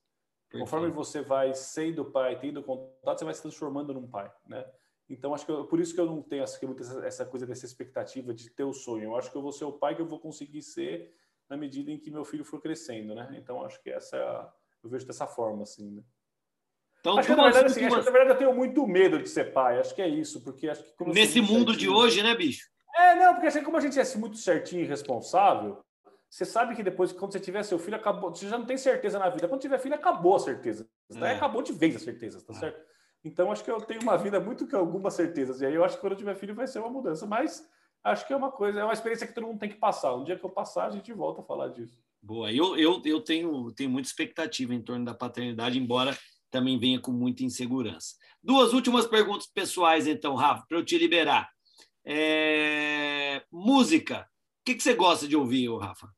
[0.49, 0.65] Perfeito.
[0.65, 4.65] Conforme você vai sendo pai, tendo contato, você vai se transformando num pai, né?
[5.09, 6.59] Então, acho que eu, por isso que eu não tenho essa,
[7.05, 9.05] essa coisa dessa expectativa de ter o sonho.
[9.05, 11.15] Eu acho que eu vou ser o pai que eu vou conseguir ser
[11.49, 13.35] na medida em que meu filho for crescendo, né?
[13.37, 16.03] Então, acho que essa é eu vejo dessa forma, assim, né?
[17.01, 19.28] Então, acho que, na verdade, assim, acho que, na verdade, eu tenho muito medo de
[19.28, 19.81] ser pai.
[19.81, 21.77] Acho que é isso, porque acho que nesse mundo certinho...
[21.77, 22.68] de hoje, né, bicho?
[22.94, 25.82] É, não, porque assim, como a gente é assim, muito certinho e responsável,
[26.28, 28.31] você sabe que depois, quando você tiver seu filho, acabou.
[28.31, 29.48] Você já não tem certeza na vida.
[29.48, 30.86] Quando tiver filho, acabou a certeza.
[31.16, 31.32] É.
[31.32, 32.56] Acabou de vez a certeza, tá é.
[32.56, 32.81] certo?
[33.24, 35.60] Então, acho que eu tenho uma vida muito que algumas certezas.
[35.60, 37.27] E aí eu acho que quando eu tiver filho vai ser uma mudança.
[37.27, 37.66] Mas
[38.05, 40.14] acho que é uma coisa, é uma experiência que todo mundo tem que passar.
[40.14, 41.98] Um dia que eu passar, a gente volta a falar disso.
[42.22, 42.52] Boa.
[42.52, 46.16] Eu, eu, eu tenho, tenho muita expectativa em torno da paternidade, embora
[46.51, 48.16] também venha com muita insegurança.
[48.43, 51.51] Duas últimas perguntas pessoais, então, Rafa, para eu te liberar.
[52.05, 53.43] É...
[53.51, 54.28] Música.
[54.60, 56.09] O que, que você gosta de ouvir, Rafa?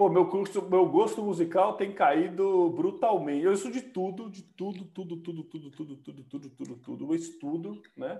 [0.00, 3.44] Pô, meu, curso, meu gosto musical tem caído brutalmente.
[3.44, 7.04] Eu estudo de tudo, de tudo, tudo, tudo, tudo, tudo, tudo, tudo, tudo, tudo.
[7.04, 8.18] Eu estudo, né?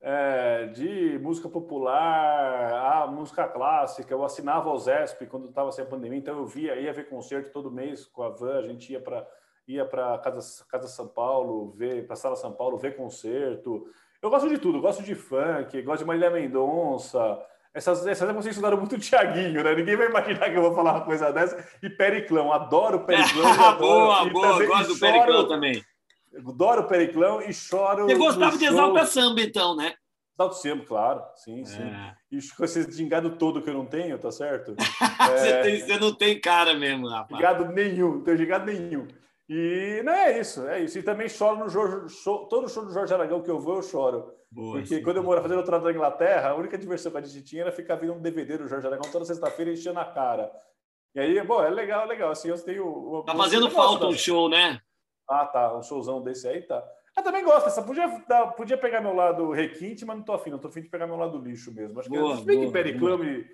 [0.00, 4.12] É, de música popular a música clássica.
[4.12, 7.52] Eu assinava o ZESP quando estava sem a pandemia, então eu via, ia ver concerto
[7.52, 9.24] todo mês com a van, a gente ia para
[9.66, 13.86] ia para casa casa São Paulo, ver para sala São Paulo ver concerto.
[14.20, 17.40] Eu gosto de tudo, gosto de funk, gosto de Marília Mendonça,
[17.74, 19.74] essas, essas vocês estudaram muito o Thiaguinho, né?
[19.74, 21.66] Ninguém vai imaginar que eu vou falar uma coisa dessa.
[21.82, 23.48] E Periclão, adoro Periclão.
[23.60, 25.84] adoro, boa, boa, também, gosto do Periclão também.
[26.46, 28.04] Adoro Periclão e choro.
[28.04, 29.94] Você gostava de Exalta Samba, então, né?
[30.34, 31.82] Exalta Samba, claro, sim, sim.
[31.82, 32.14] É.
[32.30, 34.74] E com esse gingado todo que eu não tenho, tá certo?
[34.76, 35.62] você, é...
[35.62, 37.34] tem, você, não tem cara mesmo, rapaz.
[37.34, 39.08] Gingado nenhum, não tenho gingado nenhum.
[39.48, 40.98] E não é isso, é isso.
[40.98, 43.82] E também choro no Jorge, show, todo show do Jorge Aragão que eu vou, eu
[43.82, 44.32] choro.
[44.50, 45.02] Boa, Porque sim.
[45.02, 47.72] quando eu morava fazendo doutorado na Inglaterra, a única diversão que a gente tinha era
[47.72, 50.50] ficar vendo um DVD do Jorge Aragão toda sexta-feira enchendo a cara.
[51.14, 52.30] E aí, bom, é legal, é legal.
[52.30, 53.22] Assim, eu tenho.
[53.26, 54.80] Tá fazendo falta um show, né?
[55.28, 55.76] Ah, tá.
[55.76, 56.82] Um showzão desse aí, tá.
[57.16, 57.82] Eu também gosto dessa.
[57.82, 58.08] Podia,
[58.56, 60.50] podia pegar meu lado requinte, mas não tô afim.
[60.50, 62.00] Não tô afim de pegar meu lado lixo mesmo.
[62.00, 63.46] Acho que boa, bem boa, que Periclame,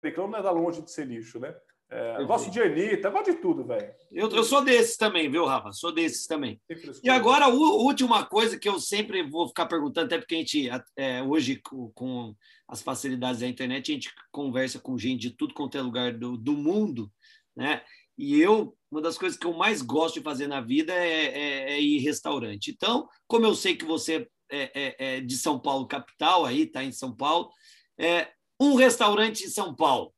[0.00, 1.54] Periclame não é da longe de ser lixo, né?
[1.94, 3.94] É, eu gosto de Anitta, eu gosto de tudo, velho.
[4.10, 5.70] Eu, eu sou desses também, viu, Rafa?
[5.70, 6.60] Sou desses também.
[7.04, 10.68] E agora, a última coisa que eu sempre vou ficar perguntando, até porque a gente,
[10.96, 12.34] é, hoje, com,
[12.66, 16.36] as facilidades da internet, a gente conversa com gente de tudo quanto é lugar do,
[16.36, 17.08] do mundo,
[17.54, 17.80] né?
[18.18, 21.72] E eu, uma das coisas que eu mais gosto de fazer na vida é, é,
[21.74, 22.72] é ir em restaurante.
[22.72, 26.82] Então, como eu sei que você é, é, é de São Paulo, capital, aí, tá
[26.82, 27.50] em São Paulo,
[27.96, 30.12] é um restaurante em São Paulo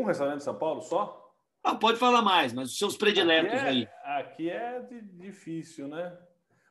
[0.00, 1.20] um restaurante de São Paulo só?
[1.62, 3.88] Ah, pode falar mais, mas os seus prediletos aqui é, aí.
[4.04, 4.80] Aqui é
[5.14, 6.16] difícil, né?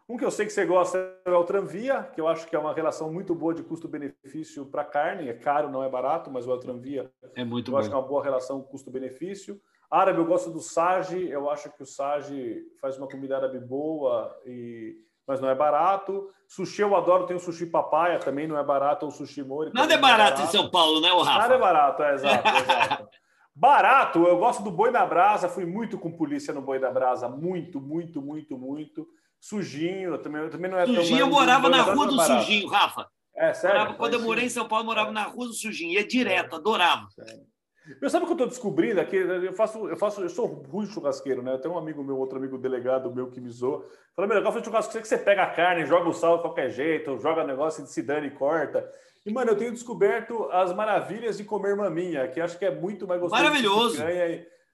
[0.08, 2.60] Um que eu sei que você gosta é o Tramvia, que eu acho que é
[2.60, 5.30] uma relação muito boa de custo-benefício para carne.
[5.30, 7.80] É caro, não é barato, mas o Tramvia é muito eu bom.
[7.80, 9.60] acho que é uma boa relação custo-benefício.
[9.90, 11.28] Árabe, eu gosto do Sage.
[11.30, 14.98] Eu acho que o Sage faz uma comida árabe boa e
[15.28, 16.30] mas não é barato.
[16.48, 19.72] Sushi eu adoro, tem o sushi papaya, também não é barato, ou sushi mori.
[19.74, 21.40] Nada é barato, é barato, em São Paulo, né, o Rafa?
[21.40, 23.10] Nada é barato, é exato, é exato.
[23.56, 27.28] barato, eu gosto do boi na brasa, fui muito com polícia no boi da brasa,
[27.28, 29.08] muito, muito, muito, muito.
[29.40, 33.08] Sujinho, também, também não é Sujinho, tão eu morava na rua do é Sujinho, Rafa.
[33.36, 33.80] É, sério?
[33.80, 35.14] Morava, quando eu morei em São Paulo, eu morava é.
[35.14, 37.10] na rua do Sujinho, ia direto, adorava.
[37.10, 37.52] Sério.
[38.01, 39.18] Eu sabe o que eu estou descobrindo aqui?
[39.18, 41.57] Eu faço, eu faço, eu sou ruim churrasqueiro, né?
[41.57, 43.85] Tenho um amigo meu, outro amigo delegado meu que me zoou.
[44.15, 46.69] Falou, meu, legal fazer churrasco, que você pega a carne, joga o sal de qualquer
[46.69, 48.89] jeito, joga negócio de se dane e corta.
[49.26, 53.07] E, mano, eu tenho descoberto as maravilhas de comer maminha, que acho que é muito
[53.07, 53.41] mais gostoso.
[53.41, 54.03] Maravilhoso.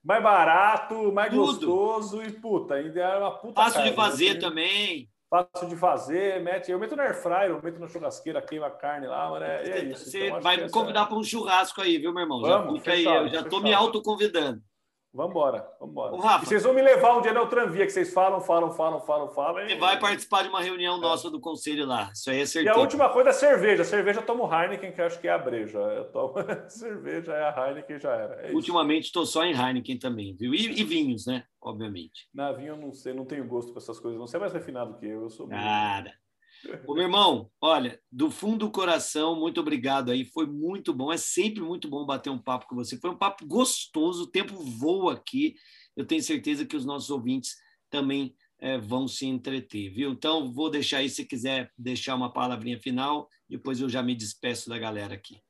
[0.03, 1.45] mais barato, mais Tudo.
[1.45, 4.39] gostoso e, puta, ainda é uma puta Fácil de fazer né?
[4.39, 8.67] também fácil de fazer, mete, eu meto no air fryer, eu meto na churrasqueira, queima
[8.67, 10.09] a carne lá, mano, é, é isso.
[10.09, 11.05] Você então, vai me convidar é...
[11.05, 12.41] para um churrasco aí, viu, meu irmão?
[12.41, 14.61] Vamos, já fica aí, eu já estou me autoconvidando.
[15.11, 16.13] Vambora, vambora.
[16.13, 18.71] Ô, Rafa, e vocês vão me levar um dia na Ultranvia, que vocês falam, falam,
[18.71, 19.67] falam, falam, falam.
[19.67, 19.75] E...
[19.75, 21.01] vai participar de uma reunião é.
[21.01, 22.11] nossa do conselho lá.
[22.13, 22.75] Isso aí é certeza.
[22.75, 23.83] E a última coisa é cerveja.
[23.83, 25.79] Cerveja eu tomo Heineken, que eu acho que é a breja.
[25.79, 26.35] Eu tomo
[26.69, 28.35] cerveja, é a Heineken já era.
[28.47, 30.53] É Ultimamente estou só em Heineken também, viu?
[30.53, 31.43] E, e, vinhos, né?
[31.59, 32.29] Obviamente.
[32.31, 34.19] Na vinho eu não sei, não tenho gosto para essas coisas.
[34.19, 35.23] Não sei é mais refinado que eu.
[35.23, 35.47] Eu sou.
[35.47, 36.13] Nada.
[36.85, 40.25] Ô, meu irmão, olha, do fundo do coração, muito obrigado aí.
[40.25, 41.11] Foi muito bom.
[41.11, 42.97] É sempre muito bom bater um papo com você.
[42.97, 44.23] Foi um papo gostoso.
[44.23, 45.55] O tempo voa aqui.
[45.95, 47.55] Eu tenho certeza que os nossos ouvintes
[47.89, 50.11] também é, vão se entreter, viu?
[50.11, 54.69] Então, vou deixar aí, se quiser deixar uma palavrinha final, depois eu já me despeço
[54.69, 55.41] da galera aqui.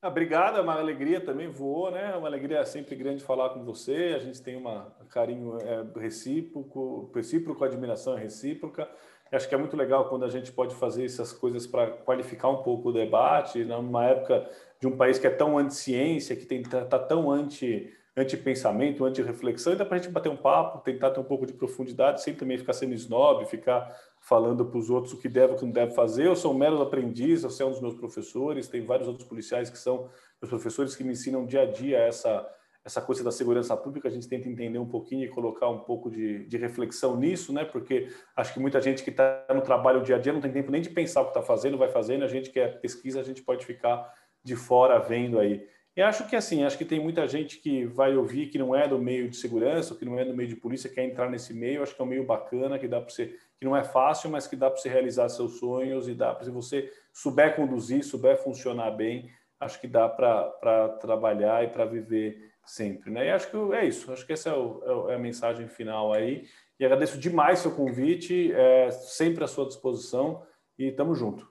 [0.00, 2.12] Ah, obrigado, é uma alegria também, voou, né?
[2.12, 4.14] É uma alegria sempre grande falar com você.
[4.14, 4.64] A gente tem um
[5.08, 8.88] carinho é, recíproco, recíproco, admiração é recíproca.
[9.30, 12.62] Acho que é muito legal quando a gente pode fazer essas coisas para qualificar um
[12.62, 13.76] pouco o debate, né?
[13.76, 14.48] numa época
[14.80, 19.84] de um país que é tão anti-ciência, que está tá tão anti anti-pensamento, anti-reflexão, dá
[19.84, 22.72] para a gente bater um papo, tentar ter um pouco de profundidade, sem também ficar
[22.72, 25.94] sendo snob, ficar falando para os outros o que deve ou o que não deve
[25.94, 26.26] fazer.
[26.26, 29.70] Eu sou um mero aprendiz, você é um dos meus professores, tem vários outros policiais
[29.70, 30.10] que são
[30.42, 32.44] meus professores que me ensinam dia a dia essa,
[32.84, 36.10] essa coisa da segurança pública, a gente tenta entender um pouquinho e colocar um pouco
[36.10, 37.64] de, de reflexão nisso, né?
[37.64, 40.70] Porque acho que muita gente que está no trabalho dia a dia não tem tempo
[40.70, 43.24] nem de pensar o que está fazendo, vai fazendo, a gente que é pesquisa, a
[43.24, 44.10] gente pode ficar
[44.42, 45.66] de fora vendo aí.
[45.98, 48.86] E acho que assim, acho que tem muita gente que vai ouvir que não é
[48.86, 51.82] do meio de segurança, que não é do meio de polícia, quer entrar nesse meio,
[51.82, 54.46] acho que é um meio bacana, que dá para você, que não é fácil, mas
[54.46, 58.36] que dá para você realizar seus sonhos e dá para se você souber conduzir, souber
[58.40, 59.28] funcionar bem,
[59.58, 63.26] acho que dá para trabalhar e para viver sempre, né?
[63.26, 66.46] E acho que é isso, acho que essa é, é, é a mensagem final aí.
[66.78, 70.46] E agradeço demais seu convite, é, sempre à sua disposição
[70.78, 71.48] e estamos junto.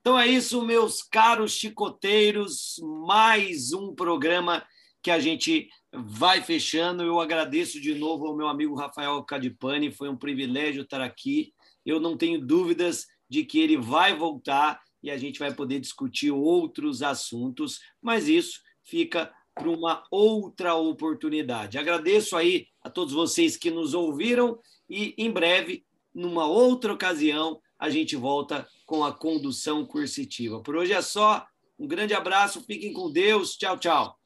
[0.00, 2.76] Então é isso, meus caros chicoteiros,
[3.06, 4.64] mais um programa
[5.02, 7.02] que a gente vai fechando.
[7.02, 11.52] Eu agradeço de novo ao meu amigo Rafael Cadipani, foi um privilégio estar aqui.
[11.84, 16.30] Eu não tenho dúvidas de que ele vai voltar e a gente vai poder discutir
[16.30, 21.78] outros assuntos, mas isso fica para uma outra oportunidade.
[21.78, 24.58] Agradeço aí a todos vocês que nos ouviram
[24.88, 30.60] e em breve, numa outra ocasião, a gente volta com a condução coercitiva.
[30.62, 31.46] Por hoje é só.
[31.78, 33.56] Um grande abraço, fiquem com Deus.
[33.56, 34.16] Tchau, tchau.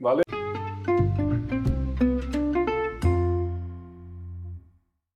[0.00, 0.45] Valeu.